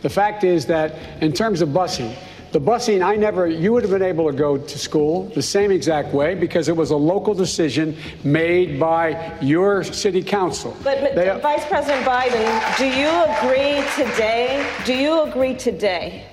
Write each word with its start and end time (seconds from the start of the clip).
The 0.00 0.10
fact 0.10 0.42
is 0.44 0.66
that 0.66 0.94
in 1.22 1.32
terms 1.32 1.60
of 1.60 1.68
busing, 1.68 2.16
the 2.52 2.60
busing, 2.60 3.02
I 3.02 3.16
never, 3.16 3.46
you 3.46 3.72
would 3.72 3.82
have 3.82 3.92
been 3.92 4.02
able 4.02 4.30
to 4.30 4.36
go 4.36 4.58
to 4.58 4.78
school 4.78 5.28
the 5.34 5.40
same 5.42 5.70
exact 5.70 6.12
way 6.12 6.34
because 6.34 6.68
it 6.68 6.76
was 6.76 6.90
a 6.90 6.96
local 6.96 7.32
decision 7.34 7.96
made 8.24 8.78
by 8.78 9.38
your 9.40 9.84
city 9.84 10.22
council. 10.22 10.76
But 10.84 11.14
They- 11.14 11.38
Vice 11.42 11.64
President 11.66 12.04
Biden, 12.04 12.76
do 12.76 12.86
you 12.86 13.08
agree 13.38 13.82
today? 13.96 14.66
Do 14.84 14.92
you 14.94 15.22
agree 15.22 15.54
today 15.54 16.24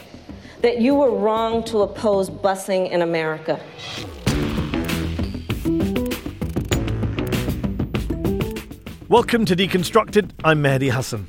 that 0.62 0.82
you 0.82 0.94
were 0.96 1.12
wrong 1.12 1.64
to 1.66 1.84
oppose 1.84 2.30
busing 2.30 2.90
in 2.92 3.02
America? 3.02 3.60
Welcome 9.08 9.46
to 9.46 9.56
Deconstructed. 9.56 10.32
I'm 10.44 10.62
Mehdi 10.62 10.92
Hasan. 10.92 11.28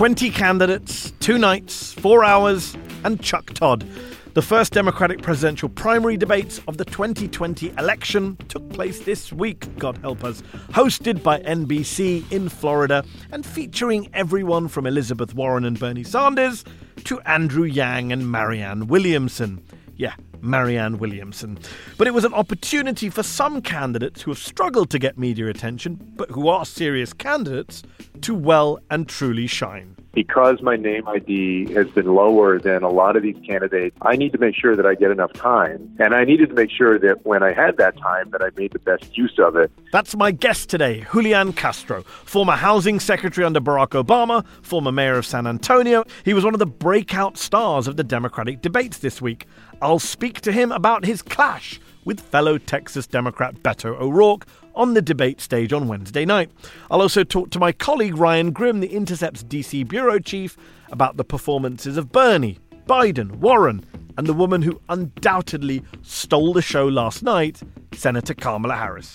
20 0.00 0.30
candidates, 0.30 1.12
two 1.20 1.36
nights, 1.36 1.92
four 1.92 2.24
hours, 2.24 2.74
and 3.04 3.22
Chuck 3.22 3.52
Todd. 3.52 3.86
The 4.32 4.40
first 4.40 4.72
Democratic 4.72 5.20
presidential 5.20 5.68
primary 5.68 6.16
debates 6.16 6.58
of 6.66 6.78
the 6.78 6.86
2020 6.86 7.74
election 7.76 8.38
took 8.48 8.66
place 8.70 9.00
this 9.00 9.30
week, 9.30 9.68
God 9.76 9.98
help 9.98 10.24
us, 10.24 10.40
hosted 10.70 11.22
by 11.22 11.40
NBC 11.40 12.32
in 12.32 12.48
Florida 12.48 13.04
and 13.30 13.44
featuring 13.44 14.08
everyone 14.14 14.68
from 14.68 14.86
Elizabeth 14.86 15.34
Warren 15.34 15.66
and 15.66 15.78
Bernie 15.78 16.02
Sanders 16.02 16.64
to 17.04 17.20
Andrew 17.26 17.64
Yang 17.64 18.10
and 18.10 18.32
Marianne 18.32 18.86
Williamson. 18.86 19.62
Yeah, 19.96 20.14
Marianne 20.42 20.98
Williamson. 20.98 21.58
But 21.98 22.06
it 22.06 22.14
was 22.14 22.24
an 22.24 22.34
opportunity 22.34 23.10
for 23.10 23.22
some 23.22 23.62
candidates 23.62 24.22
who 24.22 24.30
have 24.30 24.38
struggled 24.38 24.90
to 24.90 24.98
get 24.98 25.18
media 25.18 25.48
attention, 25.48 26.12
but 26.16 26.30
who 26.30 26.48
are 26.48 26.64
serious 26.64 27.12
candidates, 27.12 27.82
to 28.22 28.34
well 28.34 28.78
and 28.90 29.08
truly 29.08 29.46
shine. 29.46 29.96
Because 30.12 30.60
my 30.62 30.76
name 30.76 31.06
ID 31.06 31.72
has 31.72 31.88
been 31.88 32.14
lower 32.14 32.58
than 32.58 32.82
a 32.82 32.88
lot 32.88 33.16
of 33.16 33.22
these 33.22 33.36
candidates, 33.46 33.96
I 34.02 34.16
need 34.16 34.32
to 34.32 34.38
make 34.38 34.54
sure 34.54 34.76
that 34.76 34.86
I 34.86 34.94
get 34.94 35.10
enough 35.10 35.32
time. 35.32 35.94
And 35.98 36.14
I 36.14 36.24
needed 36.24 36.48
to 36.48 36.54
make 36.54 36.70
sure 36.70 36.98
that 36.98 37.24
when 37.24 37.42
I 37.42 37.52
had 37.52 37.76
that 37.76 37.96
time 37.98 38.30
that 38.30 38.42
I 38.42 38.50
made 38.56 38.72
the 38.72 38.78
best 38.78 39.16
use 39.16 39.38
of 39.38 39.56
it. 39.56 39.70
That's 39.92 40.16
my 40.16 40.30
guest 40.30 40.68
today, 40.68 41.06
Julian 41.12 41.52
Castro, 41.52 42.02
former 42.02 42.56
housing 42.56 43.00
secretary 43.00 43.44
under 43.44 43.60
Barack 43.60 44.02
Obama, 44.02 44.44
former 44.62 44.92
mayor 44.92 45.16
of 45.16 45.26
San 45.26 45.46
Antonio. 45.46 46.04
He 46.24 46.34
was 46.34 46.44
one 46.44 46.54
of 46.54 46.60
the 46.60 46.66
breakout 46.66 47.38
stars 47.38 47.86
of 47.86 47.96
the 47.96 48.04
Democratic 48.04 48.62
debates 48.62 48.98
this 48.98 49.22
week. 49.22 49.46
I'll 49.82 49.98
speak 49.98 50.40
to 50.42 50.52
him 50.52 50.72
about 50.72 51.04
his 51.04 51.22
clash 51.22 51.80
with 52.04 52.20
fellow 52.20 52.58
Texas 52.58 53.06
Democrat 53.06 53.56
Beto 53.62 53.98
O'Rourke 54.00 54.46
on 54.74 54.94
the 54.94 55.02
debate 55.02 55.40
stage 55.40 55.72
on 55.72 55.88
Wednesday 55.88 56.24
night. 56.24 56.50
I'll 56.90 57.02
also 57.02 57.24
talk 57.24 57.50
to 57.50 57.58
my 57.58 57.72
colleague 57.72 58.16
Ryan 58.16 58.52
Grim, 58.52 58.80
the 58.80 58.88
Intercept's 58.92 59.44
DC 59.44 59.86
bureau 59.86 60.18
chief, 60.18 60.56
about 60.90 61.16
the 61.16 61.24
performances 61.24 61.96
of 61.96 62.12
Bernie, 62.12 62.58
Biden, 62.86 63.36
Warren, 63.36 63.84
and 64.16 64.26
the 64.26 64.34
woman 64.34 64.62
who 64.62 64.80
undoubtedly 64.88 65.82
stole 66.02 66.52
the 66.52 66.62
show 66.62 66.86
last 66.86 67.22
night, 67.22 67.60
Senator 67.92 68.34
Kamala 68.34 68.76
Harris. 68.76 69.14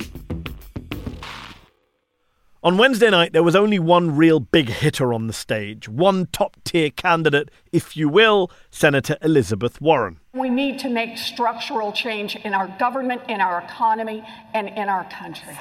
On 2.66 2.80
Wednesday 2.80 3.12
night, 3.12 3.32
there 3.32 3.44
was 3.44 3.56
only 3.56 3.78
one 3.78 4.16
real 4.16 4.40
big 4.40 4.70
hitter 4.70 5.14
on 5.14 5.28
the 5.28 5.34
stage, 5.34 5.88
one 5.88 6.26
top 6.32 6.58
tier 6.64 6.90
candidate, 6.90 7.52
if 7.72 7.96
you 7.96 8.10
will, 8.10 8.50
Senator 8.72 9.18
Elizabeth 9.22 9.80
Warren. 9.80 10.20
We 10.34 10.50
need 10.50 10.80
to 10.80 10.90
make 10.90 11.20
structural 11.20 11.92
change 11.92 12.36
in 12.38 12.56
our 12.56 12.68
government, 12.80 13.22
in 13.30 13.40
our 13.40 13.62
economy, 13.62 14.24
and 14.56 14.68
in 14.68 14.90
our 14.90 15.04
country. 15.12 15.56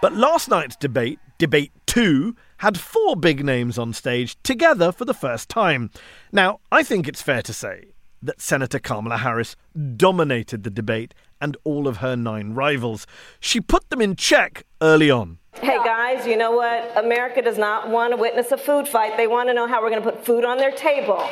But 0.00 0.14
last 0.14 0.48
night's 0.48 0.76
debate, 0.76 1.18
Debate 1.36 1.72
2, 1.86 2.36
had 2.58 2.78
four 2.78 3.16
big 3.16 3.44
names 3.44 3.76
on 3.76 3.92
stage 3.92 4.40
together 4.44 4.92
for 4.92 5.04
the 5.04 5.12
first 5.12 5.48
time. 5.48 5.90
Now, 6.30 6.60
I 6.70 6.84
think 6.84 7.08
it's 7.08 7.22
fair 7.22 7.42
to 7.42 7.52
say 7.52 7.86
that 8.22 8.40
Senator 8.40 8.78
Kamala 8.78 9.16
Harris 9.16 9.56
dominated 9.96 10.62
the 10.62 10.70
debate 10.70 11.12
and 11.40 11.56
all 11.64 11.88
of 11.88 11.96
her 11.96 12.14
nine 12.14 12.54
rivals. 12.54 13.04
She 13.40 13.60
put 13.60 13.90
them 13.90 14.00
in 14.00 14.14
check 14.14 14.64
early 14.80 15.10
on. 15.10 15.38
Hey 15.60 15.78
guys, 15.84 16.26
you 16.26 16.36
know 16.36 16.52
what? 16.52 16.92
America 16.96 17.42
does 17.42 17.58
not 17.58 17.88
want 17.90 18.12
to 18.12 18.16
witness 18.16 18.52
a 18.52 18.56
food 18.56 18.86
fight. 18.86 19.16
They 19.16 19.26
want 19.26 19.48
to 19.48 19.54
know 19.54 19.66
how 19.66 19.82
we're 19.82 19.90
going 19.90 20.02
to 20.02 20.10
put 20.10 20.24
food 20.24 20.44
on 20.44 20.56
their 20.58 20.70
table. 20.70 21.28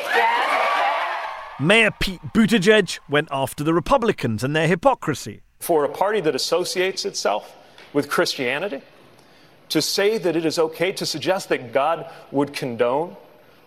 Mayor 1.61 1.91
Pete 2.01 2.21
Buttigieg 2.35 2.99
went 3.09 3.29
after 3.31 3.65
the 3.65 3.73
Republicans 3.73 4.43
and 4.45 4.55
their 4.55 4.69
hypocrisy. 4.69 5.43
for 5.61 5.85
a 5.85 5.89
party 5.89 6.21
that 6.21 6.35
associates 6.35 7.05
itself 7.05 7.55
with 7.93 8.09
Christianity 8.11 8.83
to 9.71 9.81
say 9.81 10.19
that 10.19 10.37
it 10.37 10.45
is 10.45 10.59
okay 10.59 10.93
to 10.93 11.07
suggest 11.07 11.49
that 11.49 11.73
God 11.73 12.11
would 12.31 12.53
condone 12.53 13.17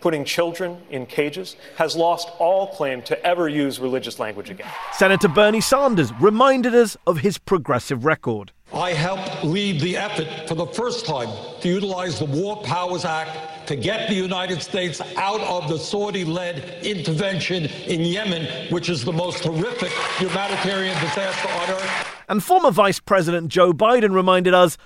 putting 0.00 0.24
children 0.24 0.78
in 0.90 1.04
cages 1.04 1.56
has 1.76 1.94
lost 1.94 2.28
all 2.38 2.68
claim 2.68 3.02
to 3.02 3.22
ever 3.26 3.48
use 3.48 3.78
religious 3.78 4.18
language 4.18 4.48
again. 4.50 4.66
Senator 4.92 5.28
Bernie 5.28 5.60
Sanders 5.60 6.10
reminded 6.20 6.74
us 6.74 6.96
of 7.06 7.18
his 7.18 7.36
progressive 7.38 8.04
record. 8.06 8.52
I 8.72 8.92
helped 8.92 9.44
lead 9.44 9.80
the 9.80 9.96
effort 9.96 10.48
for 10.48 10.54
the 10.54 10.66
first 10.66 11.04
time 11.04 11.28
to 11.60 11.68
utilize 11.68 12.18
the 12.20 12.26
War 12.26 12.62
Powers 12.62 13.04
Act 13.04 13.66
to 13.66 13.74
get 13.74 14.08
the 14.08 14.14
United 14.14 14.62
States 14.62 15.00
out 15.16 15.40
of 15.40 15.68
the 15.68 15.78
Saudi 15.78 16.24
led 16.24 16.84
intervention 16.84 17.66
in 17.86 18.02
Yemen, 18.02 18.72
which 18.72 18.88
is 18.88 19.04
the 19.04 19.12
most 19.12 19.42
horrific 19.44 19.90
humanitarian 20.18 20.94
disaster 21.00 21.48
on 21.48 21.70
earth. 21.70 22.06
And 22.28 22.42
former 22.44 22.70
Vice 22.70 23.00
President 23.00 23.48
Joe 23.48 23.72
Biden 23.72 24.14
reminded 24.14 24.54
us 24.54 24.78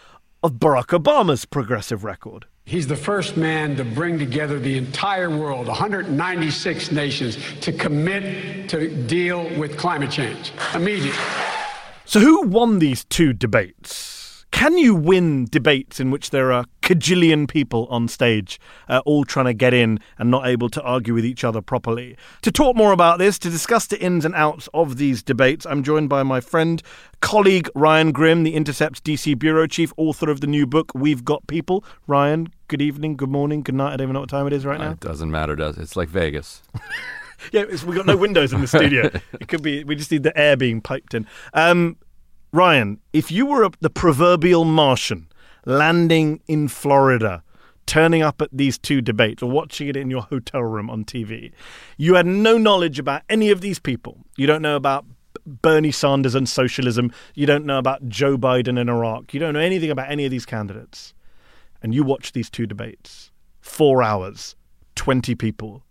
of 0.43 0.55
Barack 0.55 0.99
Obama's 0.99 1.45
progressive 1.45 2.05
record. 2.05 2.47
He's 2.65 2.87
the 2.87 2.97
first 2.97 3.37
man 3.37 3.77
to 3.77 3.84
bring 3.84 4.19
together 4.19 4.59
the 4.59 4.78
entire 4.78 5.28
world, 5.28 5.66
196 5.66 6.91
nations, 6.91 7.37
to 7.61 7.72
commit 7.72 8.71
to 8.71 8.89
deal 9.06 9.45
with 9.59 9.77
climate 9.77 10.11
change 10.11 10.53
immediately. 10.75 11.12
So, 12.06 12.20
who 12.20 12.42
won 12.42 12.81
these 12.81 13.04
two 13.04 13.32
debates? 13.32 14.44
Can 14.50 14.78
you 14.78 14.94
win 14.94 15.47
debates 15.50 15.98
in 15.98 16.10
which 16.10 16.31
there 16.31 16.53
are 16.53 16.66
cajillion 16.81 17.48
people 17.48 17.87
on 17.91 18.06
stage, 18.09 18.60
uh, 18.88 19.00
all 19.04 19.25
trying 19.25 19.47
to 19.47 19.54
get 19.54 19.75
in 19.75 19.98
and 20.19 20.31
not 20.31 20.47
able 20.47 20.69
to 20.69 20.82
argue 20.82 21.12
with 21.12 21.25
each 21.25 21.42
other 21.44 21.60
properly? 21.60 22.16
To 22.42 22.53
talk 22.53 22.76
more 22.76 22.92
about 22.92 23.19
this, 23.19 23.38
to 23.41 23.50
discuss 23.50 23.87
the 23.87 24.00
ins 24.00 24.25
and 24.25 24.34
outs 24.34 24.69
of 24.72 24.97
these 24.97 25.22
debates, 25.22 25.66
I'm 25.66 25.82
joined 25.82 26.09
by 26.09 26.22
my 26.22 26.41
friend, 26.41 26.81
colleague 27.20 27.69
Ryan 27.75 28.12
Grim, 28.12 28.44
the 28.44 28.54
Intercept's 28.54 29.00
DC 29.00 29.36
bureau 29.38 29.66
chief, 29.66 29.92
author 29.97 30.31
of 30.31 30.41
the 30.41 30.47
new 30.47 30.66
book 30.66 30.92
We've 30.94 31.25
Got 31.25 31.47
People. 31.47 31.84
Ryan, 32.06 32.48
good 32.69 32.82
evening, 32.82 33.16
good 33.16 33.31
morning, 33.31 33.62
good 33.62 33.75
night. 33.75 33.94
I 33.94 33.97
don't 33.97 34.04
even 34.04 34.15
know 34.15 34.21
what 34.21 34.28
time 34.28 34.47
it 34.47 34.53
is 34.53 34.65
right 34.65 34.78
now. 34.78 34.92
It 34.92 35.00
doesn't 35.00 35.31
matter, 35.31 35.56
does 35.56 35.78
it? 35.78 35.82
It's 35.82 35.97
like 35.97 36.10
Vegas. 36.10 36.62
Yeah, 37.53 37.65
it's, 37.69 37.84
we've 37.84 37.97
got 37.97 38.06
no 38.06 38.16
windows 38.16 38.53
in 38.53 38.60
the 38.60 38.66
studio. 38.66 39.10
It 39.41 39.49
could 39.49 39.62
be, 39.62 39.84
we 39.84 39.94
just 39.97 40.10
need 40.10 40.22
the 40.22 40.37
air 40.38 40.56
being 40.56 40.81
piped 40.81 41.15
in. 41.15 41.27
Um, 41.53 41.97
Ryan, 42.53 43.00
if 43.12 43.31
you 43.31 43.47
were 43.47 43.65
a, 43.65 43.71
the 43.81 43.91
proverbial 43.91 44.65
Martian 44.65 45.28
landing 45.66 46.41
in 46.47 46.69
Florida, 46.69 47.43
turning 47.87 48.22
up 48.22 48.41
at 48.41 48.49
these 48.53 48.78
two 48.78 49.00
debates 49.00 49.43
or 49.43 49.50
watching 49.50 49.89
it 49.89 49.97
in 49.97 50.10
your 50.10 50.22
hotel 50.22 50.63
room 50.63 50.89
on 50.89 51.04
TV, 51.04 51.53
you 51.97 52.15
had 52.15 52.27
no 52.27 52.57
knowledge 52.57 52.98
about 52.98 53.22
any 53.28 53.51
of 53.51 53.60
these 53.60 53.78
people. 53.78 54.19
You 54.36 54.47
don't 54.47 54.63
know 54.63 54.77
about 54.77 55.04
Bernie 55.47 55.92
Sanders 55.92 56.34
and 56.34 56.48
socialism. 56.48 57.13
You 57.34 57.47
don't 57.47 57.66
know 57.66 57.78
about 57.78 58.09
Joe 58.09 58.39
Biden 58.39 58.78
and 58.80 58.89
Iraq. 58.89 59.34
You 59.34 59.41
don't 59.41 59.54
know 59.54 59.60
anything 59.60 59.91
about 59.91 60.10
any 60.10 60.24
of 60.24 60.30
these 60.30 60.47
candidates. 60.47 61.15
And 61.83 61.95
you 61.95 62.03
watch 62.03 62.33
these 62.33 62.48
two 62.48 62.66
debates, 62.66 63.30
four 63.60 64.03
hours, 64.03 64.57
20 64.95 65.34
people. 65.34 65.83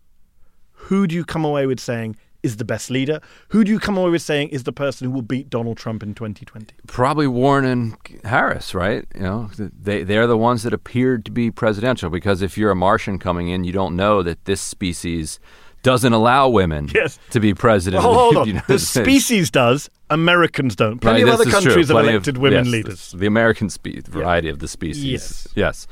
Who 0.87 1.07
do 1.07 1.15
you 1.15 1.23
come 1.25 1.45
away 1.45 1.65
with 1.65 1.79
saying 1.79 2.15
is 2.43 2.57
the 2.57 2.65
best 2.65 2.89
leader? 2.89 3.21
Who 3.49 3.63
do 3.63 3.71
you 3.71 3.79
come 3.79 3.97
away 3.97 4.09
with 4.09 4.21
saying 4.21 4.49
is 4.49 4.63
the 4.63 4.73
person 4.73 5.07
who 5.07 5.11
will 5.13 5.21
beat 5.21 5.49
Donald 5.49 5.77
Trump 5.77 6.03
in 6.03 6.13
2020? 6.13 6.67
Probably 6.87 7.25
Warren 7.27 7.63
and 7.65 7.95
Harris, 8.25 8.73
right? 8.75 9.05
You 9.15 9.21
know, 9.21 9.49
they 9.57 10.03
they're 10.03 10.27
the 10.27 10.37
ones 10.37 10.63
that 10.63 10.73
appeared 10.73 11.23
to 11.25 11.31
be 11.31 11.51
presidential 11.51 12.09
because 12.09 12.41
if 12.41 12.57
you're 12.57 12.71
a 12.71 12.75
Martian 12.75 13.17
coming 13.17 13.47
in, 13.49 13.63
you 13.63 13.71
don't 13.71 13.95
know 13.95 14.21
that 14.23 14.43
this 14.45 14.59
species 14.61 15.39
doesn't 15.83 16.13
allow 16.13 16.47
women 16.47 16.89
Yes. 16.93 17.19
to 17.31 17.39
be 17.41 17.53
president. 17.53 18.03
Well, 18.03 18.13
hold 18.13 18.37
on. 18.49 18.61
the 18.67 18.79
species 18.79 19.51
does. 19.51 19.89
Americans 20.09 20.75
don't. 20.75 20.99
Plenty 20.99 21.23
Right, 21.23 21.33
of 21.33 21.39
other 21.41 21.49
countries 21.51 21.87
have 21.87 21.95
Plenty 21.95 22.09
of- 22.09 22.13
elected 22.13 22.37
women 22.37 22.65
yes, 22.65 22.71
leaders. 22.71 23.11
The 23.17 23.25
American 23.25 23.69
spe- 23.69 24.05
variety 24.07 24.47
of 24.47 24.59
the 24.59 24.67
species. 24.67 25.03
Yes. 25.03 25.47
Yes. 25.55 25.87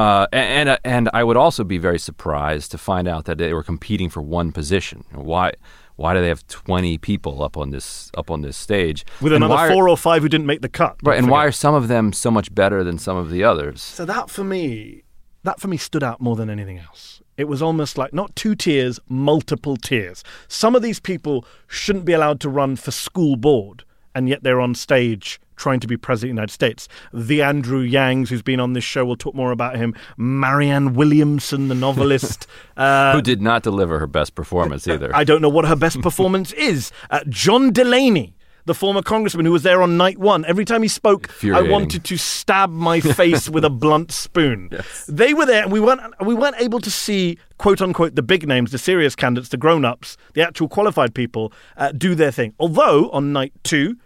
Uh, 0.00 0.26
and 0.32 0.68
and, 0.68 0.78
and 0.84 1.10
I 1.12 1.22
would 1.24 1.36
also 1.36 1.62
be 1.64 1.78
very 1.78 1.98
surprised 1.98 2.70
to 2.72 2.78
find 2.78 3.06
out 3.08 3.24
that 3.26 3.38
they 3.38 3.52
were 3.52 3.62
competing 3.72 4.08
for 4.10 4.22
one 4.22 4.50
position. 4.52 5.04
Why? 5.12 5.52
Why 5.96 6.14
do 6.14 6.20
they 6.22 6.28
have 6.28 6.46
twenty 6.46 6.96
people 6.96 7.42
up 7.42 7.56
on 7.56 7.70
this 7.70 8.10
up 8.16 8.30
on 8.30 8.40
this 8.40 8.56
stage 8.56 9.04
with 9.20 9.32
And 9.34 9.44
another 9.44 9.54
why 9.54 9.68
are- 9.68 9.72
four 9.74 9.88
or 9.88 9.96
five 9.98 10.22
who 10.22 10.28
didn't 10.28 10.46
make 10.46 10.62
the 10.62 10.68
cut. 10.68 10.96
Right, 11.02 11.16
don't 11.16 11.24
and 11.24 11.30
why 11.30 11.44
are 11.44 11.52
some 11.52 11.74
of 11.74 11.88
them 11.88 12.12
so 12.14 12.30
much 12.30 12.54
better 12.54 12.82
than 12.82 12.96
some 12.98 13.16
of 13.18 13.30
the 13.30 13.44
others? 13.44 13.82
So 13.82 14.04
that 14.06 14.30
for 14.30 14.42
me, 14.44 15.02
that 15.42 15.60
for 15.60 15.68
me 15.68 15.76
stood 15.76 16.02
out 16.02 16.18
more 16.20 16.36
than 16.36 16.48
anything 16.48 16.78
else. 16.78 17.20
It 17.36 17.48
was 17.48 17.60
almost 17.62 17.98
like 17.98 18.12
not 18.14 18.34
two 18.36 18.54
tiers, 18.54 18.98
multiple 19.08 19.76
tiers. 19.76 20.24
Some 20.48 20.74
of 20.74 20.82
these 20.82 21.00
people 21.00 21.44
shouldn't 21.66 22.04
be 22.04 22.12
allowed 22.14 22.40
to 22.40 22.48
run 22.48 22.76
for 22.76 22.90
school 22.90 23.36
board, 23.36 23.84
and 24.14 24.28
yet 24.28 24.42
they're 24.42 24.60
on 24.60 24.74
stage 24.74 25.40
trying 25.60 25.78
to 25.78 25.86
be 25.86 25.96
president 25.96 26.30
of 26.30 26.34
the 26.34 26.40
United 26.40 26.52
States. 26.52 26.88
The 27.12 27.42
Andrew 27.42 27.86
Yangs, 27.86 28.28
who's 28.28 28.42
been 28.42 28.58
on 28.58 28.72
this 28.72 28.82
show, 28.82 29.04
we'll 29.04 29.16
talk 29.16 29.34
more 29.34 29.52
about 29.52 29.76
him. 29.76 29.94
Marianne 30.16 30.94
Williamson, 30.94 31.68
the 31.68 31.74
novelist. 31.74 32.46
uh, 32.76 33.12
Who 33.12 33.22
did 33.22 33.40
not 33.40 33.62
deliver 33.62 33.98
her 34.00 34.06
best 34.06 34.34
performance 34.34 34.88
either? 34.88 35.14
I 35.14 35.22
don't 35.22 35.42
know 35.42 35.48
what 35.48 35.66
her 35.66 35.76
best 35.76 36.00
performance 36.08 36.52
is. 36.52 36.90
Uh, 37.10 37.20
John 37.28 37.72
Delaney, 37.72 38.34
the 38.64 38.74
former 38.74 39.02
congressman 39.02 39.46
who 39.46 39.52
was 39.52 39.62
there 39.62 39.82
on 39.82 39.96
night 39.96 40.18
one, 40.18 40.44
every 40.46 40.64
time 40.64 40.82
he 40.82 40.88
spoke, 40.88 41.30
I 41.44 41.62
wanted 41.62 42.04
to 42.04 42.16
stab 42.16 42.70
my 42.70 43.00
face 43.00 43.48
with 43.48 43.64
a 43.64 43.70
blunt 43.70 44.12
spoon. 44.12 44.70
They 45.08 45.34
were 45.34 45.46
there, 45.46 45.64
and 45.64 45.72
we 45.72 45.80
weren't 45.80 46.00
we 46.24 46.34
weren't 46.34 46.56
able 46.58 46.78
to 46.80 46.90
see 46.90 47.36
quote 47.58 47.82
unquote 47.82 48.14
the 48.14 48.22
big 48.22 48.46
names, 48.46 48.70
the 48.70 48.78
serious 48.78 49.16
candidates, 49.16 49.48
the 49.50 49.56
grown 49.56 49.84
ups, 49.84 50.16
the 50.34 50.42
actual 50.42 50.68
qualified 50.68 51.14
people 51.14 51.52
uh, 51.76 51.90
do 51.92 52.14
their 52.14 52.30
thing. 52.30 52.54
Although 52.60 53.10
on 53.10 53.32
night 53.32 53.52
two, 53.64 53.96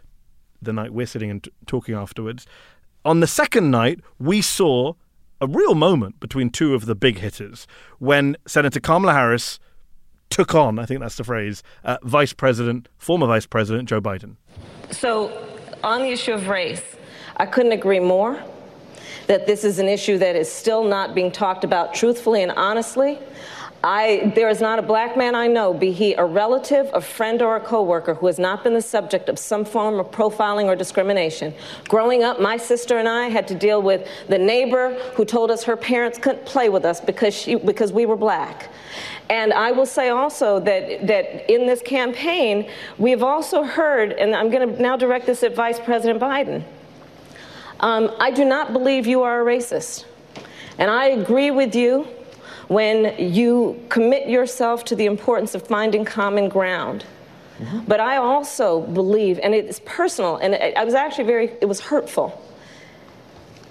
the 0.65 0.73
night 0.73 0.93
we're 0.93 1.07
sitting 1.07 1.31
and 1.31 1.45
t- 1.45 1.51
talking 1.67 1.95
afterwards, 1.95 2.47
on 3.05 3.21
the 3.21 3.27
second 3.27 3.71
night 3.71 4.01
we 4.19 4.41
saw 4.43 4.95
a 5.41 5.47
real 5.47 5.75
moment 5.75 6.21
between 6.21 6.51
two 6.51 6.75
of 6.75 6.87
the 6.87 6.95
big 6.95 7.19
hitters 7.19 7.67
when 7.99 8.37
Senator 8.47 8.81
Kamala 8.81 9.13
Harris 9.13 9.59
took 10.31 10.55
on, 10.55 10.79
I 10.79 10.87
think 10.87 11.01
that's 11.01 11.17
the 11.17 11.25
phrase, 11.25 11.63
uh, 11.85 11.99
Vice 12.03 12.33
President, 12.33 12.89
former 12.99 13.27
Vice 13.27 13.47
President 13.47 13.89
Joe 13.89 14.01
Biden. 14.01 14.37
So, 14.91 15.31
on 15.83 16.03
the 16.03 16.09
issue 16.09 16.33
of 16.33 16.49
race, 16.49 16.97
I 17.37 17.47
couldn't 17.47 17.73
agree 17.73 18.01
more 18.01 18.43
that 19.27 19.47
this 19.47 19.65
is 19.65 19.79
an 19.79 19.89
issue 19.89 20.19
that 20.19 20.37
is 20.37 20.51
still 20.51 20.85
not 20.85 21.15
being 21.15 21.31
talked 21.31 21.65
about 21.65 21.95
truthfully 21.95 22.43
and 22.43 22.53
honestly. 22.53 23.19
I, 23.85 24.33
there 24.35 24.49
is 24.49 24.63
not 24.63 24.79
a 24.79 24.83
black 24.83 25.15
man 25.15 25.35
I 25.35 25.47
know, 25.47 25.75
be 25.75 25.93
he 25.93 26.15
a 26.15 26.25
relative, 26.25 26.89
a 26.95 27.03
friend, 27.03 27.43
or 27.43 27.57
a 27.57 27.61
coworker, 27.61 28.15
who 28.15 28.27
has 28.29 28.39
not 28.39 28.65
been 28.65 28.73
the 28.73 28.81
subject 28.81 29.29
of 29.29 29.39
some 29.39 29.63
form 29.63 30.01
of 30.01 30.11
profiling 30.11 30.65
or 30.65 30.75
discrimination. 30.75 31.53
Growing 31.87 32.23
up, 32.23 32.41
my 32.41 32.57
sister 32.57 32.97
and 32.97 33.07
I 33.07 33.29
had 33.29 33.47
to 33.49 33.55
deal 33.55 33.83
with 33.83 34.09
the 34.29 34.39
neighbor 34.39 34.95
who 35.17 35.27
told 35.27 35.51
us 35.51 35.65
her 35.65 35.77
parents 35.77 36.17
couldn't 36.17 36.47
play 36.47 36.71
with 36.71 36.87
us 36.87 36.99
because, 36.99 37.35
she, 37.35 37.57
because 37.57 37.93
we 37.93 38.07
were 38.07 38.17
black. 38.17 38.71
And 39.29 39.53
I 39.53 39.71
will 39.71 39.85
say 39.85 40.09
also 40.09 40.59
that, 40.61 41.07
that 41.07 41.53
in 41.53 41.67
this 41.67 41.83
campaign, 41.83 42.71
we 42.97 43.11
have 43.11 43.23
also 43.23 43.65
heard, 43.65 44.13
and 44.13 44.35
I'm 44.35 44.49
going 44.49 44.67
to 44.67 44.81
now 44.81 44.97
direct 44.97 45.27
this 45.27 45.43
at 45.43 45.55
Vice 45.55 45.79
President 45.79 46.23
Biden. 46.23 46.65
Um, 47.81 48.11
I 48.19 48.31
do 48.31 48.47
not 48.47 48.73
believe 48.73 49.07
you 49.07 49.25
are 49.25 49.43
a 49.43 49.45
racist. 49.45 50.07
And 50.79 50.91
I 50.91 51.09
agree 51.09 51.51
with 51.51 51.75
you 51.75 52.09
when 52.69 53.15
you 53.19 53.83
commit 53.89 54.29
yourself 54.29 54.85
to 54.87 54.97
the 54.97 55.07
importance 55.07 55.55
of 55.55 55.67
finding 55.67 56.05
common 56.05 56.49
ground. 56.49 57.05
But 57.87 58.01
I 58.01 58.17
also 58.17 58.81
believe, 58.81 59.39
and 59.43 59.55
it's 59.55 59.81
personal, 59.85 60.37
and 60.37 60.55
I 60.55 60.75
I 60.77 60.85
was 60.85 60.95
actually 60.95 61.25
very, 61.25 61.53
it 61.61 61.67
was 61.67 61.81
hurtful 61.81 62.43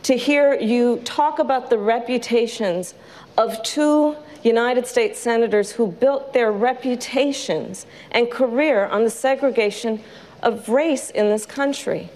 to 0.04 0.18
hear 0.18 0.54
you 0.56 0.98
talk 1.06 1.40
about 1.40 1.70
the 1.70 1.78
reputations 1.78 2.94
of 3.38 3.62
two 3.64 4.16
United 4.44 4.86
States 4.86 5.18
senators 5.20 5.72
who 5.72 5.88
built 5.88 6.34
their 6.34 6.52
reputations 6.52 7.86
and 8.12 8.30
career 8.30 8.86
on 8.88 9.06
the 9.06 9.10
segregation 9.10 10.02
of 10.42 10.68
race 10.68 11.10
in 11.10 11.30
this 11.30 11.46
country. 11.46 12.10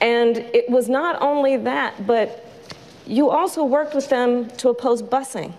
And 0.00 0.36
it 0.36 0.68
was 0.68 0.88
not 0.88 1.20
only 1.22 1.56
that, 1.56 2.06
but 2.06 2.46
you 3.06 3.30
also 3.30 3.64
worked 3.64 3.94
with 3.94 4.10
them 4.10 4.50
to 4.58 4.68
oppose 4.68 5.02
busing. 5.02 5.54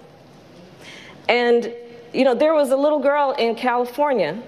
And, 1.27 1.73
you 2.13 2.23
know, 2.23 2.35
there 2.35 2.53
was 2.53 2.71
a 2.71 2.77
little 2.77 2.99
girl 2.99 3.31
in 3.37 3.55
California 3.55 4.41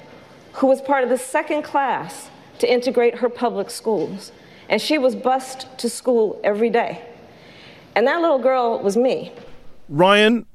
who 0.53 0.67
was 0.67 0.81
part 0.81 1.03
of 1.03 1.09
the 1.09 1.17
second 1.17 1.63
class 1.63 2.29
to 2.59 2.71
integrate 2.71 3.15
her 3.15 3.29
public 3.29 3.69
schools. 3.69 4.31
And 4.69 4.81
she 4.81 4.97
was 4.97 5.15
bused 5.15 5.67
to 5.77 5.89
school 5.89 6.39
every 6.43 6.69
day. 6.69 7.01
And 7.95 8.07
that 8.07 8.21
little 8.21 8.39
girl 8.39 8.79
was 8.79 8.97
me. 8.97 9.31
Ryan, 9.87 10.45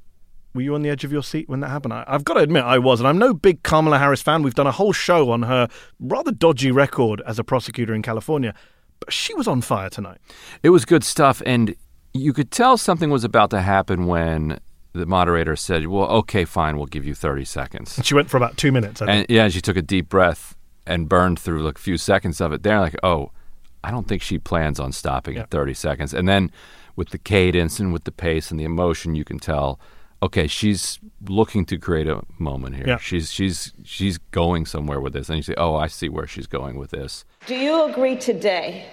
were 0.55 0.63
you 0.63 0.75
on 0.75 0.83
the 0.83 0.91
edge 0.91 1.05
of 1.05 1.13
your 1.13 1.23
seat 1.23 1.49
when 1.49 1.61
that 1.61 1.69
happened? 1.69 1.95
I, 1.95 2.05
I've 2.07 2.25
got 2.25 2.35
to 2.35 2.41
admit, 2.41 2.65
I 2.65 2.79
was. 2.79 3.01
And 3.01 3.09
I'm 3.09 3.19
no 3.19 3.33
big 3.33 3.63
Kamala 3.63 3.99
Harris 3.99 4.21
fan. 4.21 4.43
We've 4.43 4.55
done 4.55 4.67
a 4.67 4.73
whole 4.73 4.93
show 4.93 5.31
on 5.31 5.43
her 5.43 5.69
rather 6.01 6.33
dodgy 6.33 6.71
record 6.71 7.23
as 7.27 7.39
a 7.39 7.45
prosecutor 7.45 7.95
in 7.95 8.03
California. 8.03 8.55
But 8.99 9.13
she 9.13 9.33
was 9.35 9.47
on 9.47 9.63
fire 9.63 9.89
tonight. 9.89 10.19
It 10.63 10.71
was 10.71 10.85
good 10.85 11.05
stuff, 11.05 11.41
and 11.47 11.75
you 12.13 12.33
could 12.33 12.51
tell 12.51 12.77
something 12.77 13.11
was 13.11 13.25
about 13.25 13.51
to 13.51 13.61
happen 13.61 14.07
when 14.07 14.59
the 14.93 15.07
moderator 15.07 15.57
said, 15.57 15.87
"Well, 15.87 16.09
okay, 16.09 16.45
fine, 16.45 16.77
we'll 16.77 16.87
give 16.87 17.05
you 17.07 17.15
30 17.15 17.45
seconds." 17.45 17.97
And 17.97 18.07
She 18.07 18.15
went 18.15 18.31
for 18.31 18.37
about 18.37 18.57
two 18.57 18.73
minutes. 18.73 19.01
I 19.03 19.07
think. 19.07 19.19
And 19.19 19.37
yeah, 19.37 19.49
she 19.49 19.61
took 19.61 19.77
a 19.77 19.83
deep 19.83 20.09
breath 20.09 20.57
and 20.87 21.09
burned 21.09 21.39
through 21.39 21.63
like 21.63 21.79
a 21.79 21.81
few 21.81 21.97
seconds 21.97 22.41
of 22.41 22.53
it. 22.53 22.63
There, 22.63 22.81
like, 22.81 22.97
oh, 23.03 23.31
I 23.83 23.91
don't 23.91 24.09
think 24.09 24.23
she 24.23 24.39
plans 24.39 24.81
on 24.81 24.93
stopping 24.93 25.37
at 25.37 25.51
30 25.51 25.75
seconds. 25.75 26.13
And 26.13 26.29
then 26.29 26.51
with 26.97 27.11
the 27.11 27.19
cadence 27.19 27.79
and 27.81 27.93
with 27.93 28.05
the 28.05 28.13
pace 28.13 28.51
and 28.51 28.59
the 28.59 28.65
emotion, 28.65 29.15
you 29.15 29.25
can 29.25 29.39
tell, 29.39 29.81
okay, 30.23 30.47
she's 30.47 30.99
looking 31.27 31.65
to 31.67 31.79
create 31.79 32.07
a 32.07 32.23
moment 32.39 32.77
here. 32.77 32.87
Yeah. 32.87 32.99
She's 32.99 33.31
she's 33.33 33.73
she's 33.85 34.19
going 34.19 34.67
somewhere 34.67 35.01
with 35.01 35.13
this. 35.13 35.29
And 35.29 35.37
you 35.37 35.43
say, 35.43 35.55
oh, 35.57 35.77
I 35.77 35.87
see 35.87 36.09
where 36.09 36.27
she's 36.27 36.47
going 36.47 36.77
with 36.77 36.91
this. 36.91 37.25
Do 37.47 37.55
you 37.55 37.85
agree 37.85 38.17
today 38.17 38.87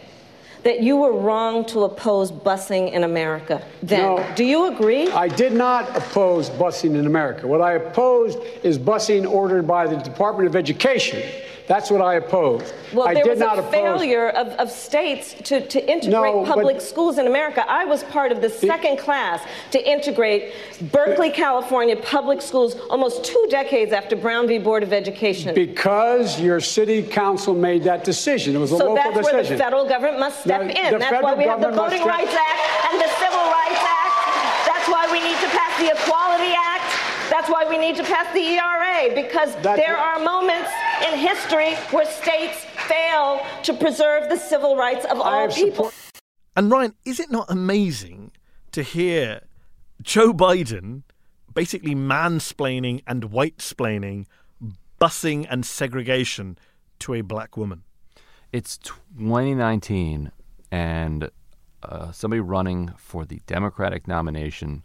that 0.63 0.81
you 0.81 0.97
were 0.97 1.13
wrong 1.13 1.65
to 1.65 1.83
oppose 1.83 2.31
busing 2.31 2.91
in 2.91 3.03
America 3.03 3.61
then? 3.83 4.01
No. 4.01 4.33
Do 4.35 4.43
you 4.43 4.73
agree? 4.73 5.09
I 5.11 5.27
did 5.27 5.53
not 5.53 5.95
oppose 5.95 6.49
busing 6.49 6.95
in 6.95 7.05
America. 7.05 7.47
What 7.47 7.61
I 7.61 7.73
opposed 7.73 8.39
is 8.63 8.77
busing 8.77 9.29
ordered 9.29 9.67
by 9.67 9.87
the 9.87 9.97
Department 9.97 10.47
of 10.47 10.55
Education. 10.55 11.21
That's 11.67 11.91
what 11.91 12.01
I 12.01 12.15
opposed. 12.15 12.73
Well, 12.93 13.09
I 13.09 13.13
there 13.13 13.25
was 13.25 13.41
a 13.41 13.61
failure 13.69 14.29
of, 14.29 14.47
of 14.53 14.71
states 14.71 15.35
to, 15.43 15.59
to 15.67 15.79
integrate 15.91 16.11
No, 16.33 16.45
but- 16.45 16.55
public 16.55 16.79
schools 16.79 17.17
in 17.17 17.27
America. 17.27 17.69
I 17.69 17.83
was 17.83 18.05
part 18.05 18.31
of 18.31 18.41
the 18.41 18.49
second 18.49 18.97
class 18.99 19.43
to 19.71 19.89
integrate 19.91 20.53
Berkeley, 20.93 21.29
California 21.29 21.97
public 21.97 22.41
schools 22.41 22.75
almost 22.89 23.25
two 23.25 23.47
decades 23.49 23.91
after 23.91 24.15
Brown 24.15 24.47
v. 24.47 24.59
Board 24.59 24.81
of 24.81 24.93
Education. 24.93 25.53
Because 25.53 26.39
your 26.39 26.61
city 26.61 27.03
council 27.03 27.53
made 27.53 27.83
that 27.83 28.05
decision. 28.05 28.55
It 28.55 28.59
was 28.59 28.71
a 28.71 28.77
so 28.77 28.93
local 28.93 29.11
that's 29.11 29.31
where 29.33 29.43
the 29.43 29.57
federal 29.57 29.85
government 29.85 30.19
must 30.19 30.39
step 30.41 30.61
The- 30.61 30.69
in. 30.69 30.99
That's 30.99 31.21
why 31.21 31.33
we 31.35 31.43
have 31.43 31.59
the 31.59 31.71
Voting 31.71 32.05
Rights 32.05 32.33
Act 32.33 32.93
and 32.93 33.01
the 33.01 33.09
Civil 33.19 33.43
Rights 33.43 33.83
Act. 33.83 34.67
That's 34.67 34.87
why 34.87 35.09
we 35.11 35.19
need 35.19 35.37
to 35.43 35.49
pass 35.51 35.77
the 35.81 35.91
Equality 35.91 36.53
Act. 36.55 37.06
That's 37.37 37.51
why 37.51 37.69
we 37.69 37.77
need 37.77 37.95
to 37.97 38.03
pass 38.03 38.33
the 38.33 38.39
ERA 38.39 39.13
because 39.13 39.53
That's 39.61 39.79
there 39.79 39.93
what- 39.95 40.17
are 40.17 40.23
moments 40.23 40.71
in 41.07 41.19
history 41.19 41.75
where 41.91 42.07
states 42.07 42.65
fail 42.87 43.45
to 43.61 43.73
preserve 43.75 44.27
the 44.29 44.37
civil 44.37 44.75
rights 44.75 45.05
of 45.05 45.21
I 45.21 45.41
all 45.41 45.47
people. 45.47 45.91
support- 45.91 45.93
And 46.55 46.71
Ryan, 46.71 46.95
is 47.05 47.19
it 47.19 47.29
not 47.29 47.45
amazing 47.51 48.31
to 48.71 48.81
hear 48.81 49.41
Joe 50.01 50.33
Biden 50.33 51.03
basically 51.53 51.93
mansplaining 51.93 53.03
and 53.05 53.25
white 53.25 53.57
splaining 53.59 54.25
busing 54.99 55.45
and 55.47 55.63
segregation 55.63 56.57
to 57.01 57.13
a 57.13 57.21
black 57.21 57.55
woman? 57.55 57.83
It's 58.51 58.79
2019, 58.79 60.31
and 60.71 61.29
uh, 61.83 62.11
somebody 62.11 62.39
running 62.39 62.93
for 62.97 63.25
the 63.25 63.41
Democratic 63.45 64.07
nomination 64.07 64.81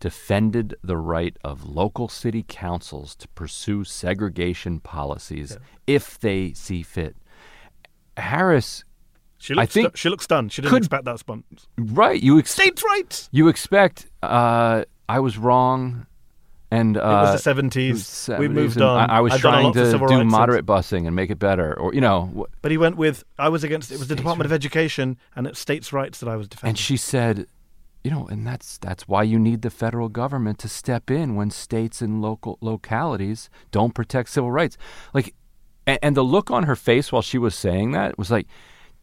defended 0.00 0.74
the 0.82 0.96
right 0.96 1.36
of 1.44 1.64
local 1.64 2.08
city 2.08 2.44
councils 2.46 3.14
to 3.16 3.28
pursue 3.28 3.84
segregation 3.84 4.80
policies 4.80 5.56
if 5.86 6.18
they 6.20 6.52
see 6.52 6.82
fit. 6.82 7.16
Harris, 8.16 8.84
She 9.38 9.54
I 9.58 9.66
think 9.66 9.88
stu- 9.90 9.96
she 9.96 10.08
looks 10.08 10.24
stunned. 10.24 10.52
She 10.52 10.62
didn't 10.62 10.70
could- 10.72 10.82
expect 10.82 11.04
that 11.06 11.12
response. 11.12 11.66
right? 11.76 12.22
You 12.22 12.38
ex- 12.38 12.50
States' 12.52 12.82
rights. 12.84 13.28
you 13.32 13.48
expect 13.48 14.06
uh, 14.22 14.84
I 15.08 15.20
was 15.20 15.36
wrong, 15.36 16.06
and 16.70 16.96
uh, 16.96 17.00
It 17.00 17.04
was 17.04 17.32
the 17.32 17.38
seventies. 17.38 18.30
We 18.38 18.48
moved 18.48 18.80
on. 18.80 19.10
I, 19.10 19.16
I 19.18 19.20
was 19.20 19.32
I've 19.34 19.40
trying 19.40 19.72
to 19.72 19.98
do 20.08 20.24
moderate 20.24 20.64
busing 20.66 21.06
and 21.06 21.14
make 21.16 21.30
it 21.30 21.38
better, 21.38 21.78
or 21.78 21.92
you 21.94 22.00
know. 22.00 22.30
wh- 22.36 22.52
But 22.62 22.70
he 22.70 22.78
went 22.78 22.96
with 22.96 23.24
I 23.38 23.48
was 23.48 23.64
against 23.64 23.90
it 23.90 23.98
was 23.98 24.08
the 24.08 24.16
Department 24.16 24.46
of 24.46 24.52
Education 24.52 25.16
and 25.34 25.46
it's 25.46 25.58
states' 25.58 25.92
rights 25.92 26.20
that 26.20 26.28
I 26.28 26.36
was 26.36 26.46
defending. 26.48 26.70
And 26.70 26.78
she 26.78 26.96
said, 26.96 27.46
you 28.04 28.10
know, 28.10 28.26
and 28.30 28.46
that's 28.46 28.76
that's 28.76 29.08
why 29.08 29.22
you 29.22 29.38
need 29.38 29.62
the 29.62 29.70
federal 29.70 30.10
government 30.10 30.58
to 30.58 30.68
step 30.68 31.10
in 31.10 31.34
when 31.34 31.50
states 31.50 32.02
and 32.02 32.20
local 32.20 32.58
localities 32.60 33.48
don't 33.70 33.94
protect 33.94 34.28
civil 34.28 34.52
rights. 34.52 34.76
Like, 35.14 35.34
and, 35.86 35.98
and 36.02 36.16
the 36.16 36.22
look 36.22 36.50
on 36.50 36.64
her 36.64 36.76
face 36.76 37.10
while 37.10 37.22
she 37.22 37.38
was 37.38 37.54
saying 37.54 37.92
that 37.92 38.18
was 38.18 38.30
like, 38.30 38.46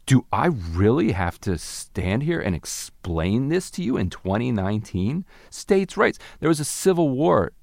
do 0.06 0.26
I 0.32 0.48
really 0.48 1.14
have 1.14 1.42
to 1.42 1.58
stand 1.58 2.24
here 2.24 2.40
and 2.40 2.56
explain 2.56 3.50
this 3.50 3.72
to 3.72 3.84
you 3.84 3.98
in 3.98 4.12
2019? 4.12 5.26
States' 5.50 5.98
rights. 5.98 6.20
There 6.40 6.50
was 6.50 6.60
a 6.60 6.66
civil 6.66 7.10
war 7.10 7.54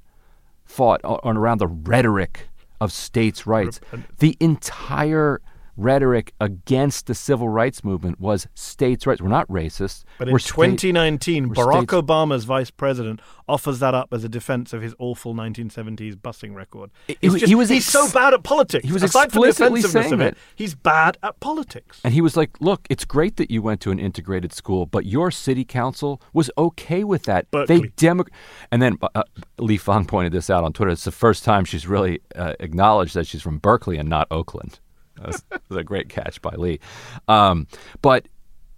fought 0.65 1.01
on 1.05 1.37
around 1.37 1.59
the 1.59 1.69
rhetoric 1.69 2.49
of 2.81 2.93
states' 2.93 3.47
rights. 3.47 3.81
The 4.19 4.37
entire 4.41 5.41
rhetoric 5.79 6.35
against 6.41 7.07
the 7.07 7.15
civil 7.15 7.49
rights 7.49 7.85
movement 7.85 8.21
was 8.21 8.47
states' 8.55 9.07
rights. 9.07 9.23
We're 9.23 9.29
not 9.29 9.49
racist. 9.49 10.05
But 10.19 10.29
in 10.29 10.33
We're 10.33 10.39
state- 10.41 10.53
2019, 10.79 11.49
we're 11.49 11.55
Barack 11.55 11.77
states- 11.89 11.93
Obama's 11.95 12.45
vice 12.45 12.71
president 12.71 13.21
offers 13.49 13.79
that 13.79 13.95
up 13.95 14.09
as 14.13 14.25
a 14.25 14.29
defense 14.29 14.73
of 14.73 14.83
his 14.83 14.95
awful 14.99 15.35
1970s 15.35 16.17
busing 16.17 16.55
record. 16.55 16.91
It- 17.07 17.19
It's 17.23 17.35
he 17.35 17.41
just- 17.41 17.55
was 17.55 17.69
he's 17.69 17.87
so 17.87 18.11
bad 18.11 18.35
at 18.35 18.43
politics. 18.43 18.85
he 18.85 18.93
was 18.93 19.03
Aside 19.03 19.27
explicitly 19.27 19.81
offensiveness 19.81 19.85
of 20.07 20.19
saying 20.19 20.21
it, 20.21 20.33
it. 20.35 20.39
he's 20.57 20.75
bad 20.75 21.17
at 21.23 21.39
politics. 21.41 22.01
And 22.05 22.13
he 22.13 22.21
was 22.21 22.37
like, 22.37 22.61
"Look, 22.61 22.87
it's 22.91 23.05
great 23.05 23.37
that 23.37 23.51
you 23.51 23.63
went 23.63 23.81
to 23.83 23.91
an 23.91 23.99
integrated 23.99 24.53
school, 24.53 24.85
but 24.85 25.07
your 25.07 25.31
city 25.31 25.65
council 25.65 26.21
was 26.33 26.51
okay 26.59 27.05
with 27.05 27.23
that. 27.25 27.51
Berkeley. 27.51 27.81
They 27.81 27.89
demo." 27.97 28.25
And 28.73 28.83
then 28.83 28.99
uh, 29.15 29.23
Lee 29.59 29.77
Fang 29.77 30.05
pointed 30.07 30.33
this 30.33 30.51
out 30.51 30.65
on 30.65 30.73
Twitter. 30.73 30.91
It's 30.91 31.05
the 31.05 31.13
first 31.13 31.45
time 31.45 31.65
she's 31.65 31.87
really 31.87 32.21
uh, 32.35 32.55
acknowledged 32.61 33.15
that 33.15 33.27
she's 33.27 33.43
from 33.43 33.59
Berkeley 33.59 33.97
and 33.97 34.09
not 34.09 34.27
Oakland. 34.31 34.81
That 35.19 35.27
was, 35.27 35.43
that 35.51 35.63
was 35.69 35.79
a 35.79 35.85
great 35.85 36.09
catch 36.09 36.41
by 36.43 36.51
Lee. 36.57 36.81
Um, 37.29 37.67
but 38.03 38.29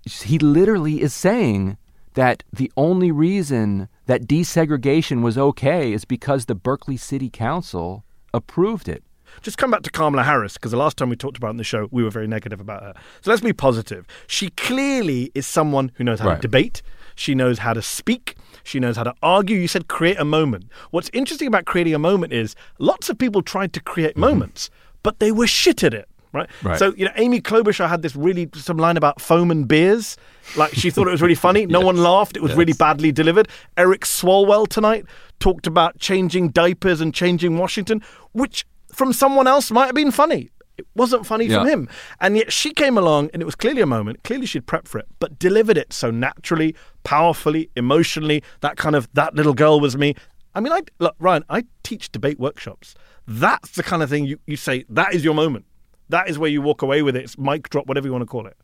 he 0.04 0.38
literally 0.38 1.00
is 1.02 1.12
saying 1.14 1.76
that 2.14 2.42
the 2.52 2.70
only 2.76 3.10
reason 3.12 3.88
that 4.06 4.26
desegregation 4.26 5.22
was 5.22 5.38
okay 5.38 5.92
is 5.92 6.04
because 6.04 6.46
the 6.46 6.54
Berkeley 6.54 6.96
City 6.96 7.30
Council 7.30 8.04
approved 8.34 8.88
it. 8.88 9.04
Just 9.42 9.58
come 9.58 9.70
back 9.70 9.82
to 9.82 9.90
Kamala 9.90 10.24
Harris 10.24 10.54
because 10.54 10.72
the 10.72 10.76
last 10.76 10.96
time 10.96 11.08
we 11.08 11.14
talked 11.14 11.36
about 11.36 11.48
it 11.48 11.50
in 11.52 11.56
the 11.58 11.64
show, 11.64 11.86
we 11.92 12.02
were 12.02 12.10
very 12.10 12.26
negative 12.26 12.60
about 12.60 12.82
her. 12.82 12.94
So 13.20 13.30
let's 13.30 13.42
be 13.42 13.52
positive. 13.52 14.04
She 14.26 14.50
clearly 14.50 15.30
is 15.36 15.46
someone 15.46 15.92
who 15.94 16.02
knows 16.04 16.18
how 16.18 16.28
Right. 16.30 16.36
to 16.36 16.40
debate. 16.42 16.82
She 17.14 17.36
knows 17.36 17.60
how 17.60 17.72
to 17.72 17.80
speak. 17.82 18.34
She 18.64 18.80
knows 18.80 18.96
how 18.96 19.04
to 19.04 19.14
argue. 19.22 19.56
You 19.56 19.68
said 19.68 19.86
create 19.86 20.18
a 20.18 20.24
moment. 20.24 20.64
What's 20.90 21.10
interesting 21.12 21.46
about 21.46 21.64
creating 21.64 21.94
a 21.94 21.98
moment 21.98 22.32
is 22.32 22.56
lots 22.80 23.08
of 23.08 23.18
people 23.18 23.40
tried 23.42 23.72
to 23.74 23.80
create 23.80 24.16
moments, 24.16 24.68
but 25.04 25.20
they 25.20 25.30
were 25.30 25.46
shit 25.46 25.84
at 25.84 25.94
it. 25.94 26.08
Right? 26.32 26.48
Right. 26.62 26.78
So, 26.78 26.94
you 26.96 27.04
know, 27.04 27.12
Amy 27.16 27.40
Klobuchar 27.40 27.88
had 27.88 28.02
this 28.02 28.14
really, 28.14 28.48
some 28.54 28.76
line 28.76 28.96
about 28.96 29.20
foam 29.20 29.50
and 29.50 29.66
beers. 29.66 30.16
Like, 30.56 30.72
she 30.74 30.90
thought 30.90 31.08
it 31.08 31.10
was 31.10 31.22
really 31.22 31.34
funny. 31.34 31.66
No 31.70 31.80
one 31.80 31.96
laughed. 31.96 32.36
It 32.36 32.42
was 32.42 32.54
really 32.54 32.72
badly 32.72 33.12
delivered. 33.12 33.48
Eric 33.76 34.02
Swalwell 34.02 34.66
tonight 34.68 35.04
talked 35.38 35.66
about 35.66 35.98
changing 35.98 36.50
diapers 36.50 37.00
and 37.00 37.14
changing 37.14 37.58
Washington, 37.58 38.02
which 38.32 38.66
from 38.92 39.12
someone 39.12 39.46
else 39.46 39.70
might 39.70 39.86
have 39.86 39.94
been 39.94 40.10
funny. 40.10 40.50
It 40.78 40.86
wasn't 40.96 41.26
funny 41.26 41.48
from 41.48 41.66
him. 41.66 41.88
And 42.20 42.36
yet 42.36 42.52
she 42.52 42.72
came 42.72 42.96
along 42.96 43.30
and 43.32 43.42
it 43.42 43.44
was 43.44 43.54
clearly 43.54 43.82
a 43.82 43.86
moment. 43.86 44.24
Clearly 44.24 44.46
she'd 44.46 44.66
prepped 44.66 44.88
for 44.88 44.98
it, 44.98 45.06
but 45.18 45.38
delivered 45.38 45.76
it 45.76 45.92
so 45.92 46.10
naturally, 46.10 46.74
powerfully, 47.04 47.68
emotionally. 47.76 48.42
That 48.60 48.76
kind 48.76 48.96
of, 48.96 49.08
that 49.12 49.34
little 49.34 49.54
girl 49.54 49.78
was 49.78 49.96
me. 49.96 50.14
I 50.54 50.60
mean, 50.60 50.72
I, 50.72 50.80
look, 50.98 51.14
Ryan, 51.18 51.44
I 51.50 51.64
teach 51.82 52.10
debate 52.10 52.40
workshops. 52.40 52.94
That's 53.26 53.72
the 53.72 53.82
kind 53.82 54.02
of 54.02 54.08
thing 54.10 54.24
you, 54.24 54.40
you 54.46 54.56
say, 54.56 54.84
that 54.88 55.14
is 55.14 55.22
your 55.22 55.34
moment. 55.34 55.66
That 56.10 56.28
is 56.28 56.38
where 56.38 56.50
you 56.50 56.60
walk 56.60 56.82
away 56.82 57.02
with 57.02 57.16
it. 57.16 57.24
It's 57.24 57.38
mic 57.38 57.70
drop, 57.70 57.86
whatever 57.86 58.06
you 58.06 58.12
want 58.12 58.22
to 58.22 58.26
call 58.26 58.46
it. 58.46 58.56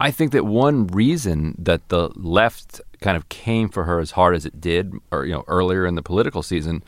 I 0.00 0.10
think 0.10 0.32
that 0.32 0.44
one 0.44 0.86
reason 0.88 1.54
that 1.58 1.88
the 1.88 2.10
left 2.16 2.80
kind 3.00 3.16
of 3.16 3.28
came 3.28 3.68
for 3.68 3.84
her 3.84 4.00
as 4.00 4.12
hard 4.12 4.34
as 4.34 4.46
it 4.46 4.60
did, 4.60 4.92
or 5.10 5.26
you 5.26 5.32
know, 5.32 5.44
earlier 5.46 5.86
in 5.86 5.94
the 5.94 6.02
political 6.02 6.42
season, 6.42 6.82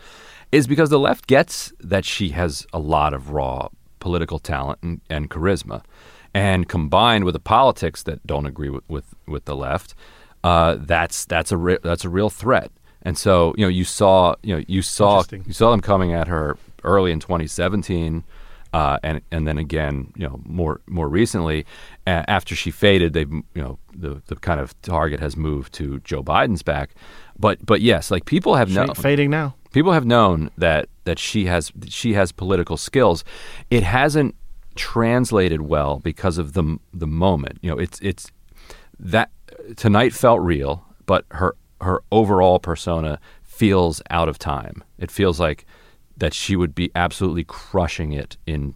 is 0.52 0.66
because 0.66 0.90
the 0.90 0.98
left 0.98 1.26
gets 1.26 1.72
that 1.80 2.04
she 2.04 2.30
has 2.30 2.66
a 2.72 2.78
lot 2.78 3.12
of 3.12 3.30
raw 3.30 3.68
political 4.00 4.38
talent 4.38 4.78
and, 4.82 5.00
and 5.10 5.30
charisma, 5.30 5.82
and 6.32 6.68
combined 6.68 7.24
with 7.24 7.32
the 7.32 7.40
politics 7.40 8.02
that 8.04 8.26
don't 8.26 8.46
agree 8.46 8.70
with 8.70 8.88
with, 8.88 9.14
with 9.26 9.44
the 9.44 9.56
left, 9.56 9.94
uh, 10.44 10.76
that's 10.78 11.24
that's 11.24 11.52
a 11.52 11.56
re- 11.56 11.78
that's 11.82 12.04
a 12.04 12.08
real 12.08 12.30
threat. 12.30 12.70
And 13.02 13.18
so 13.18 13.54
you 13.56 13.64
know, 13.64 13.68
you 13.68 13.84
saw 13.84 14.34
you 14.42 14.56
know 14.56 14.64
you 14.66 14.82
saw 14.82 15.22
you 15.30 15.52
saw 15.52 15.70
them 15.70 15.80
coming 15.80 16.12
at 16.12 16.28
her 16.28 16.56
early 16.84 17.12
in 17.12 17.20
2017. 17.20 18.24
Uh, 18.76 18.98
and 19.02 19.22
and 19.30 19.48
then 19.48 19.56
again, 19.56 20.12
you 20.16 20.28
know, 20.28 20.38
more 20.44 20.82
more 20.86 21.08
recently, 21.08 21.64
uh, 22.06 22.24
after 22.28 22.54
she 22.54 22.70
faded, 22.70 23.14
they 23.14 23.20
you 23.20 23.44
know 23.54 23.78
the 23.94 24.20
the 24.26 24.36
kind 24.36 24.60
of 24.60 24.78
target 24.82 25.18
has 25.18 25.34
moved 25.34 25.72
to 25.72 25.98
Joe 26.00 26.22
Biden's 26.22 26.62
back, 26.62 26.90
but 27.38 27.64
but 27.64 27.80
yes, 27.80 28.10
like 28.10 28.26
people 28.26 28.54
have 28.54 28.70
known 28.70 28.92
fading 28.94 29.30
now. 29.30 29.54
people 29.72 29.92
have 29.92 30.04
known 30.04 30.50
that 30.58 30.90
that 31.04 31.18
she 31.18 31.46
has 31.46 31.72
she 31.88 32.12
has 32.12 32.32
political 32.32 32.76
skills. 32.76 33.24
It 33.70 33.82
hasn't 33.82 34.34
translated 34.74 35.62
well 35.62 35.98
because 35.98 36.36
of 36.36 36.52
the 36.52 36.76
the 36.92 37.06
moment. 37.06 37.58
You 37.62 37.70
know, 37.70 37.78
it's 37.78 37.98
it's 38.02 38.30
that 39.00 39.30
tonight 39.76 40.12
felt 40.12 40.42
real, 40.42 40.84
but 41.06 41.24
her 41.30 41.56
her 41.80 42.02
overall 42.12 42.58
persona 42.58 43.20
feels 43.42 44.02
out 44.10 44.28
of 44.28 44.38
time. 44.38 44.84
It 44.98 45.10
feels 45.10 45.40
like 45.40 45.64
that 46.16 46.34
she 46.34 46.56
would 46.56 46.74
be 46.74 46.90
absolutely 46.94 47.44
crushing 47.44 48.12
it 48.12 48.36
in 48.46 48.74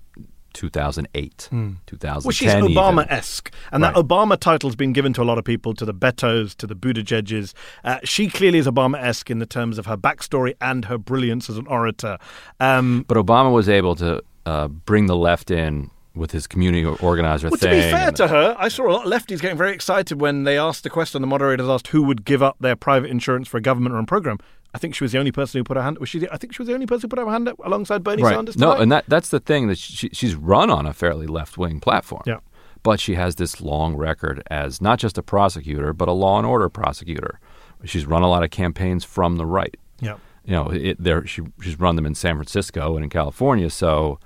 2008, 0.52 1.48
2010. 1.86 2.22
Well, 2.24 2.30
she's. 2.32 2.52
Obama 2.52 3.06
esque. 3.10 3.52
And 3.72 3.82
that 3.84 3.94
Obama 3.94 4.38
title's 4.38 4.76
been 4.76 4.92
given 4.92 5.12
to 5.14 5.22
a 5.22 5.24
lot 5.24 5.38
of 5.38 5.44
people, 5.44 5.74
to 5.74 5.84
the 5.84 5.94
Betos, 5.94 6.54
to 6.56 6.66
the 6.66 6.74
Buttigiegs. 6.74 7.54
Uh, 7.84 7.98
she 8.04 8.28
clearly 8.28 8.58
is 8.58 8.66
Obama 8.66 9.00
esque 9.00 9.30
in 9.30 9.38
the 9.38 9.46
terms 9.46 9.78
of 9.78 9.86
her 9.86 9.96
backstory 9.96 10.54
and 10.60 10.86
her 10.86 10.98
brilliance 10.98 11.48
as 11.48 11.56
an 11.56 11.66
orator. 11.66 12.18
Um, 12.58 13.04
But 13.06 13.16
Obama 13.16 13.52
was 13.52 13.68
able 13.68 13.94
to 13.96 14.22
uh, 14.46 14.68
bring 14.68 15.06
the 15.06 15.16
left 15.16 15.50
in 15.50 15.90
with 16.16 16.32
his 16.32 16.48
community 16.48 16.84
organizer 16.84 17.48
well, 17.48 17.58
to 17.58 17.68
be 17.68 17.80
fair 17.82 18.10
to 18.10 18.26
her, 18.26 18.56
I 18.58 18.66
saw 18.68 18.88
a 18.88 18.92
lot 18.92 19.06
of 19.06 19.12
lefties 19.12 19.40
getting 19.40 19.56
very 19.56 19.72
excited 19.72 20.20
when 20.20 20.42
they 20.42 20.58
asked 20.58 20.82
the 20.82 20.90
question. 20.90 21.20
The 21.22 21.28
moderators 21.28 21.68
asked 21.68 21.88
who 21.88 22.02
would 22.02 22.24
give 22.24 22.42
up 22.42 22.56
their 22.58 22.74
private 22.74 23.10
insurance 23.10 23.46
for 23.46 23.58
a 23.58 23.60
government 23.62 23.94
run 23.94 24.06
program. 24.06 24.38
I 24.74 24.78
think 24.78 24.94
she 24.94 25.02
was 25.04 25.12
the 25.12 25.18
only 25.18 25.32
person 25.32 25.58
who 25.58 25.64
put 25.64 25.76
her 25.76 25.82
hand. 25.82 25.98
Was 25.98 26.08
she? 26.08 26.20
The, 26.20 26.32
I 26.32 26.36
think 26.36 26.52
she 26.54 26.62
was 26.62 26.68
the 26.68 26.74
only 26.74 26.86
person 26.86 27.02
who 27.02 27.16
put 27.16 27.18
her 27.18 27.30
hand 27.30 27.48
up 27.48 27.58
alongside 27.64 28.04
Bernie 28.04 28.22
right. 28.22 28.34
Sanders. 28.34 28.56
No, 28.56 28.68
tonight. 28.72 28.82
and 28.82 28.92
that 28.92 29.04
that's 29.08 29.30
the 29.30 29.40
thing 29.40 29.66
that 29.68 29.78
she, 29.78 30.08
she's 30.12 30.34
run 30.36 30.70
on 30.70 30.86
a 30.86 30.92
fairly 30.92 31.26
left 31.26 31.58
wing 31.58 31.80
platform. 31.80 32.22
Yeah. 32.26 32.38
But 32.82 32.98
she 33.00 33.14
has 33.14 33.34
this 33.34 33.60
long 33.60 33.96
record 33.96 34.42
as 34.50 34.80
not 34.80 34.98
just 34.98 35.18
a 35.18 35.22
prosecutor, 35.22 35.92
but 35.92 36.08
a 36.08 36.12
law 36.12 36.38
and 36.38 36.46
order 36.46 36.68
prosecutor. 36.68 37.40
She's 37.84 38.06
run 38.06 38.22
a 38.22 38.28
lot 38.28 38.42
of 38.44 38.50
campaigns 38.50 39.04
from 39.04 39.36
the 39.36 39.46
right. 39.46 39.76
yeah. 40.00 40.16
You 40.44 40.52
know, 40.52 40.68
it, 40.70 40.96
there 41.02 41.26
she 41.26 41.42
she's 41.62 41.78
run 41.78 41.96
them 41.96 42.06
in 42.06 42.14
San 42.14 42.36
Francisco 42.36 42.94
and 42.96 43.04
in 43.04 43.10
California. 43.10 43.68
So 43.70 44.18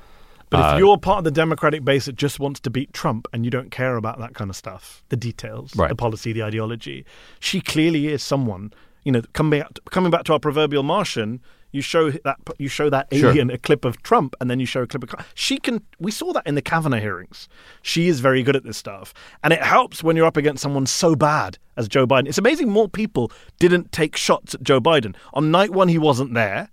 But 0.51 0.61
Uh, 0.61 0.73
if 0.75 0.79
you're 0.79 0.99
part 0.99 1.19
of 1.19 1.25
the 1.25 1.31
Democratic 1.33 1.85
base 1.85 2.05
that 2.05 2.15
just 2.17 2.39
wants 2.39 2.61
to 2.61 2.71
beat 2.71 2.93
Trump 2.93 3.27
and 3.33 3.45
you 3.45 3.51
don't 3.51 3.71
care 3.71 3.97
about 3.97 4.21
that 4.21 4.35
kind 4.35 4.49
of 4.49 4.57
stuff, 4.57 5.03
the 5.09 5.17
details, 5.17 5.75
Right. 5.75 5.89
the 5.89 5.97
policy, 5.97 6.33
the 6.33 6.45
ideology, 6.45 7.05
she 7.41 7.61
clearly 7.61 8.09
is 8.09 8.23
someone. 8.23 8.73
You 9.05 9.13
know, 9.13 9.23
coming 9.33 9.61
back, 9.61 9.79
coming 9.91 10.11
back 10.11 10.25
to 10.25 10.33
our 10.33 10.39
proverbial 10.39 10.83
Martian, 10.83 11.41
you 11.73 11.83
show 11.83 12.11
that 12.11 12.37
you 12.59 12.69
show 12.69 12.89
that 12.89 13.09
Sure. 13.13 13.31
alien 13.31 13.51
a 13.51 13.59
clip 13.59 13.85
of 13.85 14.03
Trump, 14.03 14.35
and 14.41 14.49
then 14.49 14.61
you 14.61 14.67
show 14.67 14.83
a 14.83 14.87
clip 14.87 15.03
of 15.03 15.27
she 15.35 15.59
can. 15.59 15.83
We 15.99 16.11
saw 16.11 16.33
that 16.33 16.47
in 16.47 16.55
the 16.55 16.63
Kavanaugh 16.63 17.01
hearings. 17.01 17.49
She 17.83 18.09
is 18.09 18.21
very 18.21 18.43
good 18.43 18.57
at 18.57 18.65
this 18.65 18.77
stuff, 18.77 19.13
and 19.43 19.53
it 19.53 19.63
helps 19.63 20.03
when 20.03 20.17
you're 20.17 20.27
up 20.27 20.37
against 20.37 20.63
someone 20.63 20.87
so 20.87 21.15
bad 21.17 21.59
as 21.77 21.89
Joe 21.89 22.07
Biden. 22.07 22.29
It's 22.29 22.39
amazing 22.39 22.71
more 22.71 22.89
people 22.89 23.31
didn't 23.59 23.93
take 23.93 24.17
shots 24.17 24.55
at 24.55 24.63
Joe 24.63 24.81
Biden 24.81 25.15
on 25.33 25.51
night 25.51 25.71
one. 25.71 25.89
He 25.89 25.99
wasn't 25.99 26.33
there, 26.35 26.71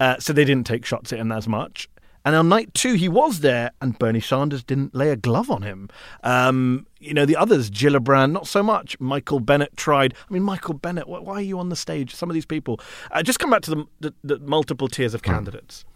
uh, 0.00 0.16
so 0.18 0.32
they 0.32 0.44
didn't 0.44 0.66
take 0.66 0.84
shots 0.86 1.12
at 1.12 1.18
him 1.18 1.30
as 1.30 1.46
much. 1.46 1.88
And 2.28 2.36
on 2.36 2.50
night 2.50 2.74
two, 2.74 2.92
he 2.92 3.08
was 3.08 3.40
there, 3.40 3.70
and 3.80 3.98
Bernie 3.98 4.20
Sanders 4.20 4.62
didn't 4.62 4.94
lay 4.94 5.08
a 5.08 5.16
glove 5.16 5.50
on 5.50 5.62
him. 5.62 5.88
Um, 6.22 6.86
you 7.00 7.14
know, 7.14 7.24
the 7.24 7.36
others, 7.36 7.70
Gillibrand, 7.70 8.32
not 8.32 8.46
so 8.46 8.62
much. 8.62 9.00
Michael 9.00 9.40
Bennet 9.40 9.74
tried. 9.78 10.12
I 10.28 10.34
mean, 10.34 10.42
Michael 10.42 10.74
Bennet, 10.74 11.04
wh- 11.04 11.24
why 11.24 11.36
are 11.36 11.40
you 11.40 11.58
on 11.58 11.70
the 11.70 11.74
stage? 11.74 12.14
Some 12.14 12.28
of 12.28 12.34
these 12.34 12.44
people. 12.44 12.80
Uh, 13.12 13.22
just 13.22 13.38
come 13.38 13.48
back 13.48 13.62
to 13.62 13.70
the, 13.70 13.84
the, 14.00 14.14
the 14.22 14.38
multiple 14.40 14.88
tiers 14.88 15.14
of 15.14 15.22
candidates. 15.22 15.86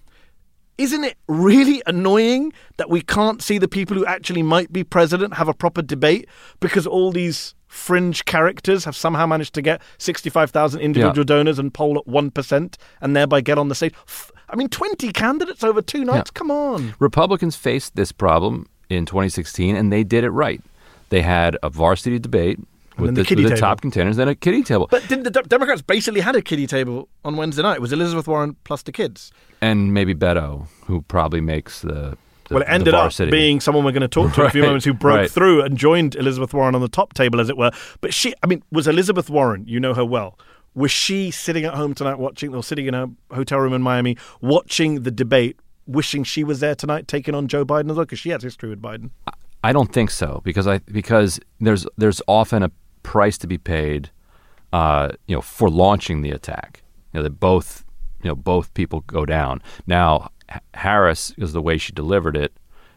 Isn't 0.78 1.04
it 1.04 1.18
really 1.28 1.82
annoying 1.86 2.54
that 2.78 2.88
we 2.88 3.02
can't 3.02 3.42
see 3.42 3.58
the 3.58 3.68
people 3.68 3.94
who 3.94 4.06
actually 4.06 4.42
might 4.42 4.72
be 4.72 4.84
president 4.84 5.34
have 5.34 5.48
a 5.48 5.54
proper 5.54 5.82
debate 5.82 6.26
because 6.60 6.86
all 6.86 7.12
these 7.12 7.54
fringe 7.66 8.24
characters 8.24 8.86
have 8.86 8.96
somehow 8.96 9.26
managed 9.26 9.52
to 9.54 9.60
get 9.60 9.82
65,000 9.98 10.80
individual 10.80 11.24
donors 11.24 11.58
and 11.58 11.74
poll 11.74 11.98
at 11.98 12.06
1% 12.06 12.76
and 13.02 13.14
thereby 13.14 13.42
get 13.42 13.58
on 13.58 13.68
the 13.68 13.74
stage? 13.74 13.92
F- 14.08 14.31
I 14.52 14.56
mean, 14.56 14.68
20 14.68 15.12
candidates 15.12 15.64
over 15.64 15.80
two 15.80 16.04
nights? 16.04 16.30
Come 16.30 16.50
on. 16.50 16.94
Republicans 16.98 17.56
faced 17.56 17.96
this 17.96 18.12
problem 18.12 18.66
in 18.90 19.06
2016, 19.06 19.74
and 19.74 19.90
they 19.90 20.04
did 20.04 20.24
it 20.24 20.30
right. 20.30 20.60
They 21.08 21.22
had 21.22 21.56
a 21.62 21.70
varsity 21.70 22.18
debate 22.18 22.58
with 22.98 23.14
the 23.14 23.22
the, 23.22 23.34
with 23.34 23.48
the 23.50 23.56
top 23.56 23.80
contenders, 23.80 24.16
then 24.16 24.28
a 24.28 24.34
kiddie 24.34 24.62
table, 24.62 24.88
But 24.90 25.08
didn't 25.08 25.24
the 25.24 25.30
De- 25.30 25.42
Democrats 25.42 25.80
basically 25.80 26.20
had 26.20 26.36
a 26.36 26.42
kiddie 26.42 26.66
table 26.66 27.08
on 27.24 27.36
Wednesday 27.36 27.62
night? 27.62 27.76
It 27.76 27.80
was 27.80 27.92
Elizabeth 27.92 28.28
Warren 28.28 28.56
plus 28.64 28.82
the 28.82 28.92
kids. 28.92 29.32
and 29.62 29.94
maybe 29.94 30.14
Beto, 30.14 30.66
who 30.86 31.00
probably 31.02 31.40
makes 31.40 31.80
the, 31.80 32.18
the 32.48 32.54
Well, 32.54 32.62
it 32.62 32.68
ended 32.68 32.92
up 32.92 33.16
being 33.30 33.60
someone 33.60 33.84
we're 33.84 33.92
going 33.92 34.02
to 34.02 34.08
talk 34.08 34.34
to 34.34 34.42
in 34.42 34.46
a 34.46 34.50
few 34.50 34.62
moments 34.68 34.84
who 34.84 34.92
broke 34.92 35.16
right. 35.16 35.30
through 35.30 35.62
and 35.62 35.78
joined 35.78 36.14
Elizabeth 36.16 36.52
Warren 36.52 36.74
on 36.74 36.82
the 36.82 36.88
top 36.88 37.14
table, 37.14 37.40
as 37.40 37.48
it 37.48 37.56
were. 37.56 37.70
But 38.02 38.12
she, 38.12 38.34
I 38.42 38.46
mean, 38.46 38.62
was 38.70 38.86
Elizabeth 38.86 39.30
Warren, 39.30 39.64
you 39.66 39.80
know 39.80 39.94
her 39.94 40.04
well, 40.04 40.38
was 40.74 40.90
she 40.90 41.30
sitting 41.30 41.64
at 41.64 41.74
home 41.74 41.94
tonight 41.94 42.18
watching, 42.18 42.54
or 42.54 42.62
sitting 42.62 42.86
in 42.86 42.94
a 42.94 43.10
hotel 43.32 43.58
room 43.58 43.72
in 43.72 43.82
Miami 43.82 44.16
watching 44.40 45.02
the 45.02 45.10
debate, 45.10 45.58
wishing 45.86 46.24
she 46.24 46.44
was 46.44 46.60
there 46.60 46.74
tonight 46.74 47.08
taking 47.08 47.34
on 47.34 47.48
Joe 47.48 47.64
Biden 47.64 47.90
as 47.90 47.96
well? 47.96 48.04
Because 48.04 48.18
she 48.18 48.30
has 48.30 48.42
history 48.42 48.68
with 48.68 48.80
Biden. 48.80 49.10
I 49.64 49.72
don't 49.72 49.92
think 49.92 50.10
so 50.10 50.40
because 50.44 50.66
I 50.66 50.78
because 50.78 51.38
there's 51.60 51.86
there's 51.96 52.20
often 52.26 52.62
a 52.62 52.70
price 53.02 53.38
to 53.38 53.46
be 53.46 53.58
paid, 53.58 54.10
uh, 54.72 55.10
you 55.26 55.36
know, 55.36 55.40
for 55.42 55.70
launching 55.70 56.22
the 56.22 56.30
attack. 56.30 56.82
You 57.12 57.18
know 57.18 57.22
that 57.24 57.38
both 57.38 57.84
you 58.22 58.28
know 58.28 58.34
both 58.34 58.74
people 58.74 59.00
go 59.02 59.24
down. 59.24 59.62
Now 59.86 60.30
Harris 60.74 61.32
is 61.38 61.52
the 61.52 61.62
way 61.62 61.78
she 61.78 61.92
delivered 61.92 62.36
it, 62.36 62.52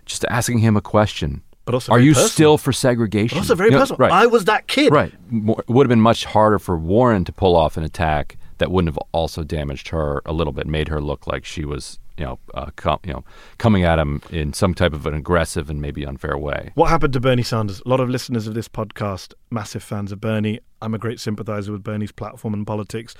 just 0.05 0.25
asking 0.25 0.59
him 0.59 0.75
a 0.75 0.81
question. 0.81 1.43
But 1.65 1.73
also 1.73 1.91
are 1.91 1.99
you 1.99 2.11
personal. 2.13 2.29
still 2.29 2.57
for 2.57 2.71
segregation? 2.71 3.35
But 3.37 3.41
also 3.41 3.55
very 3.55 3.69
You 3.69 3.75
know, 3.75 3.79
personal. 3.79 3.97
right? 3.97 4.11
I 4.11 4.27
was 4.27 4.45
that 4.45 4.67
kid. 4.67 4.93
Right. 4.93 5.11
It 5.31 5.67
would 5.69 5.85
have 5.85 5.89
been 5.89 5.99
much 6.01 6.25
harder 6.25 6.59
for 6.59 6.77
Warren 6.77 7.25
to 7.25 7.31
pull 7.31 7.55
off 7.55 7.75
an 7.77 7.83
attack 7.83 8.37
that 8.59 8.71
wouldn't 8.71 8.93
have 8.93 8.99
also 9.11 9.43
damaged 9.43 9.89
her 9.89 10.21
a 10.25 10.31
little 10.33 10.53
bit, 10.53 10.67
made 10.67 10.87
her 10.89 11.01
look 11.01 11.25
like 11.27 11.43
she 11.43 11.65
was, 11.65 11.99
you 12.17 12.23
know, 12.23 12.39
uh, 12.53 12.67
com- 12.75 12.99
you 13.03 13.11
know, 13.13 13.23
coming 13.57 13.83
at 13.83 13.97
him 13.99 14.21
in 14.29 14.53
some 14.53 14.73
type 14.73 14.93
of 14.93 15.05
an 15.07 15.13
aggressive 15.13 15.69
and 15.69 15.81
maybe 15.81 16.05
unfair 16.05 16.37
way. 16.37 16.71
What 16.75 16.89
happened 16.89 17.13
to 17.13 17.19
Bernie 17.19 17.43
Sanders? 17.43 17.81
A 17.85 17.89
lot 17.89 17.99
of 17.99 18.09
listeners 18.09 18.45
of 18.47 18.53
this 18.53 18.67
podcast, 18.69 19.33
massive 19.49 19.83
fans 19.83 20.11
of 20.11 20.21
Bernie. 20.21 20.59
I'm 20.81 20.93
a 20.93 20.97
great 20.99 21.19
sympathizer 21.19 21.71
with 21.71 21.83
Bernie's 21.83 22.11
platform 22.13 22.53
and 22.53 22.65
politics, 22.65 23.15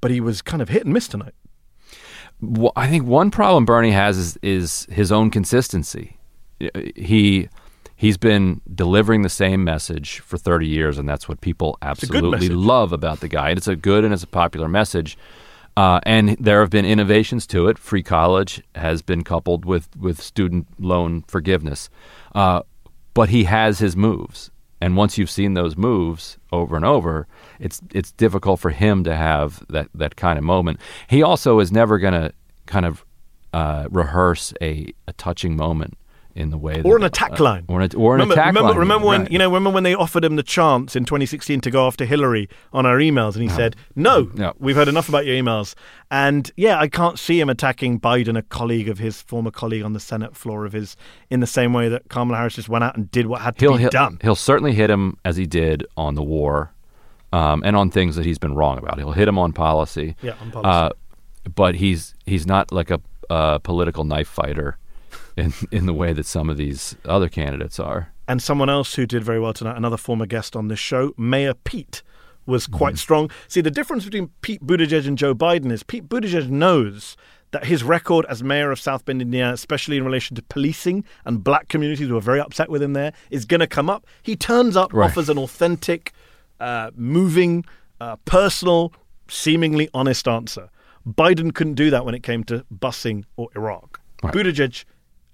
but 0.00 0.10
he 0.10 0.20
was 0.20 0.40
kind 0.40 0.62
of 0.62 0.68
hit 0.70 0.84
and 0.84 0.94
miss 0.94 1.08
tonight. 1.08 1.34
Wh- 2.40 2.68
I 2.76 2.86
think 2.88 3.04
one 3.06 3.30
problem 3.32 3.64
Bernie 3.64 3.90
has 3.90 4.16
is 4.16 4.38
is 4.42 4.86
his 4.90 5.10
own 5.10 5.30
consistency. 5.30 6.16
He 6.96 7.48
he's 7.98 8.16
been 8.16 8.62
delivering 8.72 9.22
the 9.22 9.28
same 9.28 9.64
message 9.64 10.20
for 10.20 10.38
30 10.38 10.66
years, 10.66 10.98
and 10.98 11.06
that's 11.06 11.28
what 11.28 11.42
people 11.42 11.76
absolutely 11.82 12.48
love 12.48 12.92
about 12.92 13.20
the 13.20 13.28
guy. 13.28 13.50
And 13.50 13.58
it's 13.58 13.68
a 13.68 13.76
good 13.76 14.04
and 14.04 14.14
it's 14.14 14.22
a 14.22 14.28
popular 14.28 14.68
message. 14.68 15.18
Uh, 15.76 16.00
and 16.04 16.30
there 16.40 16.60
have 16.60 16.70
been 16.70 16.86
innovations 16.86 17.46
to 17.48 17.68
it. 17.68 17.78
Free 17.78 18.02
college 18.02 18.62
has 18.74 19.02
been 19.02 19.22
coupled 19.22 19.64
with 19.64 19.88
with 19.96 20.20
student 20.20 20.66
loan 20.80 21.24
forgiveness, 21.28 21.90
uh, 22.34 22.62
but 23.14 23.28
he 23.28 23.44
has 23.44 23.78
his 23.78 23.96
moves. 23.96 24.50
And 24.80 24.96
once 24.96 25.18
you've 25.18 25.30
seen 25.30 25.54
those 25.54 25.76
moves 25.76 26.38
over 26.52 26.74
and 26.74 26.84
over, 26.84 27.26
it's 27.60 27.80
it's 27.92 28.10
difficult 28.12 28.58
for 28.58 28.70
him 28.70 29.04
to 29.04 29.14
have 29.14 29.64
that 29.68 29.88
that 29.94 30.16
kind 30.16 30.36
of 30.36 30.44
moment. 30.44 30.80
He 31.08 31.22
also 31.22 31.60
is 31.60 31.70
never 31.70 31.98
going 31.98 32.14
to 32.14 32.32
kind 32.66 32.84
of 32.84 33.04
uh, 33.52 33.86
rehearse 33.90 34.52
a, 34.60 34.92
a 35.06 35.12
touching 35.12 35.56
moment 35.56 35.96
in 36.38 36.50
the 36.50 36.56
way 36.56 36.80
Or 36.84 36.96
an 36.96 37.02
attack 37.02 37.40
uh, 37.40 37.44
line. 37.44 37.64
or 37.68 37.80
an, 37.80 37.90
or 37.96 38.14
an 38.14 38.20
remember, 38.20 38.34
attack 38.34 38.46
remember, 38.46 38.68
line. 38.70 38.78
Remember 38.78 39.06
when 39.06 39.20
Right. 39.22 39.32
you 39.32 39.38
know? 39.38 39.48
Remember 39.48 39.70
when 39.70 39.82
they 39.82 39.94
offered 39.94 40.24
him 40.24 40.36
the 40.36 40.42
chance 40.42 40.94
in 40.96 41.04
2016 41.04 41.60
to 41.62 41.70
go 41.70 41.86
after 41.86 42.04
Hillary 42.04 42.48
on 42.72 42.86
our 42.86 42.96
emails, 42.98 43.34
and 43.34 43.42
he 43.42 43.48
said, 43.48 43.74
"No, 43.96 44.30
No. 44.34 44.52
we've 44.58 44.76
heard 44.76 44.88
enough 44.88 45.08
about 45.08 45.26
your 45.26 45.34
emails." 45.34 45.74
And 46.10 46.50
yeah, 46.56 46.78
I 46.78 46.88
can't 46.88 47.18
see 47.18 47.38
him 47.40 47.50
attacking 47.50 48.00
Biden, 48.00 48.38
a 48.38 48.42
colleague 48.42 48.88
of 48.88 48.98
his, 48.98 49.20
former 49.20 49.50
colleague 49.50 49.82
on 49.82 49.92
the 49.92 50.00
Senate 50.00 50.36
floor 50.36 50.64
of 50.64 50.72
his, 50.72 50.96
in 51.28 51.40
the 51.40 51.46
same 51.46 51.72
way 51.72 51.88
that 51.88 52.08
Kamala 52.08 52.38
Harris 52.38 52.54
just 52.54 52.68
went 52.68 52.84
out 52.84 52.96
and 52.96 53.10
did 53.10 53.26
what 53.26 53.42
had 53.42 53.56
to 53.58 53.64
he'll, 53.64 53.72
be 53.76 53.80
he'll, 53.82 53.90
done. 53.90 54.18
He'll 54.22 54.34
certainly 54.34 54.72
hit 54.74 54.88
him 54.90 55.18
as 55.24 55.36
he 55.36 55.44
did 55.46 55.84
on 55.96 56.14
the 56.14 56.22
war, 56.22 56.72
um, 57.32 57.62
and 57.64 57.76
on 57.76 57.90
things 57.90 58.16
that 58.16 58.24
he's 58.24 58.38
been 58.38 58.54
wrong 58.54 58.78
about. 58.78 58.96
He'll 58.98 59.12
hit 59.12 59.28
him 59.28 59.38
on 59.38 59.52
policy. 59.52 60.16
Yeah, 60.22 60.32
on 60.40 60.50
policy. 60.50 60.68
Uh, 60.70 60.90
but 61.54 61.74
he's 61.76 62.14
he's 62.26 62.46
not 62.46 62.72
like 62.72 62.90
a, 62.90 63.00
a 63.30 63.58
political 63.60 64.04
knife 64.04 64.28
fighter, 64.28 64.78
in 65.38 65.52
in 65.70 65.86
the 65.86 65.94
way 65.94 66.12
that 66.12 66.26
some 66.26 66.50
of 66.50 66.56
these 66.56 66.96
other 67.04 67.28
candidates 67.28 67.78
are. 67.78 68.12
And 68.26 68.42
someone 68.42 68.68
else 68.68 68.94
who 68.94 69.06
did 69.06 69.24
very 69.24 69.40
well 69.40 69.54
tonight, 69.54 69.76
another 69.76 69.96
former 69.96 70.26
guest 70.26 70.54
on 70.54 70.68
this 70.68 70.78
show, 70.78 71.14
Mayor 71.16 71.54
Pete, 71.54 72.02
was 72.44 72.66
quite 72.66 72.98
strong. 72.98 73.30
See, 73.46 73.60
the 73.62 73.70
difference 73.70 74.04
between 74.04 74.28
Pete 74.42 74.62
Buttigieg 74.66 75.06
and 75.06 75.16
Joe 75.16 75.34
Biden 75.34 75.70
is 75.72 75.82
Pete 75.82 76.08
Buttigieg 76.08 76.48
knows 76.50 77.16
that 77.50 77.64
his 77.64 77.82
record 77.82 78.26
as 78.28 78.42
mayor 78.42 78.70
of 78.70 78.78
South 78.78 79.06
Bend, 79.06 79.22
Indiana, 79.22 79.54
especially 79.54 79.96
in 79.96 80.04
relation 80.04 80.36
to 80.36 80.42
policing 80.42 81.04
and 81.24 81.42
black 81.42 81.68
communities 81.68 82.08
who 82.08 82.16
are 82.16 82.20
very 82.20 82.40
upset 82.40 82.68
with 82.68 82.82
him 82.82 82.92
there, 82.92 83.12
is 83.30 83.46
going 83.46 83.60
to 83.60 83.66
come 83.66 83.88
up. 83.88 84.06
He 84.22 84.36
turns 84.36 84.76
up, 84.76 84.92
Right. 84.92 85.06
offers 85.10 85.30
an 85.30 85.38
authentic, 85.38 86.12
uh, 86.60 86.90
moving, 86.94 87.64
uh, 88.00 88.16
personal, 88.26 88.92
seemingly 89.28 89.88
honest 89.94 90.28
answer. 90.28 90.68
Biden 91.06 91.54
couldn't 91.54 91.74
do 91.74 91.88
that 91.90 92.04
when 92.04 92.14
it 92.14 92.22
came 92.22 92.44
to 92.44 92.66
busing 92.74 93.24
or 93.36 93.48
Iraq. 93.56 93.98
Right. 94.22 94.34
Buttigieg, 94.34 94.84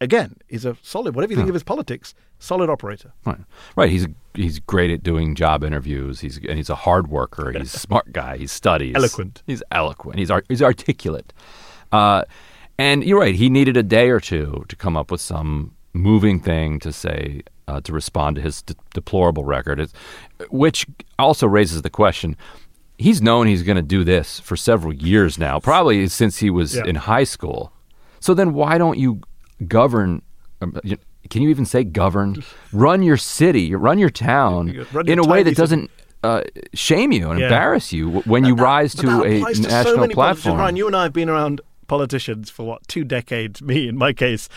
again, 0.00 0.36
is 0.48 0.64
a 0.64 0.76
solid, 0.82 1.14
whatever 1.14 1.32
you 1.32 1.36
think 1.36 1.48
of 1.48 1.54
his 1.54 1.62
politics, 1.62 2.14
solid 2.38 2.68
operator. 2.70 3.12
Right, 3.24 3.38
right. 3.76 3.90
He's 3.90 4.06
he's 4.34 4.58
great 4.60 4.90
at 4.90 5.02
doing 5.02 5.34
job 5.34 5.62
interviews. 5.64 6.20
He's 6.20 6.36
and 6.38 6.56
he's 6.56 6.70
a 6.70 6.74
hard 6.74 7.08
worker. 7.08 7.52
He's 7.52 7.74
a 7.74 7.78
smart 7.88 8.12
guy. 8.12 8.36
He 8.36 8.46
studies. 8.46 8.94
Eloquent. 8.96 9.42
He's 9.46 9.62
eloquent. 9.70 10.18
He's 10.18 10.30
ar- 10.30 10.44
he's 10.48 10.62
articulate. 10.62 11.32
Uh, 11.92 12.24
and 12.78 13.04
you're 13.04 13.20
right. 13.20 13.34
He 13.34 13.48
needed 13.48 13.76
a 13.76 13.82
day 13.82 14.10
or 14.10 14.20
two 14.20 14.64
to 14.68 14.76
come 14.76 14.96
up 14.96 15.10
with 15.10 15.20
some 15.20 15.74
moving 15.92 16.40
thing 16.40 16.80
to 16.80 16.92
say 16.92 17.42
uh, 17.68 17.80
to 17.82 17.92
respond 17.92 18.36
to 18.36 18.42
his 18.42 18.62
de- 18.62 18.74
deplorable 18.92 19.44
record, 19.44 19.78
It's- 19.78 19.94
which 20.50 20.86
also 21.18 21.46
raises 21.46 21.82
the 21.82 21.90
question. 21.90 22.36
He's 22.98 23.22
known 23.22 23.46
he's 23.46 23.62
going 23.62 23.76
to 23.76 23.82
do 23.82 24.04
this 24.04 24.38
for 24.40 24.56
several 24.56 24.92
years 24.92 25.38
now, 25.38 25.58
probably 25.60 26.06
since 26.08 26.38
he 26.38 26.50
was 26.50 26.76
Yeah. 26.76 26.84
in 26.84 26.94
high 26.96 27.24
school. 27.24 27.72
So 28.20 28.34
then, 28.34 28.54
why 28.54 28.78
don't 28.78 28.98
you 28.98 29.20
govern? 29.66 30.22
um, 30.60 30.78
you- 30.84 30.98
Can 31.30 31.42
you 31.42 31.48
even 31.48 31.64
say 31.64 31.84
govern? 31.84 32.42
Run 32.72 33.02
your 33.02 33.16
city, 33.16 33.74
run 33.74 33.98
your 33.98 34.10
town 34.10 34.84
Run 34.92 35.06
your 35.06 35.12
in 35.14 35.18
a 35.18 35.24
way 35.26 35.42
that 35.42 35.56
doesn't 35.56 35.90
uh, 36.22 36.42
shame 36.74 37.12
you 37.12 37.30
and 37.30 37.38
Yeah. 37.40 37.46
embarrass 37.46 37.92
you 37.92 38.08
when 38.26 38.44
you 38.44 38.54
rise 38.54 38.94
to 38.96 39.22
a 39.24 39.40
to 39.40 39.54
so 39.54 39.62
national 39.62 39.94
politicians. 39.94 40.14
platform. 40.14 40.58
Ryan, 40.58 40.76
you 40.76 40.86
and 40.86 40.96
I 40.96 41.02
have 41.04 41.12
been 41.12 41.28
around 41.28 41.60
politicians 41.86 42.48
for 42.50 42.66
what 42.66 42.86
two 42.88 43.04
decades. 43.04 43.60
Me, 43.62 43.88
in 43.88 43.96
my 43.98 44.12
case, 44.14 44.48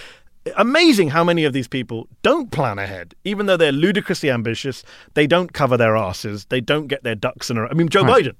amazing 0.55 1.09
how 1.09 1.23
many 1.23 1.43
of 1.43 1.51
these 1.53 1.67
people 1.67 2.07
don't 2.23 2.51
plan 2.51 2.79
ahead, 2.79 3.15
even 3.25 3.47
though 3.47 3.57
they're 3.57 3.71
ludicrously 3.73 4.31
ambitious. 4.31 4.83
They 5.13 5.27
don't 5.27 5.51
cover 5.53 5.75
their 5.77 5.97
asses. 5.97 6.45
They 6.45 6.61
don't 6.61 6.87
get 6.87 7.03
their 7.03 7.15
ducks 7.15 7.49
in 7.49 7.57
a 7.57 7.61
row. 7.63 7.67
I 7.69 7.73
mean, 7.73 7.89
Joe 7.89 8.03
Right. 8.03 8.25
Biden, 8.25 8.35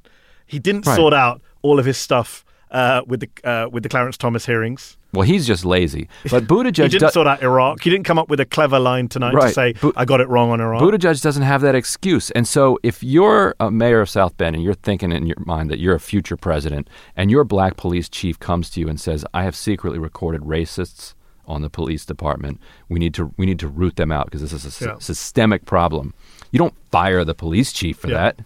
he 0.45 0.59
didn't 0.59 0.85
Right. 0.87 0.95
sort 0.95 1.13
out 1.13 1.41
all 1.63 1.79
of 1.79 1.85
his 1.85 1.97
stuff 1.97 2.45
uh, 2.71 3.01
with 3.07 3.21
the 3.21 3.29
uh, 3.49 3.69
with 3.69 3.83
the 3.83 3.89
Clarence 3.89 4.17
Thomas 4.17 4.45
hearings. 4.45 4.97
Well, 5.13 5.23
he's 5.23 5.47
just 5.47 5.63
lazy. 5.65 6.09
But 6.29 6.41
He 6.43 6.47
Buttigieg, 6.47 6.89
didn't 6.91 6.99
do- 6.99 7.09
sort 7.09 7.27
out 7.27 7.41
Iraq. 7.41 7.81
He 7.81 7.89
didn't 7.89 8.05
come 8.05 8.19
up 8.19 8.29
with 8.29 8.39
a 8.41 8.45
clever 8.45 8.77
line 8.77 9.07
tonight 9.07 9.31
to 9.39 9.49
say, 9.51 9.73
Bu- 9.73 9.93
"I 9.95 10.03
got 10.05 10.19
it 10.21 10.27
wrong 10.27 10.51
on 10.51 10.59
Iraq." 10.61 10.81
Buttigieg 10.81 11.21
doesn't 11.21 11.43
have 11.43 11.61
that 11.61 11.75
excuse. 11.75 12.29
And 12.31 12.47
so 12.47 12.77
if 12.83 13.01
you're 13.01 13.55
a 13.59 13.71
mayor 13.71 14.01
of 14.01 14.09
South 14.09 14.35
Bend 14.37 14.55
and 14.55 14.63
you're 14.63 14.73
thinking 14.73 15.11
in 15.11 15.25
your 15.25 15.37
mind 15.45 15.69
that 15.71 15.79
you're 15.79 15.95
a 15.95 15.99
future 15.99 16.35
president 16.37 16.89
and 17.15 17.31
your 17.31 17.43
black 17.45 17.77
police 17.77 18.09
chief 18.09 18.37
comes 18.39 18.69
to 18.71 18.79
you 18.81 18.87
and 18.89 18.99
says, 18.99 19.25
I 19.33 19.43
have 19.43 19.55
secretly 19.55 19.97
recorded 19.99 20.41
racists 20.41 21.13
on 21.47 21.61
the 21.61 21.69
police 21.69 22.05
department. 22.05 22.59
We 22.89 22.99
need 22.99 23.13
to 23.13 23.33
we 23.37 23.45
need 23.45 23.59
to 23.59 23.67
root 23.69 23.95
them 23.95 24.11
out 24.11 24.25
because 24.25 24.41
this 24.41 24.51
is 24.51 24.81
a 24.81 24.85
Yeah. 24.85 24.95
systemic 24.99 25.63
problem. 25.65 26.13
You 26.51 26.59
don't 26.59 26.73
fire 26.91 27.23
the 27.23 27.33
police 27.33 27.71
chief 27.71 27.97
for 27.97 28.09
Yeah. 28.09 28.15
that. 28.17 28.39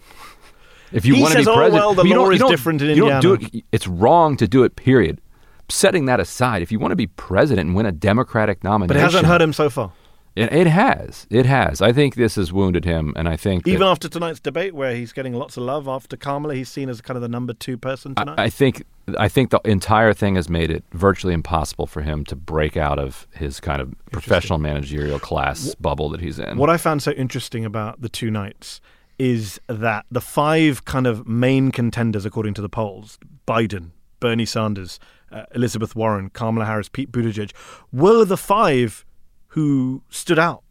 If 0.92 1.04
you 1.06 1.14
He 1.14 1.22
want 1.22 1.32
to 1.32 1.38
be 1.38 1.44
says, 1.44 1.48
"Oh, 1.48 1.54
president, 1.56 1.84
well, 1.84 1.94
the 1.94 2.04
you 2.04 2.16
law 2.16 2.24
you 2.26 2.32
is 2.32 2.38
don't- 2.40 2.50
different 2.50 2.82
in 2.82 2.96
you 2.96 3.08
don't 3.08 3.20
do 3.22 3.34
it- 3.34 3.64
it's 3.72 3.86
wrong 3.86 4.36
to 4.36 4.46
do 4.48 4.62
it. 4.64 4.76
Period. 4.76 5.20
Setting 5.68 6.04
that 6.06 6.20
aside, 6.20 6.60
if 6.62 6.70
you 6.70 6.78
want 6.78 6.92
to 6.92 6.96
be 6.96 7.06
president 7.06 7.68
and 7.68 7.76
win 7.76 7.86
a 7.86 7.92
Democratic 7.92 8.62
nomination, 8.62 8.88
but 8.88 8.96
it 8.96 9.00
hasn't 9.00 9.26
hurt 9.26 9.40
him 9.40 9.52
so 9.54 9.70
far. 9.70 9.92
it, 10.36 10.52
it 10.52 10.66
has. 10.66 11.26
It 11.30 11.46
has. 11.46 11.80
I 11.80 11.92
think 11.92 12.14
this 12.14 12.34
has 12.34 12.52
wounded 12.52 12.84
him, 12.84 13.12
and 13.16 13.26
I 13.28 13.36
think 13.36 13.64
that- 13.64 13.70
Even 13.70 13.86
after 13.86 14.08
tonight's 14.08 14.40
debate, 14.40 14.74
where 14.74 14.94
he's 14.94 15.12
getting 15.12 15.32
lots 15.34 15.56
of 15.56 15.62
love 15.62 15.88
after 15.88 16.16
Kamala, 16.16 16.54
he's 16.54 16.68
seen 16.68 16.88
as 16.90 17.00
kind 17.00 17.16
of 17.16 17.22
the 17.22 17.28
number 17.28 17.54
two 17.54 17.78
person 17.78 18.14
tonight. 18.14 18.34
I, 18.38 18.44
I 18.44 18.50
think 18.50 18.84
I 19.18 19.28
think 19.28 19.50
the 19.50 19.60
entire 19.64 20.12
thing 20.14 20.36
has 20.36 20.48
made 20.48 20.70
it 20.70 20.84
virtually 20.92 21.34
impossible 21.34 21.86
for 21.86 22.02
him 22.02 22.24
to 22.26 22.36
break 22.36 22.76
out 22.76 22.98
of 22.98 23.26
his 23.34 23.58
kind 23.58 23.80
of 23.82 23.94
professional 24.12 24.58
managerial 24.58 25.18
class 25.18 25.74
bubble 25.76 26.08
that 26.10 26.20
he's 26.20 26.38
in. 26.38 26.56
What 26.58 26.70
I 26.70 26.76
found 26.76 27.02
so 27.02 27.10
interesting 27.12 27.64
about 27.64 28.00
the 28.00 28.08
two 28.08 28.30
nights 28.30 28.80
is 29.18 29.60
that 29.68 30.06
the 30.10 30.20
five 30.20 30.84
kind 30.84 31.06
of 31.06 31.26
main 31.26 31.70
contenders, 31.70 32.24
according 32.24 32.54
to 32.54 32.62
the 32.62 32.68
polls 32.68 33.18
Biden, 33.46 33.90
Bernie 34.20 34.46
Sanders, 34.46 34.98
uh, 35.30 35.44
Elizabeth 35.54 35.96
Warren, 35.96 36.30
Kamala 36.30 36.66
Harris, 36.66 36.88
Pete 36.88 37.10
Buttigieg 37.10 37.52
were 37.92 38.24
the 38.24 38.36
five 38.36 39.04
who 39.48 40.02
stood 40.08 40.38
out 40.38 40.62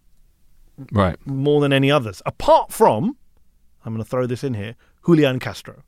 right. 0.92 1.18
more 1.26 1.62
than 1.62 1.74
any 1.74 1.92
others, 1.92 2.22
apart 2.26 2.72
from, 2.72 3.18
I'm 3.86 3.94
going 3.94 4.04
to 4.04 4.10
throw 4.10 4.26
this 4.26 4.44
in 4.44 4.54
here, 4.54 4.76
Julian 5.06 5.40
Castro, 5.40 5.84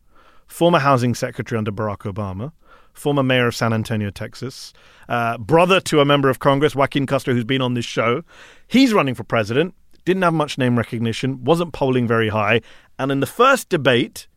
former 0.47 0.79
housing 0.79 1.15
secretary 1.15 1.57
under 1.57 1.71
Barack 1.71 1.99
Obama, 1.99 2.51
former 2.93 3.23
mayor 3.23 3.47
of 3.47 3.55
San 3.55 3.73
Antonio, 3.73 4.09
Texas, 4.11 4.73
uh, 5.09 5.37
brother 5.37 5.79
to 5.81 5.99
a 5.99 6.05
member 6.05 6.29
of 6.29 6.39
Congress, 6.39 6.75
Joaquin 6.75 7.07
Castro, 7.07 7.33
who's 7.33 7.43
been 7.43 7.61
on 7.61 7.73
this 7.73 7.85
show. 7.85 8.23
He's 8.67 8.93
running 8.93 9.15
for 9.15 9.23
president, 9.23 9.73
didn't 10.05 10.23
have 10.23 10.33
much 10.33 10.57
name 10.57 10.77
recognition, 10.77 11.43
wasn't 11.43 11.73
polling 11.73 12.07
very 12.07 12.29
high. 12.29 12.61
And 12.99 13.11
in 13.11 13.19
the 13.19 13.25
first 13.25 13.69
debate, 13.69 14.27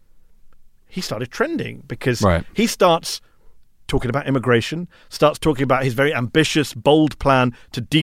he 0.88 1.00
started 1.00 1.30
trending 1.30 1.82
because 1.86 2.22
Right. 2.22 2.44
he 2.54 2.66
starts 2.66 3.20
talking 3.88 4.08
about 4.08 4.26
immigration, 4.26 4.88
starts 5.08 5.38
talking 5.38 5.62
about 5.64 5.84
his 5.84 5.94
very 5.94 6.14
ambitious, 6.14 6.74
bold 6.74 7.18
plan 7.18 7.54
to 7.72 7.80
de- 7.80 8.02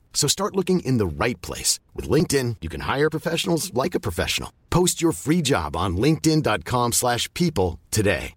So 0.13 0.27
start 0.27 0.55
looking 0.55 0.81
in 0.81 0.97
the 0.99 1.07
right 1.07 1.41
place. 1.41 1.79
With 1.95 2.07
LinkedIn, 2.07 2.57
you 2.61 2.69
can 2.69 2.81
hire 2.81 3.09
professionals 3.09 3.73
like 3.73 3.95
a 3.95 3.99
professional. 3.99 4.53
Post 4.69 5.01
your 5.01 5.13
free 5.13 5.41
job 5.41 5.75
on 5.75 5.97
linkedin.com 5.97 6.91
slash 6.91 7.33
people 7.33 7.79
today. 7.89 8.35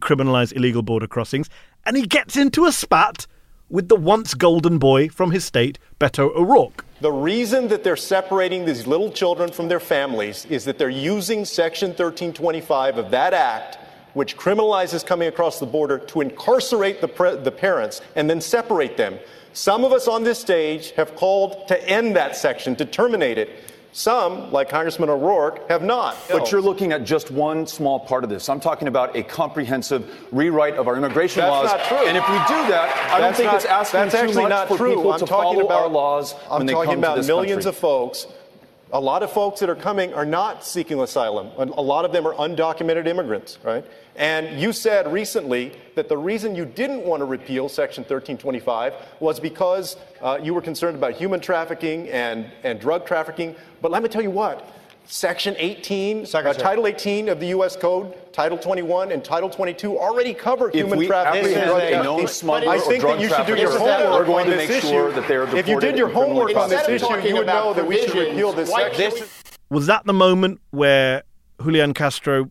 Criminalize 0.00 0.52
illegal 0.56 0.82
border 0.82 1.06
crossings, 1.06 1.48
and 1.84 1.96
he 1.96 2.06
gets 2.06 2.36
into 2.36 2.64
a 2.64 2.72
spat 2.72 3.26
with 3.68 3.88
the 3.88 3.96
once 3.96 4.34
golden 4.34 4.78
boy 4.78 5.08
from 5.08 5.30
his 5.30 5.44
state, 5.44 5.78
Beto 5.98 6.34
O'Rourke. 6.34 6.84
The 7.00 7.12
reason 7.12 7.68
that 7.68 7.84
they're 7.84 7.96
separating 7.96 8.64
these 8.64 8.86
little 8.86 9.10
children 9.10 9.50
from 9.50 9.68
their 9.68 9.80
families 9.80 10.44
is 10.46 10.64
that 10.64 10.78
they're 10.78 10.88
using 10.88 11.44
Section 11.44 11.88
1325 11.88 12.98
of 12.98 13.10
that 13.10 13.32
act 13.34 13.78
which 14.14 14.36
criminalizes 14.36 15.04
coming 15.04 15.28
across 15.28 15.58
the 15.58 15.66
border 15.66 15.98
to 15.98 16.20
incarcerate 16.20 17.00
the, 17.00 17.08
pre- 17.08 17.36
the 17.36 17.52
parents 17.52 18.00
and 18.16 18.28
then 18.28 18.40
separate 18.40 18.96
them. 18.96 19.18
Some 19.52 19.84
of 19.84 19.92
us 19.92 20.08
on 20.08 20.24
this 20.24 20.38
stage 20.38 20.92
have 20.92 21.14
called 21.14 21.68
to 21.68 21.88
end 21.88 22.16
that 22.16 22.36
section, 22.36 22.74
to 22.76 22.84
terminate 22.84 23.38
it. 23.38 23.50
Some, 23.94 24.50
like 24.50 24.70
Congressman 24.70 25.10
O'Rourke, 25.10 25.68
have 25.68 25.82
not. 25.82 26.16
But 26.30 26.50
you're 26.50 26.62
looking 26.62 26.92
at 26.92 27.04
just 27.04 27.30
one 27.30 27.66
small 27.66 28.00
part 28.00 28.24
of 28.24 28.30
this. 28.30 28.48
I'm 28.48 28.58
talking 28.60 28.88
about 28.88 29.14
a 29.14 29.22
comprehensive 29.22 30.26
rewrite 30.32 30.76
of 30.76 30.88
our 30.88 30.96
immigration 30.96 31.42
That's 31.42 31.50
laws. 31.50 31.72
not 31.72 31.84
true. 31.88 32.06
And 32.06 32.16
if 32.16 32.26
we 32.26 32.34
do 32.36 32.68
that, 32.72 33.10
I 33.12 33.20
don't 33.20 33.36
think 33.36 33.48
not- 33.48 33.56
it's 33.56 33.66
asking 33.66 34.00
that's 34.00 34.14
too 34.14 34.20
actually 34.20 34.42
much 34.44 34.48
not 34.48 34.68
for 34.68 34.78
true. 34.78 34.94
people 34.96 35.12
I'm 35.12 35.20
to 35.20 35.26
talking 35.26 35.58
follow 35.60 35.66
about 35.66 35.82
our 35.82 35.88
laws 35.90 36.34
I'm 36.50 36.58
when 36.60 36.66
they 36.66 36.72
talking 36.72 36.90
come 36.92 36.98
about 37.00 37.14
to 37.16 37.20
this 37.20 37.26
millions 37.26 37.64
country. 37.64 37.68
of 37.68 37.76
folks. 37.76 38.26
A 38.94 39.00
lot 39.00 39.22
of 39.22 39.30
folks 39.30 39.60
that 39.60 39.68
are 39.68 39.74
coming 39.76 40.14
are 40.14 40.24
not 40.26 40.64
seeking 40.64 40.98
asylum. 40.98 41.48
A 41.58 41.82
lot 41.82 42.06
of 42.06 42.12
them 42.12 42.26
are 42.26 42.34
undocumented 42.34 43.06
immigrants, 43.06 43.58
right? 43.62 43.84
And 44.16 44.60
you 44.60 44.72
said 44.72 45.10
recently 45.10 45.72
that 45.94 46.08
the 46.08 46.16
reason 46.16 46.54
you 46.54 46.64
didn't 46.64 47.02
want 47.04 47.20
to 47.20 47.24
repeal 47.24 47.68
Section 47.68 48.02
1325 48.02 48.94
was 49.20 49.40
because 49.40 49.96
uh, 50.20 50.38
you 50.42 50.52
were 50.52 50.60
concerned 50.60 50.96
about 50.96 51.14
human 51.14 51.40
trafficking 51.40 52.08
and, 52.08 52.50
and 52.62 52.78
drug 52.78 53.06
trafficking. 53.06 53.56
But 53.80 53.90
let 53.90 54.02
me 54.02 54.08
tell 54.08 54.22
you 54.22 54.30
what. 54.30 54.68
Section 55.04 55.56
18, 55.58 56.26
uh, 56.32 56.52
Title 56.52 56.86
18 56.86 57.28
of 57.28 57.40
the 57.40 57.48
U.S. 57.48 57.74
Code, 57.74 58.14
Title 58.32 58.56
21, 58.56 59.10
and 59.10 59.24
Title 59.24 59.50
22 59.50 59.98
already 59.98 60.32
cover 60.32 60.68
If 60.68 60.74
human 60.74 60.96
we 60.96 61.06
trafficking. 61.08 61.54
and 61.54 61.70
apprehend 61.70 61.70
drug 61.70 61.82
a 61.82 61.90
trafficking. 61.90 62.04
known 62.04 62.26
smuggler 62.28 62.70
I 62.70 62.76
or 62.76 62.80
think 62.80 63.00
drug 63.00 63.16
that 63.18 63.22
you 63.22 63.28
should 63.28 63.46
do 63.46 63.56
your 63.56 63.78
homework 63.78 64.10
we're 64.20 64.24
going 64.26 64.44
on 64.46 64.50
to 64.52 64.56
this 64.56 64.68
make 64.68 64.78
issue. 64.78 64.88
sure 64.88 65.12
that 65.12 65.26
they 65.26 65.34
are 65.34 65.56
If 65.56 65.66
you 65.66 65.80
did 65.80 65.98
your 65.98 66.08
homework 66.08 66.54
on 66.56 66.70
this 66.70 66.88
issue, 66.88 67.20
you 67.26 67.34
would 67.34 67.46
know 67.48 67.74
that 67.74 67.84
we 67.86 68.00
should 68.06 68.14
repeal 68.14 68.52
this 68.52 68.70
section. 68.70 69.10
can't 69.16 69.48
Was 69.70 69.86
that 69.86 70.04
the 70.06 70.12
moment 70.12 70.60
where 70.70 71.24
Julian 71.60 71.94
Castro 71.94 72.48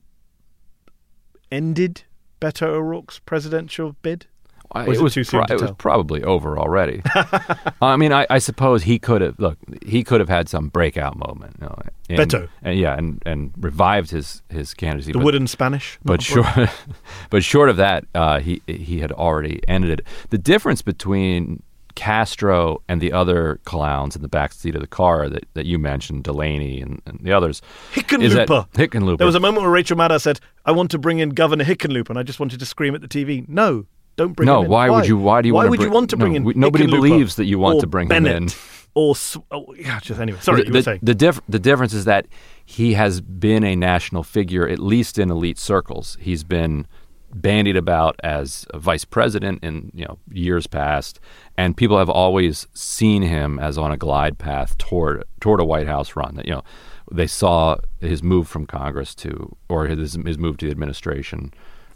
ended 1.52 2.04
Beto 2.40 2.68
O'Rourke's 2.68 3.20
presidential 3.20 3.96
bid? 4.02 4.28
I- 4.74 4.86
Or 4.86 4.92
is 4.94 5.00
it 5.00 5.04
was 5.04 5.14
too 5.16 5.24
soon 5.26 5.40
pro- 5.42 5.48
to 5.48 5.54
it 5.56 5.62
was 5.62 5.72
probably 5.78 6.24
over 6.24 6.58
already. 6.58 7.02
I 7.82 7.98
mean, 7.98 8.14
I, 8.14 8.26
I 8.30 8.38
suppose 8.38 8.84
he 8.84 9.00
could 9.00 9.22
have 9.22 9.38
look. 9.38 9.58
He 9.86 10.02
could 10.02 10.22
have 10.22 10.30
had 10.30 10.48
some 10.48 10.70
breakout 10.70 11.18
moment. 11.18 11.58
You 11.60 11.68
know, 11.68 11.78
and- 12.10 12.20
Beto. 12.32 12.48
and 12.64 12.80
yeah, 12.80 12.96
and, 12.98 13.22
and 13.26 13.52
revived 13.58 14.12
his 14.12 14.42
his 14.50 14.74
candidacy. 14.74 15.12
The 15.12 15.18
but- 15.20 15.26
wooden 15.26 15.48
Spanish? 15.48 16.00
But 16.06 16.22
short, 16.22 16.48
but 17.30 17.44
short 17.44 17.68
of 17.70 17.76
that, 17.78 18.06
uh, 18.16 18.40
he 18.40 18.62
he 18.66 19.00
had 19.00 19.12
already 19.12 19.60
ended 19.68 20.00
it. 20.00 20.06
The 20.30 20.38
difference 20.38 20.82
between 20.82 21.64
Castro 21.96 22.82
and 22.88 23.02
the 23.02 23.12
other 23.14 23.60
clowns 23.66 24.16
in 24.16 24.22
the 24.22 24.28
back 24.28 24.54
seat 24.54 24.76
of 24.76 24.82
the 24.82 24.88
car 24.88 25.30
that, 25.30 25.44
that 25.54 25.66
you 25.66 25.78
mentioned, 25.80 26.24
Delaney 26.24 26.82
and, 26.82 27.02
and 27.06 27.20
the 27.22 27.32
others, 27.32 27.62
Hickenlooper. 27.94 28.70
Hickenlooper. 28.74 29.18
There 29.18 29.28
was 29.28 29.36
a 29.36 29.40
moment 29.40 29.64
where 29.64 29.72
Rachel 29.72 29.98
Maddow 29.98 30.20
said, 30.22 30.40
I 30.66 30.72
want 30.72 30.92
to 30.92 30.98
bring 30.98 31.20
in 31.20 31.30
Governor 31.30 31.64
Hickenlooper, 31.64 32.10
and 32.10 32.20
I 32.20 32.24
just 32.24 32.40
wanted 32.40 32.60
to 32.60 32.66
scream 32.66 32.96
at 32.96 33.02
the 33.02 33.08
TV, 33.08 33.48
no, 33.48 33.86
don't 34.16 34.34
bring 34.34 34.46
No, 34.46 34.60
him 34.60 34.66
in. 34.66 34.72
why 34.72 34.90
would 34.90 35.08
you- 35.08 35.18
why 35.18 35.42
do 35.42 35.48
you 35.48 35.54
Why 35.54 35.68
would 35.68 35.82
you 35.82 35.90
want 35.90 36.10
to 36.12 36.18
bring 36.18 36.34
no, 36.34 36.38
in 36.38 36.44
we- 36.44 36.54
nobody 36.56 36.86
believes 36.86 37.36
that 37.36 37.46
you 37.46 37.60
want 37.60 37.80
to 37.82 37.88
bring 37.88 38.10
him 38.10 38.26
in. 38.26 38.50
Or, 38.94 39.16
oh, 39.52 39.74
yeah, 39.80 40.02
just 40.02 40.20
anyway. 40.20 40.38
Sorry, 40.42 40.64
the, 40.64 40.68
you 40.68 40.74
were 40.74 40.80
the, 40.80 40.84
saying. 40.84 41.00
the, 41.02 41.16
diff- 41.16 41.40
the 41.48 41.60
difference 41.60 41.94
is 41.94 42.04
that 42.06 42.28
he 42.66 42.94
has 42.96 43.22
been 43.22 43.64
a 43.64 43.74
national 43.74 44.24
figure, 44.24 44.68
at 44.68 44.80
least 44.80 45.18
in 45.18 45.32
elite 45.32 45.58
circles. 45.58 46.18
He's 46.20 46.44
been 46.44 46.88
bandied 47.34 47.76
about 47.76 48.15
as 48.24 48.65
vice 48.76 49.06
president 49.06 49.63
in 49.63 49.91
you 49.94 50.06
know 50.06 50.17
years 50.32 50.67
past, 50.67 51.20
and 51.58 51.78
people 51.78 51.98
have 51.98 52.10
always 52.10 52.67
seen 52.74 53.22
him 53.22 53.60
as 53.60 53.78
on 53.78 53.91
a 53.91 53.98
glide 53.98 54.38
path 54.38 54.78
toward 54.78 55.24
toward 55.39 55.60
a 55.60 55.65
White 55.65 55.88
House 55.88 56.15
run. 56.15 56.36
That 56.36 56.46
you 56.46 56.54
know 56.54 56.63
they 57.12 57.28
saw 57.28 57.78
his 58.00 58.24
move 58.24 58.48
from 58.48 58.65
Congress 58.65 59.15
to 59.15 59.56
or 59.70 59.88
his 59.88 60.13
his 60.26 60.38
move 60.38 60.58
to 60.58 60.65
the 60.65 60.72
administration. 60.72 61.54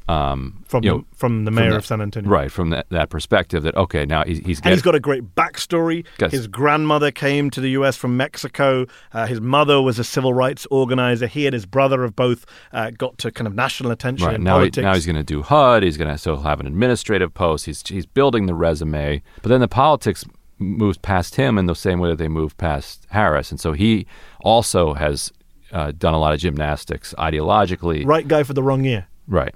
Um, 0.07 0.63
From 0.67 0.83
you 0.83 1.05
the- 1.09 1.17
from 1.17 1.45
the 1.45 1.51
mayor 1.51 1.71
that- 1.71 1.77
of 1.77 1.85
San 1.85 1.99
Antonio. 1.99 2.29
right? 2.29 2.51
From 2.51 2.69
that, 2.69 2.85
that 2.89 3.09
perspective, 3.09 3.63
that 3.63 3.75
okay, 3.75 4.05
now 4.05 4.23
he's 4.23 4.37
he's 4.39 4.59
and 4.61 4.71
he's 4.71 4.83
got 4.83 4.93
a 4.93 4.99
great 4.99 5.33
backstory. 5.35 6.05
His 6.29 6.45
grandmother 6.47 7.09
came 7.09 7.49
to 7.49 7.59
the 7.59 7.69
U.S. 7.71 7.95
from 7.97 8.15
Mexico. 8.15 8.85
Uh, 9.13 9.25
his 9.25 9.41
mother 9.41 9.81
was 9.81 9.97
a 9.97 10.03
civil 10.03 10.33
rights 10.33 10.67
organizer. 10.69 11.25
He 11.25 11.47
and 11.47 11.53
his 11.53 11.65
brother 11.65 12.03
have 12.03 12.15
both 12.15 12.45
uh, 12.71 12.91
got 12.91 13.17
to 13.19 13.31
kind 13.31 13.47
of 13.47 13.55
national 13.55 13.91
attention 13.91 14.27
Right 14.27 14.35
in 14.35 14.43
now, 14.43 14.55
he, 14.59 14.69
politics. 14.69 14.83
now 14.83 14.93
he's 14.93 15.05
going 15.07 15.15
to 15.15 15.23
do 15.23 15.41
HUD. 15.41 15.81
He's 15.81 15.97
going 15.97 16.11
to 16.11 16.17
still 16.19 16.37
have 16.41 16.59
an 16.59 16.67
administrative 16.67 17.33
post. 17.33 17.65
He's 17.65 17.81
he's 17.87 18.05
building 18.05 18.45
the 18.45 18.53
resume, 18.53 19.23
but 19.41 19.49
then 19.49 19.59
the 19.61 19.67
politics 19.67 20.23
moves 20.59 20.97
past 20.99 21.35
him 21.35 21.57
in 21.57 21.65
the 21.65 21.75
same 21.75 21.99
way 21.99 22.09
that 22.09 22.17
they 22.17 22.27
move 22.29 22.55
past 22.57 23.07
Harris, 23.09 23.49
and 23.51 23.59
so 23.59 23.73
he 23.73 24.05
also 24.41 24.93
has 24.93 25.31
uh, 25.71 25.91
done 25.97 26.13
a 26.13 26.19
lot 26.19 26.31
of 26.33 26.39
gymnastics 26.39 27.13
ideologically. 27.17 28.05
right 28.05 28.27
guy 28.27 28.43
for 28.43 28.53
the 28.53 28.61
wrong 28.63 28.83
year. 28.85 29.07
Right, 29.27 29.53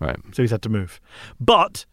right. 0.00 0.18
So 0.32 0.42
he's 0.42 0.50
had 0.50 0.62
to 0.62 0.68
move. 0.68 1.00
But 1.40 1.86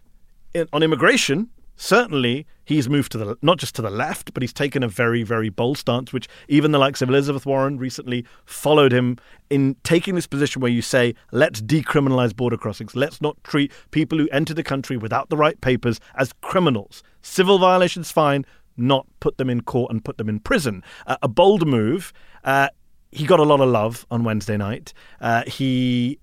in, 0.53 0.67
on 0.73 0.83
immigration, 0.83 1.49
certainly 1.75 2.47
he's 2.63 2.89
moved 2.89 3.11
to 3.11 3.17
the 3.17 3.37
not 3.41 3.57
just 3.57 3.75
to 3.75 3.81
the 3.81 3.89
left, 3.89 4.33
but 4.33 4.41
he's 4.41 4.53
taken 4.53 4.83
a 4.83 4.87
very, 4.87 5.23
very 5.23 5.49
bold 5.49 5.77
stance, 5.77 6.13
which 6.13 6.27
even 6.47 6.71
the 6.71 6.79
likes 6.79 7.01
of 7.01 7.09
Elizabeth 7.09 7.45
Warren 7.45 7.77
recently 7.77 8.25
followed 8.45 8.91
him 8.91 9.17
in 9.49 9.75
taking 9.83 10.15
this 10.15 10.27
position 10.27 10.61
where 10.61 10.71
you 10.71 10.81
say, 10.81 11.13
let's 11.31 11.61
decriminalize 11.61 12.35
border 12.35 12.57
crossings. 12.57 12.95
Let's 12.95 13.21
not 13.21 13.41
treat 13.43 13.71
people 13.91 14.17
who 14.17 14.29
enter 14.31 14.53
the 14.53 14.63
country 14.63 14.97
without 14.97 15.29
the 15.29 15.37
right 15.37 15.59
papers 15.61 15.99
as 16.15 16.33
criminals. 16.41 17.03
Civil 17.21 17.59
violations, 17.59 18.11
fine. 18.11 18.45
Not 18.77 19.05
put 19.19 19.37
them 19.37 19.49
in 19.49 19.61
court 19.61 19.91
and 19.91 20.03
put 20.03 20.17
them 20.17 20.27
in 20.27 20.39
prison. 20.39 20.83
Uh, 21.07 21.17
a 21.21 21.27
bold 21.27 21.65
move. 21.65 22.11
Uh, 22.43 22.69
he 23.11 23.25
got 23.25 23.39
a 23.39 23.43
lot 23.43 23.61
of 23.61 23.69
love 23.69 24.05
on 24.11 24.25
Wednesday 24.25 24.57
night. 24.57 24.93
Uh, 25.21 25.43
he 25.47 26.19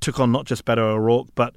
took 0.00 0.20
on 0.20 0.32
not 0.32 0.46
just 0.46 0.64
Beto 0.64 0.78
O'Rourke, 0.78 1.28
but 1.34 1.54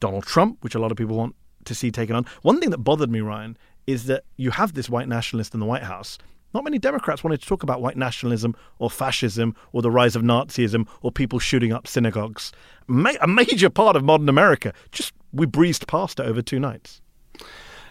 Donald 0.00 0.24
Trump, 0.24 0.58
which 0.62 0.74
a 0.74 0.78
lot 0.78 0.90
of 0.90 0.96
people 0.96 1.16
want 1.16 1.34
to 1.64 1.74
see 1.74 1.90
taken 1.90 2.16
on. 2.16 2.26
One 2.42 2.60
thing 2.60 2.70
that 2.70 2.78
bothered 2.78 3.10
me, 3.10 3.20
Ryan, 3.20 3.56
is 3.86 4.06
that 4.06 4.24
you 4.36 4.50
have 4.50 4.74
this 4.74 4.88
white 4.88 5.08
nationalist 5.08 5.54
in 5.54 5.60
the 5.60 5.66
White 5.66 5.82
House, 5.82 6.18
not 6.54 6.62
many 6.62 6.78
Democrats 6.78 7.24
wanted 7.24 7.40
to 7.42 7.46
talk 7.48 7.64
about 7.64 7.82
white 7.82 7.96
nationalism 7.96 8.54
or 8.78 8.88
fascism 8.88 9.56
or 9.72 9.82
the 9.82 9.90
rise 9.90 10.14
of 10.14 10.22
Nazism 10.22 10.86
or 11.02 11.10
people 11.10 11.40
shooting 11.40 11.72
up 11.72 11.88
synagogues. 11.88 12.52
Ma- 12.86 13.10
a 13.20 13.26
major 13.26 13.68
part 13.68 13.96
of 13.96 14.04
modern 14.04 14.28
America. 14.28 14.72
Just 14.92 15.12
we 15.32 15.46
breezed 15.46 15.88
past 15.88 16.20
it 16.20 16.26
over 16.26 16.40
two 16.40 16.60
nights. 16.60 17.02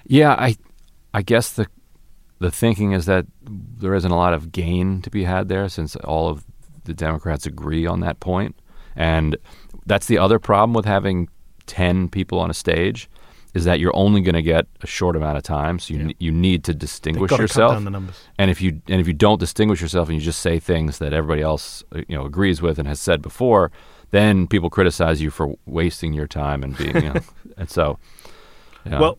Yeah, 0.05 0.31
I, 0.31 0.55
I 1.13 1.21
guess 1.21 1.51
the 1.51 1.67
the 2.39 2.51
thinking 2.51 2.91
is 2.93 3.05
that 3.05 3.25
there 3.41 3.93
isn't 3.93 4.11
a 4.11 4.15
lot 4.15 4.33
of 4.33 4.51
gain 4.51 5.01
to 5.01 5.09
be 5.09 5.23
had 5.23 5.47
there 5.47 5.69
since 5.69 5.95
all 5.97 6.29
of 6.29 6.43
the 6.83 6.93
Democrats 6.93 7.45
agree 7.45 7.85
on 7.85 8.01
that 8.01 8.19
point. 8.19 8.55
And 8.95 9.37
that's 9.85 10.07
the 10.07 10.17
other 10.17 10.39
problem 10.39 10.73
with 10.73 10.85
having 10.85 11.29
10 11.65 12.09
people 12.09 12.39
on 12.39 12.49
a 12.49 12.53
stage 12.53 13.09
is 13.53 13.65
that 13.65 13.79
you're 13.79 13.95
only 13.95 14.21
going 14.21 14.33
to 14.35 14.41
get 14.41 14.65
a 14.81 14.87
short 14.87 15.15
amount 15.15 15.37
of 15.37 15.43
time 15.43 15.79
so 15.79 15.93
you, 15.93 16.07
yeah. 16.07 16.13
you 16.19 16.31
need 16.31 16.63
to 16.63 16.73
distinguish 16.73 17.31
yourself. 17.31 17.73
and 18.37 18.49
if 18.49 18.61
you 18.61 18.81
and 18.87 18.99
if 18.99 19.07
you 19.07 19.13
don't 19.13 19.39
distinguish 19.39 19.81
yourself 19.81 20.09
and 20.09 20.17
you 20.17 20.21
just 20.21 20.39
say 20.39 20.59
things 20.59 20.97
that 20.97 21.13
everybody 21.13 21.41
else 21.41 21.83
uh, 21.95 22.01
you 22.07 22.15
know 22.15 22.25
agrees 22.25 22.61
with 22.61 22.79
and 22.79 22.87
has 22.87 22.99
said 22.99 23.21
before 23.21 23.71
then 24.11 24.47
people 24.47 24.69
criticize 24.69 25.21
you 25.21 25.29
for 25.29 25.55
wasting 25.65 26.13
your 26.13 26.27
time 26.27 26.63
and 26.63 26.77
being 26.77 26.95
you 26.95 27.13
know, 27.13 27.21
and 27.57 27.69
so 27.69 27.97
well 28.85 29.17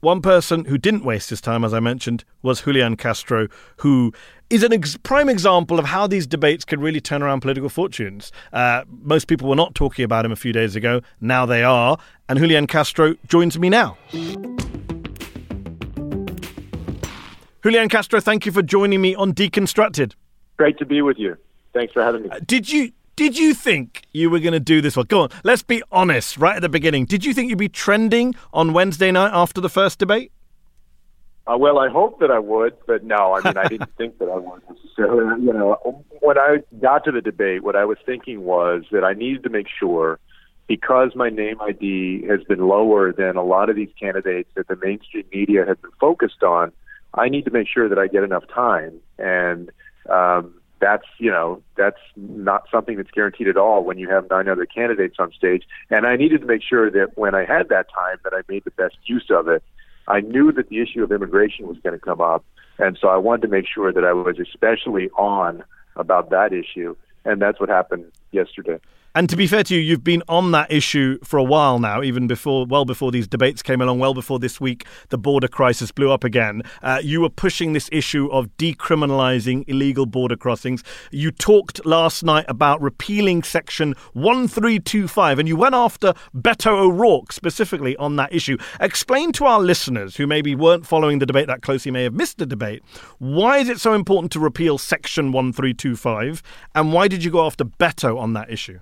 one 0.00 0.22
person 0.22 0.64
who 0.64 0.78
didn't 0.78 1.04
waste 1.04 1.30
his 1.30 1.40
time, 1.40 1.64
as 1.64 1.74
I 1.74 1.80
mentioned, 1.80 2.24
was 2.42 2.62
Julian 2.62 2.96
Castro, 2.96 3.48
who 3.78 4.12
is 4.48 4.62
a 4.64 4.72
ex- 4.72 4.96
prime 4.96 5.28
example 5.28 5.78
of 5.78 5.84
how 5.86 6.06
these 6.06 6.26
debates 6.26 6.64
can 6.64 6.80
really 6.80 7.00
turn 7.00 7.22
around 7.22 7.40
political 7.40 7.68
fortunes. 7.68 8.32
Uh, 8.52 8.82
most 8.88 9.26
people 9.26 9.48
were 9.48 9.56
not 9.56 9.74
talking 9.74 10.04
about 10.04 10.24
him 10.24 10.32
a 10.32 10.36
few 10.36 10.52
days 10.52 10.74
ago. 10.74 11.02
Now 11.20 11.46
they 11.46 11.62
are. 11.62 11.98
And 12.28 12.38
Julian 12.38 12.66
Castro 12.66 13.14
joins 13.28 13.58
me 13.58 13.68
now. 13.68 13.98
Julian 17.62 17.90
Castro, 17.90 18.20
thank 18.20 18.46
you 18.46 18.52
for 18.52 18.62
joining 18.62 19.02
me 19.02 19.14
on 19.14 19.34
Deconstructed. 19.34 20.14
Great 20.56 20.78
to 20.78 20.86
be 20.86 21.02
with 21.02 21.18
you. 21.18 21.36
Thanks 21.74 21.92
for 21.92 22.02
having 22.02 22.22
me. 22.22 22.30
Uh, 22.30 22.40
did 22.46 22.72
you 22.72 22.92
did 23.20 23.36
you 23.36 23.52
think 23.52 24.04
you 24.12 24.30
were 24.30 24.40
going 24.40 24.54
to 24.54 24.58
do 24.58 24.80
this 24.80 24.96
one? 24.96 25.04
Go 25.04 25.20
on, 25.20 25.28
let's 25.44 25.62
be 25.62 25.82
honest 25.92 26.38
right 26.38 26.56
at 26.56 26.62
the 26.62 26.70
beginning. 26.70 27.04
Did 27.04 27.22
you 27.22 27.34
think 27.34 27.50
you'd 27.50 27.58
be 27.58 27.68
trending 27.68 28.34
on 28.54 28.72
Wednesday 28.72 29.10
night 29.10 29.32
after 29.34 29.60
the 29.60 29.68
first 29.68 29.98
debate? 29.98 30.32
Uh, 31.46 31.58
well, 31.58 31.78
I 31.78 31.90
hope 31.90 32.18
that 32.20 32.30
I 32.30 32.38
would, 32.38 32.78
but 32.86 33.04
no, 33.04 33.34
I 33.34 33.42
mean, 33.44 33.58
I 33.58 33.68
didn't 33.68 33.94
think 33.98 34.16
that 34.20 34.30
I 34.30 34.38
would 34.38 34.62
necessarily. 34.70 35.44
You 35.44 35.52
know, 35.52 36.02
when 36.20 36.38
I 36.38 36.60
got 36.80 37.04
to 37.04 37.12
the 37.12 37.20
debate, 37.20 37.62
what 37.62 37.76
I 37.76 37.84
was 37.84 37.98
thinking 38.06 38.42
was 38.42 38.84
that 38.90 39.04
I 39.04 39.12
needed 39.12 39.42
to 39.42 39.50
make 39.50 39.66
sure, 39.68 40.18
because 40.66 41.14
my 41.14 41.28
name 41.28 41.60
ID 41.60 42.24
has 42.26 42.42
been 42.44 42.68
lower 42.68 43.12
than 43.12 43.36
a 43.36 43.44
lot 43.44 43.68
of 43.68 43.76
these 43.76 43.90
candidates 44.00 44.48
that 44.54 44.66
the 44.68 44.76
mainstream 44.76 45.26
media 45.30 45.66
has 45.66 45.76
been 45.76 45.92
focused 46.00 46.42
on, 46.42 46.72
I 47.12 47.28
need 47.28 47.44
to 47.44 47.50
make 47.50 47.68
sure 47.68 47.86
that 47.86 47.98
I 47.98 48.06
get 48.06 48.24
enough 48.24 48.44
time. 48.48 48.98
And 49.18 49.70
um, 50.08 50.54
that's 50.80 51.06
you 51.18 51.30
know 51.30 51.62
that's 51.76 52.00
not 52.16 52.64
something 52.70 52.96
that's 52.96 53.10
guaranteed 53.10 53.48
at 53.48 53.56
all 53.56 53.84
when 53.84 53.98
you 53.98 54.08
have 54.08 54.28
nine 54.30 54.48
other 54.48 54.66
candidates 54.66 55.16
on 55.18 55.32
stage. 55.32 55.64
And 55.90 56.06
I 56.06 56.16
needed 56.16 56.40
to 56.40 56.46
make 56.46 56.62
sure 56.62 56.90
that 56.90 57.16
when 57.16 57.34
I 57.34 57.44
had 57.44 57.68
that 57.68 57.86
time, 57.94 58.18
that 58.24 58.32
I 58.32 58.40
made 58.48 58.64
the 58.64 58.70
best 58.72 58.96
use 59.04 59.26
of 59.30 59.48
it. 59.48 59.62
I 60.08 60.20
knew 60.20 60.50
that 60.52 60.68
the 60.68 60.80
issue 60.80 61.04
of 61.04 61.12
immigration 61.12 61.68
was 61.68 61.76
going 61.78 61.98
to 61.98 62.04
come 62.04 62.20
up, 62.20 62.44
and 62.78 62.98
so 63.00 63.08
I 63.08 63.16
wanted 63.16 63.42
to 63.42 63.48
make 63.48 63.66
sure 63.72 63.92
that 63.92 64.04
I 64.04 64.12
was 64.12 64.38
especially 64.40 65.10
on 65.10 65.62
about 65.96 66.30
that 66.30 66.52
issue. 66.52 66.96
And 67.24 67.40
that's 67.40 67.60
what 67.60 67.68
happened 67.68 68.10
yesterday. 68.32 68.80
And 69.12 69.28
to 69.28 69.36
be 69.36 69.48
fair 69.48 69.64
to 69.64 69.74
you, 69.74 69.80
you've 69.80 70.04
been 70.04 70.22
on 70.28 70.52
that 70.52 70.70
issue 70.70 71.18
for 71.24 71.36
a 71.36 71.42
while 71.42 71.80
now, 71.80 72.00
even 72.00 72.28
before, 72.28 72.64
well 72.64 72.84
before 72.84 73.10
these 73.10 73.26
debates 73.26 73.60
came 73.60 73.80
along, 73.80 73.98
well 73.98 74.14
before 74.14 74.38
this 74.38 74.60
week 74.60 74.86
the 75.08 75.18
border 75.18 75.48
crisis 75.48 75.90
blew 75.90 76.12
up 76.12 76.22
again. 76.22 76.62
Uh, 76.80 77.00
you 77.02 77.20
were 77.20 77.28
pushing 77.28 77.72
this 77.72 77.88
issue 77.90 78.28
of 78.30 78.46
decriminalizing 78.56 79.64
illegal 79.68 80.06
border 80.06 80.36
crossings. 80.36 80.84
You 81.10 81.32
talked 81.32 81.84
last 81.84 82.22
night 82.22 82.44
about 82.46 82.80
repealing 82.80 83.42
Section 83.42 83.94
1325, 84.12 85.40
and 85.40 85.48
you 85.48 85.56
went 85.56 85.74
after 85.74 86.14
Beto 86.32 86.78
O'Rourke 86.78 87.32
specifically 87.32 87.96
on 87.96 88.14
that 88.14 88.32
issue. 88.32 88.58
Explain 88.78 89.32
to 89.32 89.44
our 89.44 89.60
listeners 89.60 90.14
who 90.16 90.28
maybe 90.28 90.54
weren't 90.54 90.86
following 90.86 91.18
the 91.18 91.26
debate 91.26 91.48
that 91.48 91.62
closely, 91.62 91.90
may 91.90 92.04
have 92.04 92.14
missed 92.14 92.38
the 92.38 92.46
debate, 92.46 92.84
why 93.18 93.58
is 93.58 93.68
it 93.68 93.80
so 93.80 93.92
important 93.92 94.30
to 94.32 94.38
repeal 94.38 94.78
Section 94.78 95.32
1325, 95.32 96.44
and 96.76 96.92
why 96.92 97.08
did 97.08 97.24
you 97.24 97.32
go 97.32 97.44
after 97.44 97.64
Beto 97.64 98.16
on 98.16 98.34
that 98.34 98.50
issue? 98.50 98.78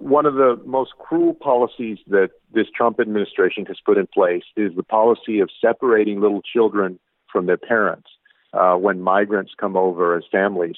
One 0.00 0.26
of 0.26 0.34
the 0.34 0.60
most 0.64 0.92
cruel 0.98 1.34
policies 1.34 1.98
that 2.08 2.30
this 2.52 2.66
Trump 2.74 2.98
administration 3.00 3.64
has 3.66 3.76
put 3.84 3.96
in 3.96 4.06
place 4.06 4.42
is 4.56 4.74
the 4.74 4.82
policy 4.82 5.40
of 5.40 5.50
separating 5.60 6.20
little 6.20 6.42
children 6.42 6.98
from 7.30 7.46
their 7.46 7.56
parents 7.56 8.08
uh, 8.52 8.74
when 8.74 9.00
migrants 9.00 9.52
come 9.58 9.76
over 9.76 10.16
as 10.16 10.24
families 10.32 10.76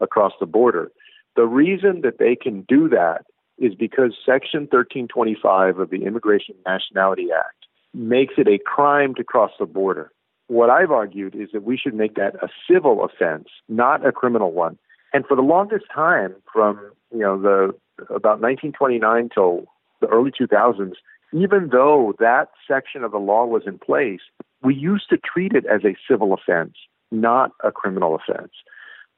across 0.00 0.32
the 0.40 0.46
border. 0.46 0.90
The 1.36 1.46
reason 1.46 2.02
that 2.02 2.18
they 2.18 2.36
can 2.36 2.62
do 2.62 2.88
that 2.90 3.24
is 3.58 3.74
because 3.74 4.12
Section 4.26 4.62
1325 4.62 5.78
of 5.78 5.90
the 5.90 6.04
Immigration 6.04 6.54
Nationality 6.66 7.28
Act 7.34 7.66
makes 7.94 8.34
it 8.36 8.48
a 8.48 8.58
crime 8.58 9.14
to 9.14 9.24
cross 9.24 9.52
the 9.58 9.66
border. 9.66 10.10
What 10.48 10.68
I've 10.68 10.90
argued 10.90 11.34
is 11.34 11.48
that 11.52 11.62
we 11.62 11.78
should 11.78 11.94
make 11.94 12.16
that 12.16 12.34
a 12.42 12.48
civil 12.70 13.04
offense, 13.04 13.48
not 13.68 14.06
a 14.06 14.12
criminal 14.12 14.52
one. 14.52 14.78
And 15.12 15.26
for 15.26 15.36
the 15.36 15.42
longest 15.42 15.84
time, 15.94 16.34
from 16.52 16.80
you 17.10 17.20
know 17.20 17.40
the 17.40 17.74
about 18.08 18.40
1929 18.40 19.30
till 19.34 19.64
the 20.00 20.08
early 20.08 20.30
2000s, 20.30 20.94
even 21.32 21.68
though 21.70 22.14
that 22.18 22.48
section 22.66 23.04
of 23.04 23.12
the 23.12 23.18
law 23.18 23.46
was 23.46 23.62
in 23.66 23.78
place, 23.78 24.20
we 24.62 24.74
used 24.74 25.08
to 25.10 25.18
treat 25.18 25.52
it 25.52 25.64
as 25.66 25.84
a 25.84 25.96
civil 26.10 26.32
offense, 26.32 26.74
not 27.10 27.52
a 27.62 27.70
criminal 27.70 28.14
offense. 28.14 28.52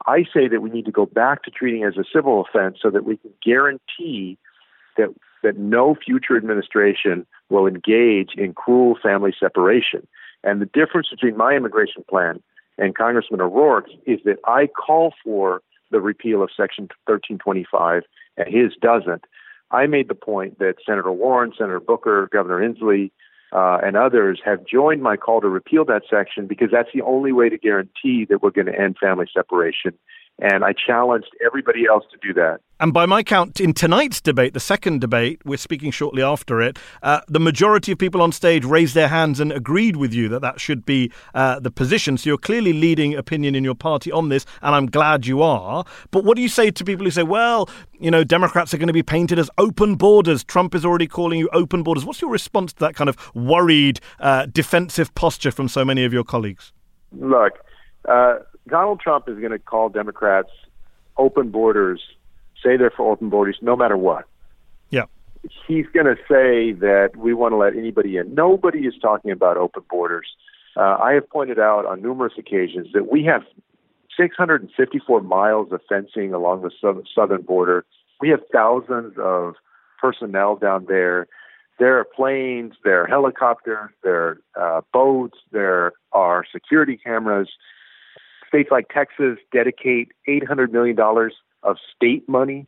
I 0.06 0.24
say 0.34 0.48
that 0.48 0.60
we 0.60 0.70
need 0.70 0.84
to 0.86 0.92
go 0.92 1.06
back 1.06 1.44
to 1.44 1.50
treating 1.50 1.82
it 1.82 1.88
as 1.88 1.96
a 1.96 2.04
civil 2.12 2.44
offense 2.44 2.78
so 2.82 2.90
that 2.90 3.04
we 3.04 3.16
can 3.16 3.30
guarantee 3.42 4.36
that 4.96 5.08
that 5.42 5.58
no 5.58 5.94
future 5.94 6.36
administration 6.36 7.26
will 7.50 7.66
engage 7.66 8.30
in 8.36 8.54
cruel 8.54 8.96
family 9.02 9.34
separation. 9.38 10.06
And 10.42 10.60
the 10.60 10.66
difference 10.66 11.08
between 11.10 11.36
my 11.36 11.52
immigration 11.54 12.04
plan 12.08 12.42
and 12.78 12.96
Congressman 12.96 13.40
O'Rourke's 13.40 13.92
is 14.06 14.20
that 14.24 14.38
I 14.46 14.66
call 14.66 15.12
for 15.22 15.62
the 15.94 16.00
repeal 16.00 16.42
of 16.42 16.50
Section 16.54 16.88
1325 17.06 18.02
and 18.36 18.52
his 18.52 18.72
doesn't. 18.82 19.24
I 19.70 19.86
made 19.86 20.08
the 20.08 20.14
point 20.16 20.58
that 20.58 20.74
Senator 20.84 21.12
Warren, 21.12 21.52
Senator 21.56 21.78
Booker, 21.78 22.28
Governor 22.32 22.60
Inslee, 22.68 23.12
uh, 23.52 23.78
and 23.84 23.96
others 23.96 24.40
have 24.44 24.66
joined 24.66 25.02
my 25.02 25.16
call 25.16 25.40
to 25.40 25.48
repeal 25.48 25.84
that 25.84 26.02
section 26.10 26.48
because 26.48 26.70
that's 26.72 26.88
the 26.92 27.02
only 27.02 27.30
way 27.30 27.48
to 27.48 27.56
guarantee 27.56 28.26
that 28.28 28.42
we're 28.42 28.50
going 28.50 28.66
to 28.66 28.76
end 28.78 28.96
family 29.00 29.26
separation 29.32 29.92
and 30.40 30.64
I 30.64 30.72
challenged 30.72 31.30
everybody 31.44 31.86
else 31.86 32.04
to 32.10 32.18
do 32.20 32.34
that. 32.34 32.60
And 32.80 32.92
by 32.92 33.06
my 33.06 33.22
count, 33.22 33.60
in 33.60 33.72
tonight's 33.72 34.20
debate, 34.20 34.52
the 34.52 34.60
second 34.60 35.00
debate, 35.00 35.40
we're 35.44 35.56
speaking 35.56 35.92
shortly 35.92 36.22
after 36.22 36.60
it, 36.60 36.76
uh, 37.02 37.20
the 37.28 37.38
majority 37.38 37.92
of 37.92 37.98
people 37.98 38.20
on 38.20 38.32
stage 38.32 38.64
raised 38.64 38.94
their 38.94 39.08
hands 39.08 39.38
and 39.38 39.52
agreed 39.52 39.96
with 39.96 40.12
you 40.12 40.28
that 40.30 40.42
that 40.42 40.60
should 40.60 40.84
be 40.84 41.12
uh, 41.34 41.60
the 41.60 41.70
position. 41.70 42.18
So 42.18 42.30
you're 42.30 42.38
clearly 42.38 42.72
leading 42.72 43.14
opinion 43.14 43.54
in 43.54 43.62
your 43.62 43.76
party 43.76 44.10
on 44.10 44.28
this, 44.28 44.44
and 44.60 44.74
I'm 44.74 44.86
glad 44.86 45.24
you 45.24 45.40
are. 45.40 45.84
But 46.10 46.24
what 46.24 46.34
do 46.34 46.42
you 46.42 46.48
say 46.48 46.72
to 46.72 46.84
people 46.84 47.04
who 47.04 47.12
say, 47.12 47.22
well, 47.22 47.70
you 48.00 48.10
know, 48.10 48.24
Democrats 48.24 48.74
are 48.74 48.78
going 48.78 48.88
to 48.88 48.92
be 48.92 49.04
painted 49.04 49.38
as 49.38 49.48
open 49.56 49.94
borders? 49.94 50.42
Trump 50.42 50.74
is 50.74 50.84
already 50.84 51.06
calling 51.06 51.38
you 51.38 51.48
open 51.52 51.84
borders. 51.84 52.04
What's 52.04 52.20
your 52.20 52.30
response 52.30 52.72
to 52.74 52.80
that 52.80 52.96
kind 52.96 53.08
of 53.08 53.16
worried, 53.36 54.00
uh, 54.18 54.46
defensive 54.46 55.14
posture 55.14 55.52
from 55.52 55.68
so 55.68 55.84
many 55.84 56.04
of 56.04 56.12
your 56.12 56.24
colleagues? 56.24 56.72
Look, 57.12 57.52
uh, 58.08 58.38
Donald 58.68 59.00
Trump 59.00 59.28
is 59.28 59.38
going 59.38 59.52
to 59.52 59.58
call 59.58 59.88
Democrats 59.88 60.50
open 61.16 61.50
borders, 61.50 62.00
say 62.62 62.76
they're 62.76 62.90
for 62.90 63.10
open 63.12 63.28
borders, 63.28 63.58
no 63.60 63.76
matter 63.76 63.96
what. 63.96 64.24
Yeah. 64.90 65.04
He's 65.66 65.86
going 65.92 66.06
to 66.06 66.16
say 66.28 66.72
that 66.72 67.10
we 67.16 67.34
want 67.34 67.52
to 67.52 67.56
let 67.56 67.76
anybody 67.76 68.16
in. 68.16 68.34
Nobody 68.34 68.80
is 68.80 68.94
talking 69.00 69.30
about 69.30 69.56
open 69.56 69.82
borders. 69.90 70.26
Uh, 70.76 70.96
I 71.00 71.12
have 71.12 71.28
pointed 71.28 71.58
out 71.58 71.86
on 71.86 72.02
numerous 72.02 72.32
occasions 72.38 72.88
that 72.94 73.10
we 73.10 73.24
have 73.24 73.42
654 74.16 75.20
miles 75.20 75.70
of 75.72 75.80
fencing 75.88 76.32
along 76.32 76.62
the 76.62 77.02
southern 77.14 77.42
border. 77.42 77.84
We 78.20 78.30
have 78.30 78.40
thousands 78.52 79.14
of 79.18 79.54
personnel 80.00 80.56
down 80.56 80.86
there. 80.88 81.26
There 81.78 81.98
are 81.98 82.04
planes, 82.04 82.74
there 82.84 83.02
are 83.02 83.06
helicopters, 83.06 83.90
there 84.02 84.38
are 84.56 84.78
uh, 84.78 84.80
boats, 84.92 85.38
there 85.50 85.92
are 86.12 86.44
security 86.50 86.96
cameras 86.96 87.48
states 88.54 88.70
like 88.70 88.88
Texas 88.88 89.38
dedicate 89.52 90.12
$800 90.28 90.70
million 90.70 90.96
of 91.62 91.76
state 91.94 92.28
money 92.28 92.66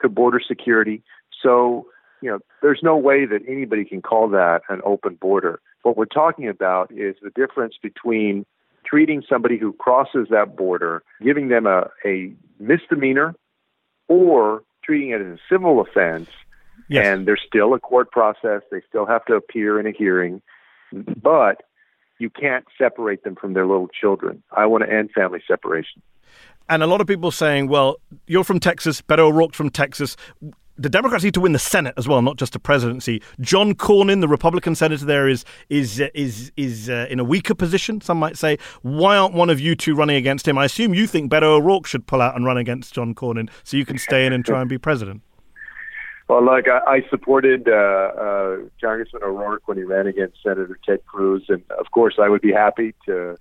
to 0.00 0.08
border 0.08 0.40
security. 0.46 1.02
So, 1.42 1.86
you 2.22 2.30
know, 2.30 2.38
there's 2.62 2.80
no 2.84 2.96
way 2.96 3.26
that 3.26 3.40
anybody 3.48 3.84
can 3.84 4.00
call 4.00 4.28
that 4.28 4.62
an 4.68 4.80
open 4.84 5.16
border. 5.16 5.60
What 5.82 5.96
we're 5.96 6.04
talking 6.04 6.48
about 6.48 6.92
is 6.92 7.16
the 7.20 7.30
difference 7.30 7.74
between 7.82 8.46
treating 8.86 9.24
somebody 9.28 9.58
who 9.58 9.72
crosses 9.72 10.28
that 10.30 10.56
border, 10.56 11.02
giving 11.20 11.48
them 11.48 11.66
a, 11.66 11.90
a 12.04 12.32
misdemeanor, 12.60 13.34
or 14.06 14.62
treating 14.84 15.10
it 15.10 15.20
as 15.20 15.26
a 15.26 15.38
civil 15.50 15.80
offense. 15.80 16.30
Yes. 16.88 17.06
And 17.06 17.26
there's 17.26 17.42
still 17.44 17.74
a 17.74 17.80
court 17.80 18.12
process. 18.12 18.62
They 18.70 18.82
still 18.88 19.04
have 19.04 19.24
to 19.26 19.34
appear 19.34 19.80
in 19.80 19.86
a 19.86 19.92
hearing. 19.92 20.42
But 20.92 21.62
you 22.18 22.30
can't 22.30 22.64
separate 22.76 23.24
them 23.24 23.36
from 23.36 23.54
their 23.54 23.66
little 23.66 23.88
children. 23.88 24.42
I 24.56 24.66
want 24.66 24.84
to 24.84 24.92
end 24.92 25.10
family 25.12 25.42
separation. 25.46 26.02
And 26.68 26.82
a 26.82 26.86
lot 26.86 27.00
of 27.00 27.06
people 27.06 27.30
saying, 27.30 27.68
well, 27.68 27.96
you're 28.26 28.44
from 28.44 28.60
Texas, 28.60 29.00
Beto 29.00 29.20
O'Rourke's 29.20 29.56
from 29.56 29.70
Texas. 29.70 30.16
The 30.76 30.88
Democrats 30.88 31.24
need 31.24 31.34
to 31.34 31.40
win 31.40 31.52
the 31.52 31.58
Senate 31.58 31.94
as 31.96 32.06
well, 32.06 32.22
not 32.22 32.36
just 32.36 32.52
the 32.52 32.60
presidency. 32.60 33.20
John 33.40 33.74
Cornyn, 33.74 34.20
the 34.20 34.28
Republican 34.28 34.76
senator 34.76 35.04
there, 35.04 35.28
is 35.28 35.44
is 35.70 36.00
is 36.14 36.52
is 36.56 36.88
uh, 36.88 37.06
in 37.10 37.18
a 37.18 37.24
weaker 37.24 37.54
position. 37.54 38.00
Some 38.00 38.18
might 38.18 38.36
say, 38.36 38.58
why 38.82 39.16
aren't 39.16 39.34
one 39.34 39.50
of 39.50 39.58
you 39.58 39.74
two 39.74 39.94
running 39.96 40.16
against 40.16 40.46
him? 40.46 40.56
I 40.56 40.66
assume 40.66 40.94
you 40.94 41.08
think 41.08 41.32
Beto 41.32 41.58
O'Rourke 41.58 41.86
should 41.86 42.06
pull 42.06 42.20
out 42.20 42.36
and 42.36 42.44
run 42.44 42.58
against 42.58 42.94
John 42.94 43.14
Cornyn, 43.14 43.50
so 43.64 43.76
you 43.76 43.84
can 43.84 43.98
stay 43.98 44.24
in 44.24 44.32
and 44.32 44.44
try 44.44 44.60
and 44.60 44.68
be 44.68 44.78
president. 44.78 45.22
Well, 46.28 46.44
look, 46.44 46.66
I, 46.68 46.80
I 46.96 47.02
supported 47.08 47.68
uh, 47.68 47.72
uh, 47.72 48.56
Congressman 48.80 49.22
O'Rourke 49.22 49.66
when 49.66 49.78
he 49.78 49.84
ran 49.84 50.06
against 50.06 50.42
Senator 50.42 50.78
Ted 50.84 51.00
Cruz, 51.06 51.44
and 51.48 51.62
of 51.78 51.90
course, 51.90 52.16
I 52.20 52.28
would 52.28 52.42
be 52.42 52.52
happy 52.52 52.94
to 53.06 53.36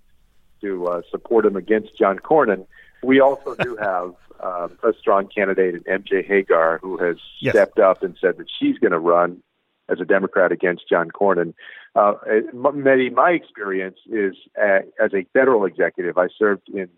to 0.61 0.87
uh, 0.87 1.01
support 1.11 1.45
him 1.45 1.55
against 1.55 1.97
John 1.97 2.17
Cornyn. 2.17 2.65
We 3.03 3.19
also 3.19 3.55
do 3.55 3.75
have 3.81 4.15
um, 4.39 4.77
a 4.83 4.93
strong 4.99 5.27
candidate 5.27 5.75
in 5.75 5.81
MJ 5.83 6.27
Hegar, 6.27 6.79
who 6.81 6.97
has 6.97 7.17
Yes. 7.41 7.51
stepped 7.53 7.77
up 7.79 8.01
and 8.03 8.17
said 8.19 8.37
that 8.37 8.47
she's 8.59 8.77
going 8.79 8.91
to 8.93 8.99
run 8.99 9.43
as 9.89 9.99
a 9.99 10.05
Democrat 10.05 10.51
against 10.51 10.87
John 10.89 11.09
Cornyn. 11.11 11.53
Uh, 11.95 12.13
m- 12.27 12.63
Mehdi, 12.83 13.11
my 13.13 13.31
experience 13.31 13.97
is 14.09 14.35
uh, 14.61 14.79
as 14.99 15.13
a 15.13 15.25
federal 15.33 15.65
executive. 15.65 16.17
I 16.17 16.27
served 16.37 16.69
in 16.69 16.89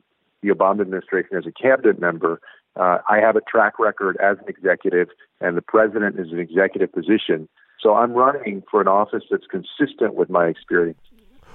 the 0.41 0.49
Obama 0.49 0.81
administration 0.81 1.35
as 1.37 1.45
a 1.45 1.51
cabinet 1.51 1.99
member. 1.99 2.39
Uh, 2.79 2.99
I 3.09 3.17
have 3.17 3.35
a 3.35 3.41
track 3.41 3.77
record 3.77 4.17
as 4.23 4.37
an 4.37 4.45
executive, 4.47 5.09
and 5.41 5.57
the 5.57 5.61
president 5.61 6.17
is 6.17 6.31
an 6.31 6.39
executive 6.39 6.93
position. 6.93 7.49
So 7.81 7.95
I'm 7.95 8.13
running 8.13 8.63
for 8.71 8.79
an 8.79 8.87
office 8.87 9.23
that's 9.29 9.45
consistent 9.47 10.15
with 10.15 10.29
my 10.29 10.45
experience. 10.45 10.99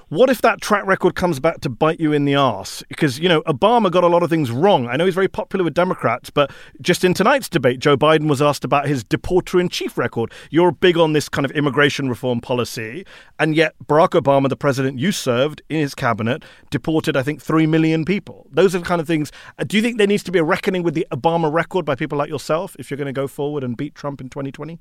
What 0.09 0.29
if 0.29 0.39
that 0.43 0.61
track 0.61 0.85
record 0.85 1.15
comes 1.15 1.39
back 1.39 1.61
to 1.61 1.69
bite 1.69 1.99
you 1.99 2.13
in 2.13 2.25
the 2.25 2.35
ass? 2.35 2.83
Because, 2.89 3.17
you 3.17 3.27
know, 3.27 3.41
Obama 3.43 3.89
got 3.89 4.03
a 4.03 4.07
lot 4.07 4.21
of 4.21 4.29
things 4.29 4.51
wrong. 4.51 4.87
I 4.87 4.97
know 4.97 5.05
he's 5.05 5.15
very 5.15 5.27
popular 5.27 5.65
with 5.65 5.73
Democrats, 5.73 6.29
but 6.29 6.51
just 6.79 7.03
in 7.03 7.15
tonight's 7.15 7.49
debate, 7.49 7.79
Joe 7.79 7.97
Biden 7.97 8.29
was 8.29 8.39
asked 8.39 8.63
about 8.63 8.87
his 8.87 9.03
deporter 9.03 9.59
in 9.59 9.67
chief 9.67 9.97
record. 9.97 10.31
You're 10.51 10.71
big 10.71 10.95
on 10.95 11.13
this 11.13 11.27
kind 11.27 11.43
of 11.43 11.49
immigration 11.53 12.07
reform 12.07 12.39
policy, 12.39 13.03
and 13.39 13.55
yet 13.55 13.73
Barack 13.83 14.09
Obama, 14.09 14.47
the 14.47 14.55
president 14.55 14.99
you 14.99 15.11
served 15.11 15.63
in 15.69 15.79
his 15.79 15.95
cabinet, 15.95 16.45
deported, 16.69 17.17
I 17.17 17.23
think, 17.23 17.41
3 17.41 17.65
million 17.65 18.05
people. 18.05 18.45
Those 18.51 18.75
are 18.75 18.79
the 18.79 18.85
kind 18.85 19.01
of 19.01 19.07
things. 19.07 19.31
uh, 19.57 19.63
Do 19.63 19.75
you 19.75 19.81
think 19.81 19.97
there 19.97 20.05
needs 20.05 20.23
to 20.25 20.31
be 20.31 20.37
a 20.37 20.43
reckoning 20.43 20.83
with 20.83 20.93
the 20.93 21.07
Obama 21.11 21.51
record 21.51 21.83
by 21.83 21.95
people 21.95 22.15
like 22.15 22.29
yourself 22.29 22.75
if 22.77 22.91
you're 22.91 22.97
going 22.97 23.07
to 23.07 23.11
go 23.11 23.27
forward 23.27 23.63
and 23.63 23.75
beat 23.75 23.95
Trump 23.95 24.21
in 24.21 24.29
2020? 24.29 24.77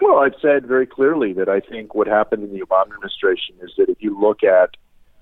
Well, 0.00 0.18
I've 0.18 0.34
said 0.42 0.66
very 0.66 0.86
clearly 0.86 1.32
that 1.34 1.48
I 1.48 1.60
think 1.60 1.94
what 1.94 2.06
happened 2.06 2.42
in 2.42 2.52
the 2.52 2.60
Obama 2.60 2.94
administration 2.94 3.56
is 3.62 3.70
that 3.78 3.88
if 3.88 3.98
you 4.00 4.18
look 4.18 4.42
at 4.42 4.70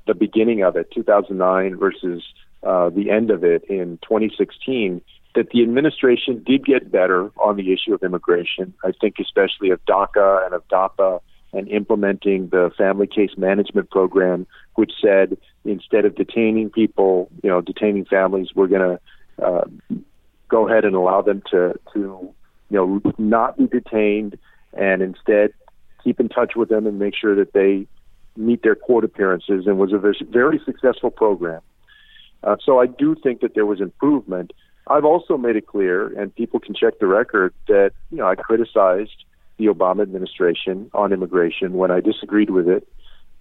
the 0.07 0.15
beginning 0.15 0.63
of 0.63 0.77
it, 0.77 0.91
2009 0.93 1.77
versus 1.77 2.23
uh, 2.63 2.91
the 2.91 3.11
end 3.11 3.31
of 3.31 3.45
it 3.45 3.65
in 3.65 3.99
2016, 4.03 5.01
that 5.35 5.51
the 5.51 5.63
administration 5.63 6.43
did 6.45 6.65
get 6.65 6.91
better 6.91 7.31
on 7.39 7.57
the 7.57 7.73
issue 7.73 7.95
of 7.95 8.03
immigration. 8.03 8.75
I 8.85 8.93
think 9.01 9.17
especially 9.21 9.71
of 9.71 9.85
DACA 9.87 10.45
and 10.45 10.55
of 10.55 10.67
DAPA 10.69 11.21
and 11.53 11.69
implementing 11.69 12.49
the 12.49 12.71
family 12.77 13.07
case 13.07 13.33
management 13.37 13.91
program, 13.91 14.47
which 14.75 14.93
said 15.01 15.37
instead 15.65 16.05
of 16.05 16.15
detaining 16.15 16.71
people, 16.71 17.31
you 17.43 17.51
know, 17.51 17.61
detaining 17.61 18.05
families, 18.07 18.49
we're 18.55 18.69
going 18.69 18.99
to 19.39 19.45
uh, 19.45 19.65
go 20.49 20.69
ahead 20.69 20.85
and 20.85 20.95
allow 20.95 21.23
them 21.23 21.43
to 21.51 21.75
to 21.93 21.99
you 21.99 22.35
know 22.71 23.03
not 23.19 23.57
be 23.57 23.67
detained 23.67 24.39
and 24.73 25.03
instead 25.03 25.53
keep 26.03 26.21
in 26.21 26.29
touch 26.29 26.53
with 26.57 26.69
them 26.69 26.87
and 26.87 26.99
make 26.99 27.15
sure 27.15 27.35
that 27.37 27.53
they 27.53 27.87
meet 28.37 28.63
their 28.63 28.75
court 28.75 29.05
appearances 29.05 29.67
and 29.67 29.79
was 29.79 29.93
a 29.93 29.99
very, 29.99 30.61
successful 30.65 31.11
program. 31.11 31.61
Uh, 32.43 32.57
so 32.65 32.81
I 32.81 32.87
do 32.87 33.15
think 33.15 33.41
that 33.41 33.55
there 33.55 33.67
was 33.67 33.81
improvement. 33.81 34.53
I've 34.89 35.05
also 35.05 35.37
made 35.37 35.57
it 35.57 35.67
clear, 35.67 36.09
and 36.19 36.35
people 36.35 36.59
can 36.59 36.75
check 36.75 36.99
the 36.99 37.07
record, 37.07 37.55
that 37.69 37.93
you 38.11 38.19
know 38.19 38.27
I 38.27 38.35
criticized 38.35 39.25
the 39.59 39.67
Obama 39.67 40.03
administration 40.03 40.91
on 40.93 41.13
immigration 41.13 41.75
when 41.75 41.93
I 41.93 42.01
disagreed 42.01 42.51
with 42.51 42.69
it, 42.69 42.89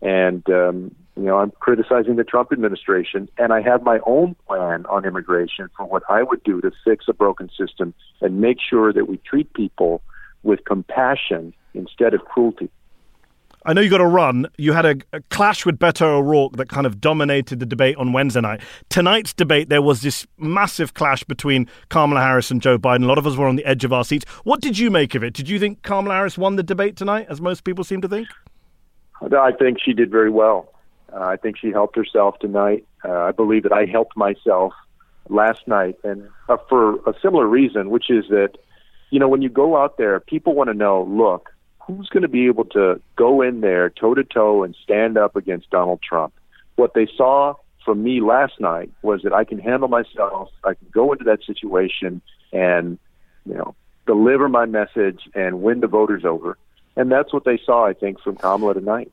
and 0.04 0.48
um, 0.50 0.94
you 1.15 1.24
know 1.24 1.39
I'm 1.39 1.50
criticizing 1.50 2.17
the 2.17 2.24
Trump 2.24 2.52
administration, 2.52 3.28
and 3.39 3.52
I 3.52 3.62
have 3.62 3.82
my 3.82 4.00
own 4.06 4.36
plan 4.48 4.86
on 4.86 5.04
immigration 5.04 5.70
for 5.76 5.88
what 5.88 6.04
I 6.08 6.22
would 6.22 6.44
do 6.44 6.62
to 6.62 6.72
fix 6.86 7.06
a 7.08 7.13
broken 7.13 7.50
system 7.58 7.96
and 8.22 8.39
make 8.39 8.58
sure 8.62 8.94
that 8.94 9.08
we 9.08 9.17
treat 9.17 9.52
people 9.54 10.04
with 10.43 10.63
compassion 10.65 11.54
instead 11.73 12.13
of 12.13 12.23
cruelty. 12.25 12.69
I 13.63 13.73
know 13.73 13.82
you 13.82 13.91
got 13.91 13.99
to 13.99 14.08
run. 14.08 14.47
You 14.58 14.73
had 14.73 14.86
a, 14.88 14.95
a 15.13 15.21
clash 15.30 15.67
with 15.67 15.77
Beto 15.77 16.17
O'Rourke 16.17 16.58
that 16.58 16.67
kind 16.67 16.88
of 16.88 16.99
dominated 16.99 17.60
the 17.60 17.65
debate 17.65 17.95
on 17.97 18.12
Wednesday 18.12 18.41
night. 18.41 18.62
Tonight's 18.89 19.34
debate, 19.34 19.69
there 19.69 19.84
was 19.84 20.01
this 20.01 20.25
massive 20.39 20.95
clash 20.95 21.23
between 21.25 21.67
Kamala 21.89 22.21
Harris 22.21 22.49
and 22.49 22.60
Joe 22.60 22.80
Biden. 22.80 23.04
A 23.04 23.06
lot 23.06 23.19
of 23.19 23.27
us 23.27 23.38
were 23.38 23.47
on 23.47 23.58
the 23.58 23.65
edge 23.65 23.84
of 23.84 23.93
our 23.93 24.04
seats. 24.04 24.25
What 24.45 24.62
did 24.62 24.80
you 24.80 24.89
make 24.89 25.13
of 25.13 25.23
it? 25.23 25.36
Did 25.36 25.47
you 25.47 25.60
think 25.60 25.84
Kamala 25.84 26.15
Harris 26.15 26.39
won 26.39 26.56
the 26.56 26.63
debate 26.63 26.95
tonight, 26.95 27.27
as 27.30 27.39
most 27.39 27.63
people 27.63 27.84
seem 27.84 28.01
to 28.01 28.08
think? 28.08 28.27
I 29.21 29.51
think 29.51 29.77
she 29.80 29.93
did 29.93 30.10
very 30.10 30.32
well. 30.32 30.73
Uh, 31.13 31.19
I 31.19 31.36
think 31.36 31.58
she 31.58 31.69
helped 31.69 31.95
herself 31.95 32.39
tonight. 32.39 32.86
Uh, 33.06 33.12
I 33.12 33.32
believe 33.32 33.63
that 33.63 33.73
I 33.73 33.86
helped 33.86 34.17
myself 34.17 34.73
last 35.30 35.67
night, 35.67 35.97
and 36.04 36.27
uh, 36.49 36.58
for 36.67 36.95
a 37.08 37.13
similar 37.21 37.45
reason, 37.45 37.91
which 37.91 38.10
is 38.10 38.25
that, 38.30 38.58
you 39.12 39.19
know, 39.19 39.28
when 39.28 39.41
you 39.41 39.50
go 39.50 39.78
out 39.78 39.97
there, 39.97 40.19
people 40.19 40.56
want 40.56 40.69
to 40.69 40.74
know, 40.74 41.04
look, 41.04 41.52
who's 41.80 42.10
going 42.10 42.24
to 42.24 42.30
be 42.30 42.47
able 42.47 42.65
to 42.65 43.00
go 43.15 43.41
in 43.41 43.62
there 43.62 43.89
toe 43.89 44.15
to 44.15 44.24
toe 44.24 44.63
and 44.63 44.76
stand 44.82 45.17
up 45.17 45.36
against 45.36 45.69
Donald 45.69 46.02
Trump? 46.02 46.34
What 46.78 46.93
they 46.93 47.08
saw 47.17 47.56
from 47.86 48.02
me 48.02 48.21
last 48.21 48.60
night 48.60 48.89
was 49.02 49.21
that 49.24 49.34
I 49.34 49.43
can 49.43 49.60
handle 49.60 49.89
myself. 49.89 50.50
I 50.63 50.74
can 50.74 50.88
go 50.91 51.12
into 51.12 51.26
that 51.26 51.43
situation 51.43 52.21
and, 52.54 52.97
you 53.45 53.54
know, 53.56 53.76
deliver 54.08 54.50
my 54.50 54.65
message 54.65 55.21
and 55.36 55.62
win 55.62 55.82
the 55.82 55.88
voters 55.88 56.24
over. 56.26 56.58
And 56.95 57.12
that's 57.12 57.34
what 57.34 57.45
they 57.45 57.60
saw, 57.65 57.86
I 57.86 57.93
think, 57.93 58.19
from 58.21 58.36
Kamala 58.38 58.74
tonight. 58.74 59.12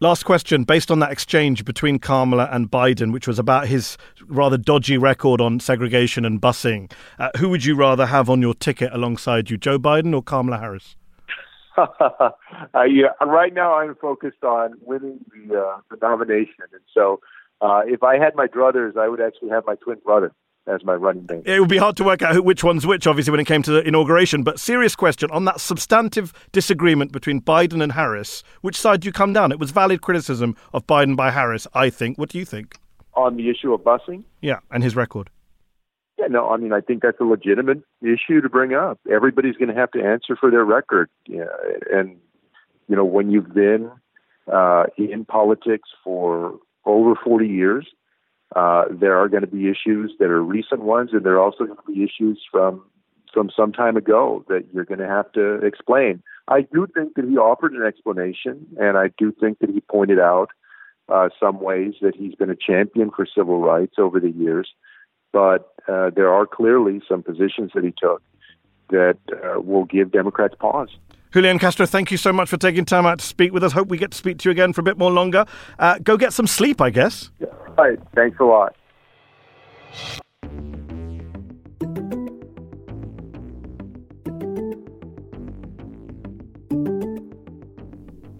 Last 0.00 0.24
question, 0.24 0.64
based 0.64 0.90
on 0.90 0.98
that 0.98 1.12
exchange 1.12 1.64
between 1.64 2.00
Kamala 2.00 2.48
and 2.50 2.68
Biden, 2.68 3.12
which 3.12 3.28
was 3.28 3.38
about 3.38 3.68
his 3.68 3.96
rather 4.26 4.58
dodgy 4.58 4.98
record 4.98 5.40
on 5.40 5.60
segregation 5.60 6.24
and 6.24 6.40
busing, 6.42 6.90
uh, 7.20 7.30
who 7.38 7.48
would 7.48 7.64
you 7.64 7.76
rather 7.76 8.06
have 8.06 8.28
on 8.28 8.42
your 8.42 8.54
ticket 8.54 8.92
alongside 8.92 9.50
you, 9.50 9.56
Joe 9.56 9.78
Biden 9.78 10.12
or 10.12 10.20
Kamala 10.20 10.58
Harris? 10.58 10.96
uh, 11.78 12.30
yeah, 12.88 13.08
right 13.24 13.54
now 13.54 13.74
I'm 13.74 13.94
focused 13.94 14.42
on 14.42 14.74
winning 14.80 15.20
the, 15.48 15.60
uh, 15.60 15.78
the 15.90 15.96
nomination, 16.02 16.64
and 16.72 16.82
so 16.92 17.20
uh, 17.60 17.82
if 17.86 18.02
I 18.02 18.18
had 18.18 18.34
my 18.34 18.48
druthers, 18.48 18.96
I 18.96 19.08
would 19.08 19.20
actually 19.20 19.50
have 19.50 19.64
my 19.64 19.76
twin 19.76 19.98
brother 20.04 20.32
as 20.66 20.84
my 20.84 20.94
running 20.94 21.26
mate. 21.28 21.42
It 21.46 21.60
would 21.60 21.68
be 21.68 21.78
hard 21.78 21.96
to 21.98 22.04
work 22.04 22.22
out 22.22 22.34
who, 22.34 22.42
which 22.42 22.64
one's 22.64 22.86
which, 22.86 23.06
obviously, 23.06 23.30
when 23.30 23.40
it 23.40 23.46
came 23.46 23.62
to 23.62 23.72
the 23.72 23.86
inauguration. 23.86 24.42
But 24.42 24.58
serious 24.58 24.96
question 24.96 25.30
on 25.30 25.44
that 25.44 25.60
substantive 25.60 26.32
disagreement 26.52 27.12
between 27.12 27.40
Biden 27.40 27.82
and 27.82 27.92
Harris, 27.92 28.42
which 28.62 28.76
side 28.76 29.00
do 29.00 29.06
you 29.06 29.12
come 29.12 29.32
down? 29.32 29.52
It 29.52 29.58
was 29.58 29.70
valid 29.70 30.00
criticism 30.00 30.56
of 30.72 30.86
Biden 30.86 31.16
by 31.16 31.30
Harris, 31.30 31.66
I 31.74 31.90
think. 31.90 32.18
What 32.18 32.30
do 32.30 32.38
you 32.38 32.44
think? 32.44 32.76
On 33.14 33.36
the 33.36 33.50
issue 33.50 33.72
of 33.72 33.82
busing? 33.82 34.24
Yeah, 34.40 34.60
and 34.70 34.82
his 34.82 34.96
record. 34.96 35.30
Yeah, 36.18 36.26
no, 36.28 36.48
I 36.48 36.56
mean, 36.56 36.72
I 36.72 36.80
think 36.80 37.02
that's 37.02 37.20
a 37.20 37.24
legitimate 37.24 37.82
issue 38.00 38.40
to 38.40 38.48
bring 38.48 38.72
up. 38.72 38.98
Everybody's 39.10 39.56
going 39.56 39.68
to 39.68 39.74
have 39.74 39.90
to 39.92 40.02
answer 40.02 40.36
for 40.36 40.50
their 40.50 40.64
record. 40.64 41.10
Yeah, 41.26 41.44
and, 41.92 42.16
you 42.88 42.96
know, 42.96 43.04
when 43.04 43.30
you've 43.30 43.52
been 43.52 43.90
uh, 44.52 44.84
in 44.96 45.24
politics 45.24 45.88
for 46.02 46.58
over 46.84 47.14
40 47.22 47.46
years, 47.46 47.86
uh, 48.54 48.84
there 48.90 49.16
are 49.18 49.28
going 49.28 49.42
to 49.42 49.48
be 49.48 49.68
issues 49.68 50.14
that 50.18 50.30
are 50.30 50.42
recent 50.42 50.82
ones, 50.82 51.10
and 51.12 51.24
there 51.24 51.34
are 51.34 51.42
also 51.42 51.64
going 51.64 51.76
to 51.76 51.92
be 51.92 52.04
issues 52.04 52.40
from 52.50 52.84
from 53.32 53.50
some 53.56 53.72
time 53.72 53.96
ago 53.96 54.44
that 54.48 54.64
you're 54.72 54.84
going 54.84 55.00
to 55.00 55.08
have 55.08 55.30
to 55.32 55.56
explain. 55.66 56.22
I 56.46 56.60
do 56.60 56.86
think 56.94 57.14
that 57.16 57.24
he 57.24 57.36
offered 57.36 57.72
an 57.72 57.84
explanation, 57.84 58.64
and 58.78 58.96
I 58.96 59.10
do 59.18 59.32
think 59.32 59.58
that 59.58 59.70
he 59.70 59.80
pointed 59.80 60.20
out 60.20 60.50
uh, 61.08 61.30
some 61.40 61.60
ways 61.60 61.94
that 62.00 62.14
he's 62.14 62.36
been 62.36 62.50
a 62.50 62.56
champion 62.56 63.10
for 63.10 63.26
civil 63.26 63.60
rights 63.60 63.94
over 63.98 64.20
the 64.20 64.30
years. 64.30 64.72
But 65.32 65.74
uh, 65.88 66.10
there 66.10 66.32
are 66.32 66.46
clearly 66.46 67.02
some 67.08 67.24
positions 67.24 67.72
that 67.74 67.82
he 67.82 67.92
took 68.00 68.22
that 68.90 69.18
uh, 69.32 69.60
will 69.60 69.84
give 69.84 70.12
Democrats 70.12 70.54
pause. 70.58 70.90
Julian 71.32 71.58
Castro, 71.58 71.84
thank 71.84 72.12
you 72.12 72.16
so 72.16 72.32
much 72.32 72.48
for 72.48 72.56
taking 72.56 72.84
time 72.84 73.06
out 73.06 73.18
to 73.18 73.26
speak 73.26 73.52
with 73.52 73.64
us. 73.64 73.72
Hope 73.72 73.88
we 73.88 73.98
get 73.98 74.12
to 74.12 74.16
speak 74.16 74.38
to 74.38 74.48
you 74.48 74.52
again 74.52 74.72
for 74.72 74.82
a 74.82 74.84
bit 74.84 74.96
more 74.96 75.10
longer. 75.10 75.44
Uh, 75.80 75.98
go 75.98 76.16
get 76.16 76.32
some 76.32 76.46
sleep, 76.46 76.80
I 76.80 76.90
guess. 76.90 77.32
All 77.42 77.63
right. 77.76 77.98
Thanks 78.14 78.38
a 78.40 78.44
lot. 78.44 78.76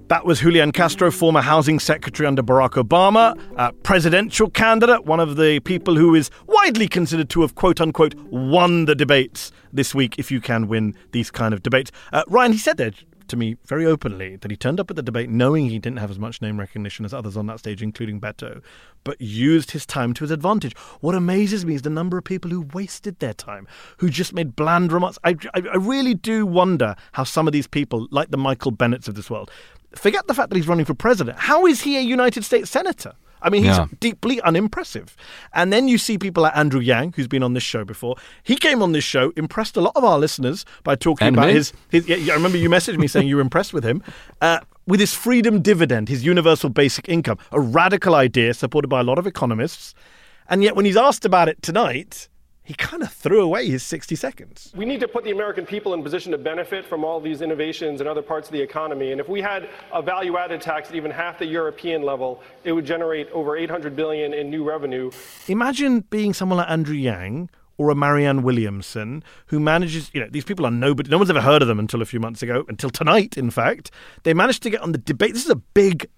That 0.09 0.27
was 0.27 0.41
Julian 0.41 0.71
Castro, 0.71 1.11
former 1.11 1.41
housing 1.41 1.81
secretary 1.81 2.27
under 2.27 2.43
Barack 2.43 2.73
Obama, 2.73 3.37
a 3.57 3.73
presidential 3.73 4.51
candidate, 4.51 5.07
one 5.07 5.19
of 5.19 5.37
the 5.37 5.61
people 5.61 5.97
who 5.97 6.15
is 6.15 6.31
widely 6.47 6.87
considered 6.89 7.31
to 7.31 7.41
have, 7.41 7.55
quote 7.55 7.81
unquote, 7.81 8.15
won 8.31 8.85
the 8.85 8.95
debates 8.95 9.51
this 9.73 9.95
week, 9.95 10.19
if 10.19 10.31
you 10.31 10.41
can 10.41 10.69
win 10.69 10.95
these 11.13 11.31
kind 11.31 11.53
of 11.53 11.63
debates. 11.63 11.91
Uh, 12.13 12.23
Ryan, 12.29 12.53
he 12.53 12.59
said 12.59 12.77
there, 12.77 12.93
to 13.29 13.37
me 13.37 13.57
very 13.65 13.87
openly 13.87 14.37
that 14.37 14.51
he 14.51 14.57
turned 14.57 14.81
up 14.81 14.91
at 14.91 14.97
the 14.97 15.03
debate 15.03 15.31
knowing 15.31 15.69
he 15.69 15.79
didn't 15.79 15.99
have 15.99 16.11
as 16.11 16.19
much 16.19 16.43
name 16.43 16.59
recognition 16.59 17.05
as 17.05 17.15
others 17.15 17.37
on 17.37 17.47
that 17.47 17.59
stage, 17.59 17.83
including 17.83 18.21
Beto, 18.21 18.63
but 19.05 19.21
used 19.21 19.73
his 19.73 19.87
time 19.87 20.15
to 20.15 20.25
his 20.25 20.31
advantage. 20.31 20.77
What 21.01 21.15
amazes 21.15 21.65
me 21.65 21.75
is 21.75 21.83
the 21.83 21.91
number 21.91 22.19
of 22.19 22.25
people 22.25 22.51
who 22.51 22.63
wasted 22.73 23.19
their 23.19 23.35
time, 23.35 23.67
who 23.99 24.11
just 24.11 24.33
made 24.33 24.57
bland 24.57 24.93
remarks. 24.93 25.19
I, 25.25 25.37
I, 25.55 25.63
I 25.73 25.77
really 25.77 26.15
do 26.15 26.47
wonder 26.47 26.97
how 27.13 27.25
some 27.25 27.47
of 27.47 27.53
these 27.53 27.67
people, 27.67 28.09
like 28.11 28.31
the 28.31 28.37
Michael 28.37 28.73
Bennets 28.73 29.09
of 29.09 29.15
this 29.15 29.31
world, 29.31 29.51
forget 29.95 30.27
the 30.27 30.35
fact 30.35 30.51
that 30.51 30.57
he's 30.57 30.69
running 30.69 30.85
for 30.85 30.95
president. 30.95 31.39
How 31.39 31.67
is 31.67 31.83
he 31.83 31.97
a 31.97 32.01
United 32.01 32.45
States 32.45 32.71
senator? 32.71 33.15
I 33.45 33.51
mean, 33.51 33.63
he's 33.63 33.77
Yeah. 33.77 33.87
deeply 34.01 34.41
unimpressive. 34.41 35.17
And 35.53 35.73
then 35.73 35.87
you 35.87 35.99
see 35.99 36.19
people 36.19 36.43
like 36.43 36.57
Andrew 36.57 36.81
Yang, 36.81 37.13
who's 37.17 37.29
been 37.29 37.43
on 37.45 37.53
this 37.53 37.63
show 37.63 37.85
before. 37.85 38.17
He 38.43 38.57
came 38.57 38.83
on 38.83 38.91
this 38.93 39.05
show, 39.05 39.33
impressed 39.37 39.77
a 39.77 39.81
lot 39.81 39.93
of 39.95 40.03
our 40.03 40.19
listeners 40.19 40.65
by 40.83 40.97
talking 40.97 41.29
And 41.29 41.37
about 41.37 41.49
me. 41.49 41.53
his. 41.55 41.73
his 41.91 42.09
yeah, 42.09 42.33
I 42.33 42.37
remember 42.37 42.59
you 42.59 42.69
messaged 42.71 42.99
me 42.99 43.07
saying 43.07 43.29
you 43.29 43.37
were 43.37 43.43
impressed 43.43 43.73
with 43.73 43.85
him. 43.85 44.03
Uh, 44.41 44.59
with 44.87 44.99
his 45.01 45.15
freedom 45.15 45.63
dividend, 45.63 46.09
his 46.09 46.25
universal 46.27 46.69
basic 46.71 47.09
income, 47.09 47.39
a 47.53 47.61
radical 47.61 48.15
idea 48.15 48.53
supported 48.55 48.89
by 48.89 49.01
a 49.01 49.05
lot 49.05 49.19
of 49.19 49.27
economists. 49.27 49.95
And 50.49 50.63
yet, 50.63 50.75
when 50.77 50.85
he's 50.85 50.97
asked 50.97 51.25
about 51.25 51.49
it 51.49 51.63
tonight, 51.63 52.29
he 52.65 52.73
kind 52.73 53.03
of 53.03 53.13
threw 53.13 53.43
away 53.43 53.69
his 53.69 53.83
60 53.83 54.17
seconds. 54.17 54.73
We 54.75 54.87
need 54.87 55.01
to 55.01 55.09
put 55.09 55.23
the 55.23 55.31
American 55.31 55.67
people 55.67 55.93
in 55.93 56.03
position 56.03 56.33
to 56.33 56.39
benefit 56.39 56.87
from 56.87 57.05
all 57.05 57.21
these 57.21 57.43
innovations 57.43 58.01
in 58.01 58.07
other 58.07 58.23
parts 58.23 58.49
of 58.49 58.53
the 58.53 58.61
economy. 58.61 59.13
And 59.13 59.21
if 59.21 59.29
we 59.29 59.43
had 59.43 59.69
a 59.93 60.01
value 60.01 60.39
added 60.39 60.63
tax 60.63 60.89
at 60.89 60.95
even 60.95 61.11
half 61.11 61.39
the 61.39 61.47
European 61.47 62.03
level, 62.03 62.43
it 62.65 62.73
would 62.73 62.87
generate 62.87 63.31
over 63.33 63.55
800 63.55 63.95
billion 63.95 64.33
in 64.33 64.49
new 64.49 64.65
revenue. 64.65 65.11
Imagine 65.47 66.01
being 66.01 66.33
someone 66.33 66.57
like 66.57 66.71
Andrew 66.71 66.97
Yang 66.97 67.51
or 67.77 67.91
a 67.91 67.95
Marianne 67.95 68.43
Williamson 68.43 69.23
who 69.47 69.61
manages, 69.61 70.11
you 70.15 70.21
know, 70.21 70.29
these 70.31 70.45
people 70.45 70.65
are 70.65 70.71
nobody, 70.71 71.11
no 71.11 71.19
one's 71.19 71.29
ever 71.29 71.43
heard 71.43 71.61
of 71.61 71.69
them 71.69 71.79
until 71.79 72.01
a 72.01 72.07
few 72.07 72.21
months 72.21 72.43
ago, 72.43 72.65
until 72.69 72.89
tonight, 72.89 73.37
in 73.37 73.51
fact. 73.51 73.91
They 74.23 74.33
managed 74.33 74.63
to 74.63 74.71
get 74.71 74.81
on 74.81 74.93
the 74.93 74.99
debate. 74.99 75.35
This 75.35 75.45
is 75.45 75.51
a 75.51 75.57
big 75.57 76.09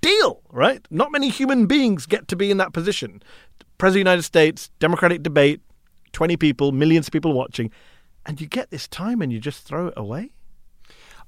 deal, 0.00 0.42
right? 0.52 0.86
Not 0.90 1.10
many 1.10 1.28
human 1.28 1.66
beings 1.66 2.06
get 2.06 2.28
to 2.28 2.36
be 2.36 2.52
in 2.52 2.58
that 2.58 2.72
position. 2.72 3.20
President 3.78 4.02
of 4.02 4.04
the 4.04 4.10
United 4.10 4.22
States, 4.22 4.70
Democratic 4.78 5.22
debate, 5.22 5.60
20 6.12 6.36
people, 6.36 6.72
millions 6.72 7.06
of 7.08 7.12
people 7.12 7.32
watching, 7.32 7.70
and 8.26 8.40
you 8.40 8.46
get 8.46 8.70
this 8.70 8.86
time 8.88 9.22
and 9.22 9.32
you 9.32 9.40
just 9.40 9.64
throw 9.64 9.88
it 9.88 9.94
away? 9.96 10.32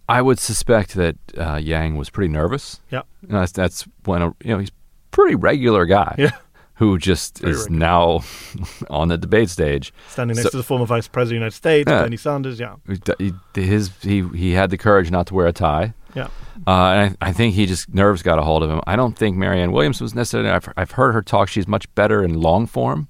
I 0.09 0.23
would 0.23 0.39
suspect 0.39 0.95
that 0.95 1.17
uh, 1.39 1.57
Yang 1.57 1.97
was 1.97 2.11
pretty 2.11 2.33
nervous. 2.33 2.81
Yeah. 2.91 3.03
You 3.23 3.29
know, 3.33 3.41
that's, 3.41 3.53
that's 3.53 3.85
when 4.05 4.23
a, 4.23 4.27
you 4.43 4.51
know 4.51 4.59
he's 4.59 4.73
pretty 5.13 5.35
regular 5.37 5.87
guy. 5.87 6.15
Yeah. 6.19 6.31
Who 6.75 6.97
just 6.99 7.39
Very 7.41 7.53
is 7.53 7.59
regular. 7.65 7.79
now 7.79 8.21
on 8.91 9.09
the 9.09 9.19
debate 9.19 9.51
stage, 9.51 9.93
Standing 10.09 10.37
next 10.37 10.45
So- 10.47 10.51
to 10.53 10.57
the 10.57 10.63
former 10.63 10.87
Vice 10.87 11.07
President 11.09 11.45
of 11.45 11.61
the 11.61 11.69
United 11.69 11.85
States, 11.85 11.91
Yeah. 11.91 12.03
Bernie 12.03 12.17
Sanders, 12.17 12.59
yeah. 12.59 12.77
he, 13.19 13.33
his 13.55 13.91
he 14.03 14.27
he 14.35 14.53
had 14.53 14.71
the 14.71 14.79
courage 14.79 15.11
not 15.11 15.27
to 15.29 15.35
wear 15.35 15.47
a 15.47 15.53
tie. 15.53 15.93
Yeah. 16.15 16.29
Uh, 16.67 16.71
and 16.71 17.17
I, 17.21 17.29
I 17.29 17.33
think 17.33 17.55
he 17.55 17.67
just 17.67 17.93
nerves 17.95 18.23
got 18.23 18.39
a 18.39 18.43
hold 18.43 18.63
of 18.65 18.71
him. 18.71 18.81
I 18.87 18.97
don't 18.97 19.17
think 19.17 19.37
Marianne 19.37 19.71
Williams 19.73 20.01
was 20.01 20.15
necessarily. 20.15 20.51
I've, 20.51 20.69
I've 20.77 20.91
heard 20.93 21.13
her 21.13 21.23
talk. 21.23 21.49
She's 21.49 21.69
much 21.69 21.93
better 21.95 22.25
in 22.25 22.35
long 22.41 22.67
form. 22.67 23.07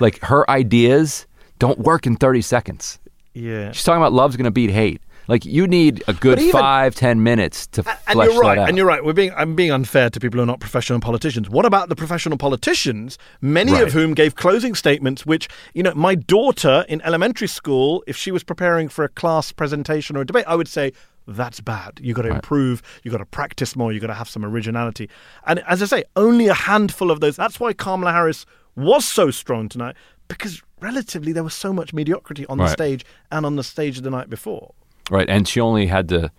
Like 0.00 0.20
her 0.22 0.48
ideas 0.50 1.26
don't 1.58 1.78
work 1.80 2.06
in 2.06 2.16
thirty 2.16 2.42
seconds. 2.42 2.98
Yeah. 3.32 3.72
She's 3.72 3.84
talking 3.84 4.00
about 4.00 4.12
love's 4.12 4.36
going 4.36 4.44
to 4.44 4.50
beat 4.50 4.70
hate. 4.70 5.00
Like 5.26 5.46
you 5.46 5.66
need 5.66 6.04
a 6.06 6.12
good 6.12 6.38
even- 6.38 6.52
five 6.52 6.94
ten 6.94 7.22
minutes 7.22 7.66
to 7.68 7.80
And 8.06 8.12
flesh 8.12 8.28
you're 8.30 8.40
right. 8.42 8.58
And 8.58 8.76
you're 8.76 8.86
right. 8.86 9.02
We're 9.02 9.14
being 9.14 9.32
I'm 9.36 9.54
being 9.54 9.70
unfair 9.70 10.10
to 10.10 10.20
people 10.20 10.36
who 10.38 10.42
are 10.42 10.46
not 10.46 10.60
professional 10.60 11.00
politicians. 11.00 11.48
What 11.48 11.64
about 11.64 11.88
the 11.88 11.96
professional 11.96 12.36
politicians, 12.36 13.16
many 13.40 13.72
Right. 13.72 13.84
of 13.84 13.92
whom 13.94 14.12
gave 14.12 14.34
closing 14.34 14.74
statements 14.74 15.24
which, 15.24 15.48
you 15.72 15.82
know, 15.82 15.94
my 15.94 16.14
daughter 16.14 16.84
in 16.90 17.00
elementary 17.02 17.48
school, 17.48 18.04
if 18.06 18.16
she 18.18 18.30
was 18.32 18.44
preparing 18.44 18.88
for 18.90 19.02
a 19.02 19.08
class 19.08 19.50
presentation 19.50 20.14
or 20.16 20.20
a 20.20 20.26
debate, 20.26 20.44
I 20.46 20.56
would 20.56 20.68
say 20.68 20.92
that's 21.26 21.58
bad. 21.60 22.00
You've 22.02 22.16
got 22.16 22.22
to 22.22 22.28
Right. 22.28 22.34
improve. 22.36 22.82
You've 23.02 23.12
got 23.12 23.18
to 23.18 23.24
practice 23.26 23.74
more. 23.74 23.92
You've 23.92 24.02
got 24.02 24.08
to 24.08 24.14
have 24.14 24.28
some 24.28 24.44
originality. 24.44 25.08
And 25.46 25.60
as 25.66 25.82
I 25.82 25.86
say, 25.86 26.04
only 26.16 26.48
a 26.48 26.54
handful 26.54 27.10
of 27.10 27.20
those. 27.20 27.34
That's 27.36 27.58
why 27.58 27.72
Kamala 27.72 28.12
Harris 28.12 28.44
was 28.76 29.04
so 29.04 29.30
strong 29.30 29.68
tonight 29.68 29.96
because 30.28 30.62
relatively 30.80 31.32
there 31.32 31.44
was 31.44 31.54
so 31.54 31.72
much 31.72 31.92
mediocrity 31.92 32.46
on 32.46 32.58
the 32.58 32.64
Right. 32.64 32.72
stage 32.72 33.04
and 33.30 33.44
on 33.46 33.56
the 33.56 33.62
stage 33.62 34.00
the 34.00 34.10
night 34.10 34.28
before. 34.30 34.74
Right, 35.10 35.28
and 35.28 35.46
she 35.46 35.60
only 35.60 35.86
had 35.86 36.08
to 36.10 36.30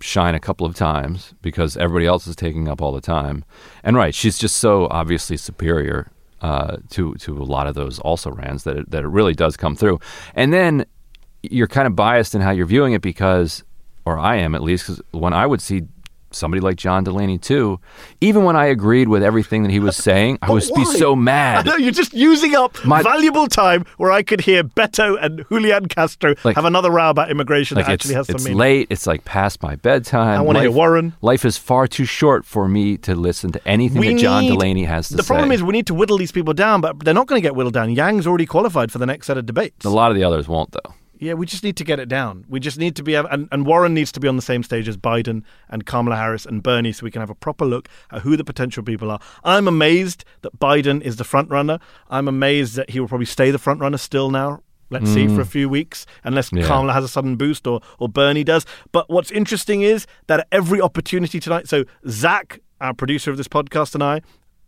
shine 0.00 0.34
a 0.34 0.40
couple 0.40 0.66
of 0.66 0.74
times 0.74 1.34
because 1.42 1.76
everybody 1.76 2.06
else 2.06 2.26
is 2.26 2.36
taking 2.36 2.68
up 2.68 2.80
all 2.80 2.92
the 2.92 3.00
time. 3.00 3.44
And 3.84 3.96
right, 3.96 4.14
she's 4.14 4.38
just 4.38 4.56
so 4.56 4.86
obviously 4.90 5.36
superior 5.36 6.10
uh, 6.40 6.78
to 6.90 7.14
to 7.16 7.36
a 7.36 7.44
lot 7.44 7.66
of 7.66 7.74
those 7.74 7.98
also 8.00 8.30
rans 8.30 8.64
that 8.64 8.76
it, 8.76 8.90
that 8.90 9.04
it 9.04 9.08
really 9.08 9.34
does 9.34 9.56
come 9.56 9.76
through. 9.76 10.00
And 10.34 10.52
then 10.52 10.86
you're 11.42 11.66
kind 11.68 11.86
of 11.86 11.94
biased 11.94 12.34
in 12.34 12.40
how 12.40 12.50
you're 12.52 12.66
viewing 12.66 12.94
it 12.94 13.02
because, 13.02 13.64
or 14.04 14.18
I 14.18 14.36
am 14.36 14.54
at 14.54 14.62
least, 14.62 14.86
because 14.86 15.02
when 15.10 15.32
I 15.32 15.46
would 15.46 15.60
see 15.60 15.82
somebody 16.34 16.60
like 16.60 16.76
John 16.76 17.04
Delaney 17.04 17.38
too, 17.38 17.78
even 18.20 18.44
when 18.44 18.56
I 18.56 18.66
agreed 18.66 19.08
with 19.08 19.22
everything 19.22 19.62
that 19.62 19.70
he 19.70 19.78
was 19.80 19.96
saying, 19.96 20.38
I 20.42 20.50
would 20.50 20.62
be 20.74 20.84
so 20.84 21.12
I 21.12 21.16
mad. 21.16 21.66
know 21.66 21.76
you're 21.76 21.90
just 21.92 22.12
using 22.14 22.54
up 22.54 22.84
My- 22.84 23.02
valuable 23.02 23.46
time 23.46 23.84
where 23.96 24.10
I 24.12 24.22
could 24.22 24.40
hear 24.40 24.62
Beto 24.64 25.16
and 25.20 25.44
Julian 25.48 25.86
Castro 25.88 26.34
Like- 26.44 26.56
have 26.56 26.64
another 26.64 26.90
row 26.90 27.10
about 27.10 27.30
immigration 27.30 27.76
Like 27.76 27.86
that 27.86 27.92
it's, 27.94 28.04
actually 28.04 28.14
has 28.16 28.26
some 28.26 28.36
it's 28.36 28.44
meaning. 28.44 28.58
late. 28.58 28.86
It's 28.90 29.06
like 29.06 29.24
past 29.24 29.62
my 29.62 29.76
bedtime. 29.76 30.38
I 30.38 30.42
wanna 30.42 30.60
hear 30.60 30.68
Life- 30.70 30.76
Warren. 30.76 31.12
Life 31.20 31.44
is 31.44 31.56
far 31.58 31.86
too 31.86 32.04
short 32.04 32.44
for 32.44 32.68
me 32.68 32.96
to 32.98 33.14
listen 33.14 33.52
to 33.52 33.68
anything 33.68 34.00
that 34.02 34.18
John 34.18 34.42
need- 34.42 34.50
Delaney 34.50 34.84
has 34.84 35.08
to 35.08 35.16
The 35.16 35.22
say. 35.22 35.26
The 35.26 35.28
problem 35.28 35.52
is 35.52 35.62
we 35.62 35.72
need 35.72 35.86
to 35.86 35.94
whittle 35.94 36.18
these 36.18 36.32
people 36.32 36.54
down, 36.54 36.80
but 36.80 36.98
they're 37.04 37.14
not 37.14 37.26
going 37.26 37.40
to 37.40 37.46
get 37.46 37.54
whittled 37.54 37.74
down. 37.74 37.90
Yang's 37.90 38.26
already 38.26 38.46
qualified 38.46 38.90
for 38.92 38.98
the 38.98 39.06
next 39.06 39.26
set 39.26 39.38
of 39.38 39.46
debates. 39.46 39.84
a 39.84 39.90
lot 39.90 40.10
of 40.10 40.16
the 40.16 40.24
others 40.24 40.48
won't, 40.48 40.72
though. 40.72 40.94
Yeah, 41.22 41.34
we 41.34 41.46
just 41.46 41.62
need 41.62 41.76
to 41.76 41.84
get 41.84 42.00
it 42.00 42.08
down. 42.08 42.44
We 42.48 42.58
just 42.58 42.78
need 42.78 42.96
to 42.96 43.02
be, 43.04 43.14
and, 43.14 43.48
and 43.52 43.64
Warren 43.64 43.94
needs 43.94 44.10
to 44.12 44.18
be 44.18 44.26
on 44.26 44.34
the 44.34 44.42
same 44.42 44.64
stage 44.64 44.88
as 44.88 44.96
Biden 44.96 45.44
and 45.68 45.86
Kamala 45.86 46.16
Harris 46.16 46.44
and 46.44 46.64
Bernie, 46.64 46.90
so 46.90 47.04
we 47.04 47.12
can 47.12 47.20
have 47.20 47.30
a 47.30 47.34
proper 47.36 47.64
look 47.64 47.88
at 48.10 48.22
who 48.22 48.36
the 48.36 48.42
potential 48.42 48.82
people 48.82 49.08
are. 49.08 49.20
I'm 49.44 49.68
amazed 49.68 50.24
that 50.40 50.58
Biden 50.58 51.00
is 51.00 51.16
the 51.16 51.24
front 51.24 51.48
runner. 51.48 51.78
I'm 52.10 52.26
amazed 52.26 52.74
that 52.74 52.90
he 52.90 52.98
will 52.98 53.06
probably 53.06 53.26
stay 53.26 53.52
the 53.52 53.58
front 53.60 53.78
runner 53.80 53.98
still 53.98 54.30
now. 54.30 54.62
Let's 54.90 55.10
see 55.10 55.26
Mm. 55.26 55.36
for 55.36 55.40
a 55.42 55.46
few 55.46 55.68
weeks, 55.68 56.06
unless 56.24 56.52
Yeah. 56.52 56.66
Kamala 56.66 56.92
has 56.92 57.04
a 57.04 57.08
sudden 57.08 57.36
boost 57.36 57.66
or 57.68 57.80
or 58.00 58.08
Bernie 58.08 58.44
does. 58.44 58.66
But 58.90 59.08
what's 59.08 59.30
interesting 59.30 59.80
is 59.82 60.06
that 60.26 60.40
at 60.40 60.48
every 60.50 60.80
opportunity 60.82 61.38
tonight, 61.40 61.68
so 61.68 61.84
Zach, 62.08 62.60
our 62.80 62.92
producer 62.94 63.30
of 63.30 63.36
this 63.36 63.48
podcast, 63.48 63.94
and 63.94 64.02
I, 64.02 64.20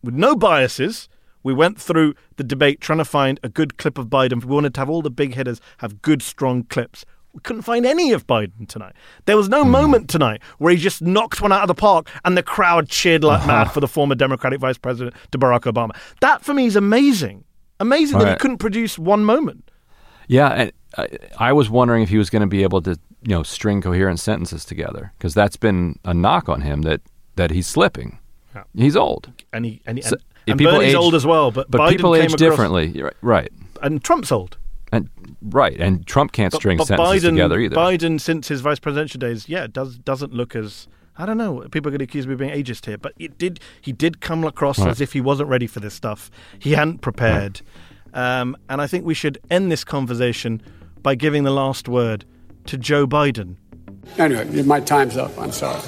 with 0.05 0.15
no 0.15 0.37
biases, 0.37 1.09
we 1.45 1.55
went 1.55 1.81
through 1.81 2.15
the 2.37 2.43
debate 2.43 2.81
trying 2.81 2.99
to 2.99 3.05
find 3.05 3.39
a 3.45 3.49
good 3.49 3.77
clip 3.77 3.99
of 3.99 4.09
Biden. 4.09 4.43
We 4.45 4.53
wanted 4.53 4.75
to 4.75 4.81
have 4.81 4.91
all 4.91 5.03
the 5.03 5.11
big 5.11 5.35
hitters 5.35 5.61
have 5.79 6.03
good, 6.03 6.23
strong 6.23 6.65
clips. 6.65 7.05
We 7.33 7.41
couldn't 7.41 7.63
find 7.63 7.85
any 7.85 8.13
of 8.13 8.27
Biden 8.27 8.67
tonight. 8.67 8.95
There 9.27 9.37
was 9.37 9.49
no 9.49 9.63
hmm. 9.63 9.71
moment 9.71 10.09
tonight 10.09 10.43
where 10.59 10.73
he 10.73 10.79
just 10.79 11.03
knocked 11.03 11.41
one 11.43 11.53
out 11.53 11.63
of 11.63 11.69
the 11.69 11.75
park 11.75 12.09
and 12.25 12.37
the 12.37 12.43
crowd 12.43 12.89
cheered 12.89 13.23
like 13.23 13.41
uh-huh. 13.41 13.47
mad 13.47 13.65
for 13.73 13.81
the 13.81 13.89
former 13.89 14.15
Democratic 14.15 14.61
Vice 14.61 14.79
President 14.79 15.15
to 15.33 15.39
Barack 15.39 15.71
Obama. 15.73 15.91
That 16.21 16.45
for 16.45 16.55
me 16.55 16.67
is 16.67 16.77
amazing. 16.77 17.45
Amazing 17.81 18.19
that 18.21 18.29
he 18.29 18.37
couldn't 18.37 18.59
produce 18.59 18.99
one 18.99 19.25
moment. 19.25 19.71
Yeah, 20.29 20.49
and 20.49 20.73
I, 20.97 21.09
I 21.39 21.53
was 21.53 21.69
wondering 21.69 22.03
if 22.03 22.09
he 22.09 22.19
was 22.19 22.31
going 22.31 22.41
to 22.41 22.49
be 22.49 22.63
able 22.63 22.81
to, 22.83 22.93
you 23.23 23.35
know, 23.35 23.43
string 23.43 23.83
coherent 23.83 24.21
sentences 24.21 24.65
together 24.65 25.13
because 25.19 25.35
that's 25.35 25.57
been 25.57 25.99
a 26.05 26.15
knock 26.15 26.49
on 26.49 26.63
him 26.63 26.83
that 26.83 27.03
that 27.35 27.51
he's 27.51 27.67
slipping. 27.67 28.21
Yeah. 28.55 28.63
He's 28.75 28.97
old. 28.97 29.33
And 29.53 29.65
he 29.65 29.83
and, 29.87 29.99
he, 29.99 30.03
So- 30.03 30.17
and, 30.47 30.55
if 30.55 30.59
people 30.59 30.75
Bernie's 30.79 30.91
age- 30.91 30.95
old 30.97 31.15
as 31.15 31.25
well, 31.27 31.51
but, 31.51 31.71
but 31.71 31.81
Biden 31.81 31.91
people 31.91 32.13
came 32.15 32.23
age 32.23 32.27
across- 32.35 32.41
differently. 32.41 32.87
You're 32.89 33.05
right, 33.07 33.17
right, 33.23 33.53
And 33.83 34.03
Trump's 34.03 34.31
old. 34.33 34.57
and 34.93 35.09
right, 35.43 35.79
and 35.81 36.07
Trump 36.07 36.33
can't 36.33 36.53
But, 36.53 36.59
string 36.59 36.79
but 36.79 36.87
sentences 36.87 37.25
Biden, 37.25 37.31
together 37.31 37.59
either. 37.61 37.77
Biden, 37.77 38.21
since 38.21 38.49
his 38.49 38.61
vice 38.61 38.79
presidential 38.79 39.19
days, 39.19 39.49
yeah, 39.49 39.67
does 39.67 39.99
doesn't 39.99 40.33
look 40.33 40.55
as 40.57 40.87
I 41.17 41.27
don't 41.27 41.39
know. 41.39 41.61
People 41.71 41.89
are 41.89 41.93
going 41.93 41.99
to 42.01 42.05
accuse 42.05 42.27
me 42.27 42.33
of 42.33 42.41
being 42.41 42.51
ageist 42.51 42.87
here, 42.87 42.99
but 42.99 43.13
it 43.19 43.39
did. 43.39 43.61
He 43.81 43.93
did 43.93 44.21
come 44.21 44.43
across 44.45 44.79
Right. 44.81 44.89
as 44.89 45.01
if 45.01 45.13
he 45.13 45.21
wasn't 45.21 45.49
ready 45.49 45.67
for 45.69 45.79
this 45.81 45.95
stuff. 45.95 46.29
He 46.59 46.73
hadn't 46.73 47.03
prepared, 47.03 47.61
um, 48.15 48.57
and 48.69 48.81
I 48.83 48.87
think 48.89 49.05
we 49.05 49.15
should 49.15 49.39
end 49.51 49.71
this 49.71 49.85
conversation 49.85 50.61
by 51.03 51.15
giving 51.15 51.45
the 51.45 51.53
last 51.53 51.89
word 51.89 52.25
to 52.67 52.77
Joe 52.77 53.07
Biden. 53.07 53.57
Anyway, 54.19 54.63
my 54.63 54.81
time's 54.81 55.17
up. 55.17 55.37
I'm 55.39 55.53
sorry. 55.53 55.81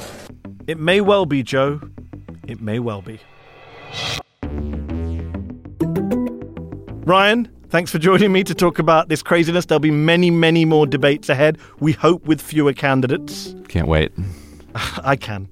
It 0.68 0.78
may 0.78 1.00
well 1.00 1.26
be 1.26 1.42
Joe. 1.42 1.80
It 2.46 2.60
may 2.60 2.78
well 2.78 3.02
be. 3.02 3.18
Ryan, 7.06 7.48
thanks 7.68 7.92
for 7.92 8.00
joining 8.00 8.32
me 8.32 8.42
to 8.42 8.52
talk 8.52 8.80
about 8.80 9.08
this 9.08 9.22
craziness. 9.22 9.64
There'll 9.64 9.78
be 9.78 9.92
many, 9.92 10.28
many 10.28 10.64
more 10.64 10.88
debates 10.88 11.28
ahead. 11.28 11.56
We 11.78 11.92
hope 11.92 12.26
with 12.26 12.42
fewer 12.42 12.72
candidates. 12.72 13.54
Can't 13.68 13.86
wait. 13.86 14.10
I 14.74 15.14
can. 15.14 15.48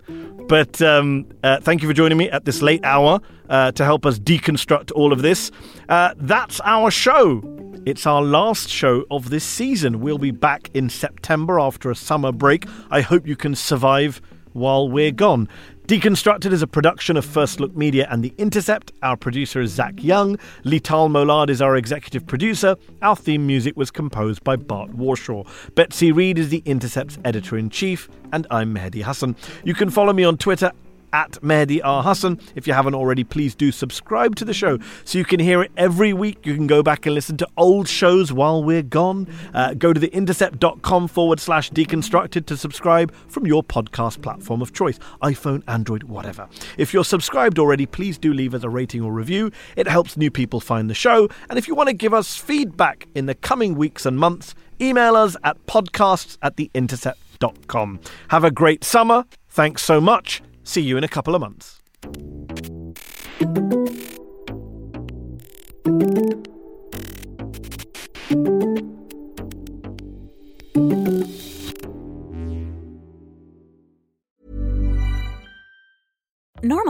But 0.49 0.83
um, 0.83 1.27
uh, 1.45 1.61
thank 1.61 1.81
you 1.81 1.89
for 1.89 1.95
joining 1.95 2.19
me 2.19 2.29
at 2.29 2.45
this 2.45 2.61
late 2.61 2.85
hour 2.85 3.21
uh, 3.49 3.71
to 3.71 3.85
help 3.85 4.05
us 4.05 4.19
deconstruct 4.19 4.91
all 4.97 5.13
of 5.13 5.23
this. 5.23 5.53
Uh, 5.89 6.15
that's 6.17 6.61
our 6.65 6.91
show. 6.91 7.41
It's 7.87 8.05
our 8.05 8.21
last 8.21 8.69
show 8.69 9.05
of 9.13 9.31
this 9.31 9.45
season. 9.45 10.01
We'll 10.01 10.19
be 10.19 10.33
back 10.33 10.73
in 10.75 10.91
September 10.91 11.61
after 11.61 11.89
a 11.89 11.95
summer 11.95 12.33
break. 12.33 12.67
I 12.91 13.01
hope 13.01 13.29
you 13.29 13.37
can 13.37 13.55
survive 13.55 14.21
while 14.55 14.89
we're 14.89 15.13
gone. 15.13 15.49
Deconstructed 15.87 16.51
is 16.51 16.63
a 16.63 16.67
production 16.67 17.15
of 17.19 17.27
First 17.27 17.61
Look 17.61 17.77
Media 17.77 18.09
and 18.11 18.25
The 18.25 18.33
Intercept. 18.39 18.91
Our 19.03 19.19
producer 19.19 19.61
is 19.61 19.71
Zach 19.71 20.03
Young. 20.03 20.39
Leital 20.65 21.11
Molad 21.11 21.51
is 21.51 21.61
our 21.61 21.77
executive 21.77 22.27
producer. 22.27 22.77
Our 23.03 23.15
theme 23.15 23.47
music 23.47 23.77
was 23.77 23.91
composed 23.91 24.43
by 24.43 24.57
Bart 24.57 24.93
Warshaw. 24.93 25.47
Betsy 25.75 26.11
Reed 26.11 26.39
is 26.39 26.49
The 26.49 26.63
Intercept's 26.65 27.19
editor 27.23 27.59
in 27.59 27.69
chief. 27.69 28.09
And 28.33 28.47
I'm 28.51 28.75
Mehdi 28.75 29.05
Hasan. 29.05 29.37
You 29.63 29.75
can 29.75 29.91
follow 29.91 30.15
me 30.15 30.25
on 30.25 30.39
Twitter 30.39 30.73
at 31.15 31.41
Mehdi 31.43 31.81
R. 31.85 32.03
Hasan. 32.03 32.41
If 32.57 32.67
you 32.67 32.73
haven't 32.73 32.95
already, 32.95 33.23
please 33.23 33.55
do 33.55 33.71
subscribe 33.71 34.35
to 34.37 34.45
the 34.45 34.53
show 34.53 34.79
so 35.05 35.17
you 35.17 35.25
can 35.25 35.39
hear 35.39 35.63
it 35.63 35.71
every 35.77 36.13
week. 36.13 36.45
You 36.45 36.55
can 36.55 36.67
go 36.67 36.83
back 36.83 37.07
and 37.07 37.15
listen 37.15 37.37
to 37.37 37.49
old 37.57 37.89
shows 37.89 38.33
while 38.33 38.63
we're 38.65 38.83
gone. 38.83 39.33
Uh, 39.55 39.75
go 39.75 39.93
to 39.93 40.01
theintercept.com 40.01 41.07
forward 41.09 41.39
slash 41.39 41.71
deconstructed 41.71 42.47
to 42.47 42.57
subscribe 42.57 43.15
from 43.29 43.47
your 43.47 43.63
podcast 43.63 44.23
platform 44.23 44.61
of 44.61 44.73
choice 44.73 44.99
iPhone, 45.23 45.63
Android, 45.69 46.03
whatever. 46.03 46.49
If 46.77 46.93
you're 46.93 47.05
subscribed 47.05 47.61
already, 47.61 47.87
please 47.87 48.19
do 48.19 48.33
leave 48.33 48.53
us 48.53 48.65
a 48.65 48.69
rating 48.69 49.03
or 49.03 49.13
review. 49.13 49.53
It 49.77 49.87
helps 49.87 50.17
new 50.17 50.33
people 50.33 50.59
find 50.59 50.91
the 50.91 50.95
show. 50.95 51.29
And 51.49 51.59
if 51.59 51.69
you 51.69 51.77
want 51.77 51.91
to 51.91 51.95
give 51.95 52.13
us 52.13 52.37
feedback 52.37 53.07
in 53.15 53.27
the 53.27 53.37
coming 53.37 53.77
weeks 53.77 54.05
and 54.05 54.19
months, 54.19 54.57
email 54.81 55.15
us 55.15 55.37
at 55.45 55.65
podcasts 55.67 56.39
at 56.43 56.57
theintercept.com. 56.57 58.01
Have 58.29 58.43
a 58.43 58.51
great 58.51 58.83
summer. 58.83 59.25
Thanks 59.49 59.83
so 59.83 60.01
much. 60.01 60.43
See 60.65 60.81
you 60.81 60.97
in 60.97 61.05
a 61.05 61.09
couple 61.09 61.35
of 61.35 61.41
months. 61.41 61.83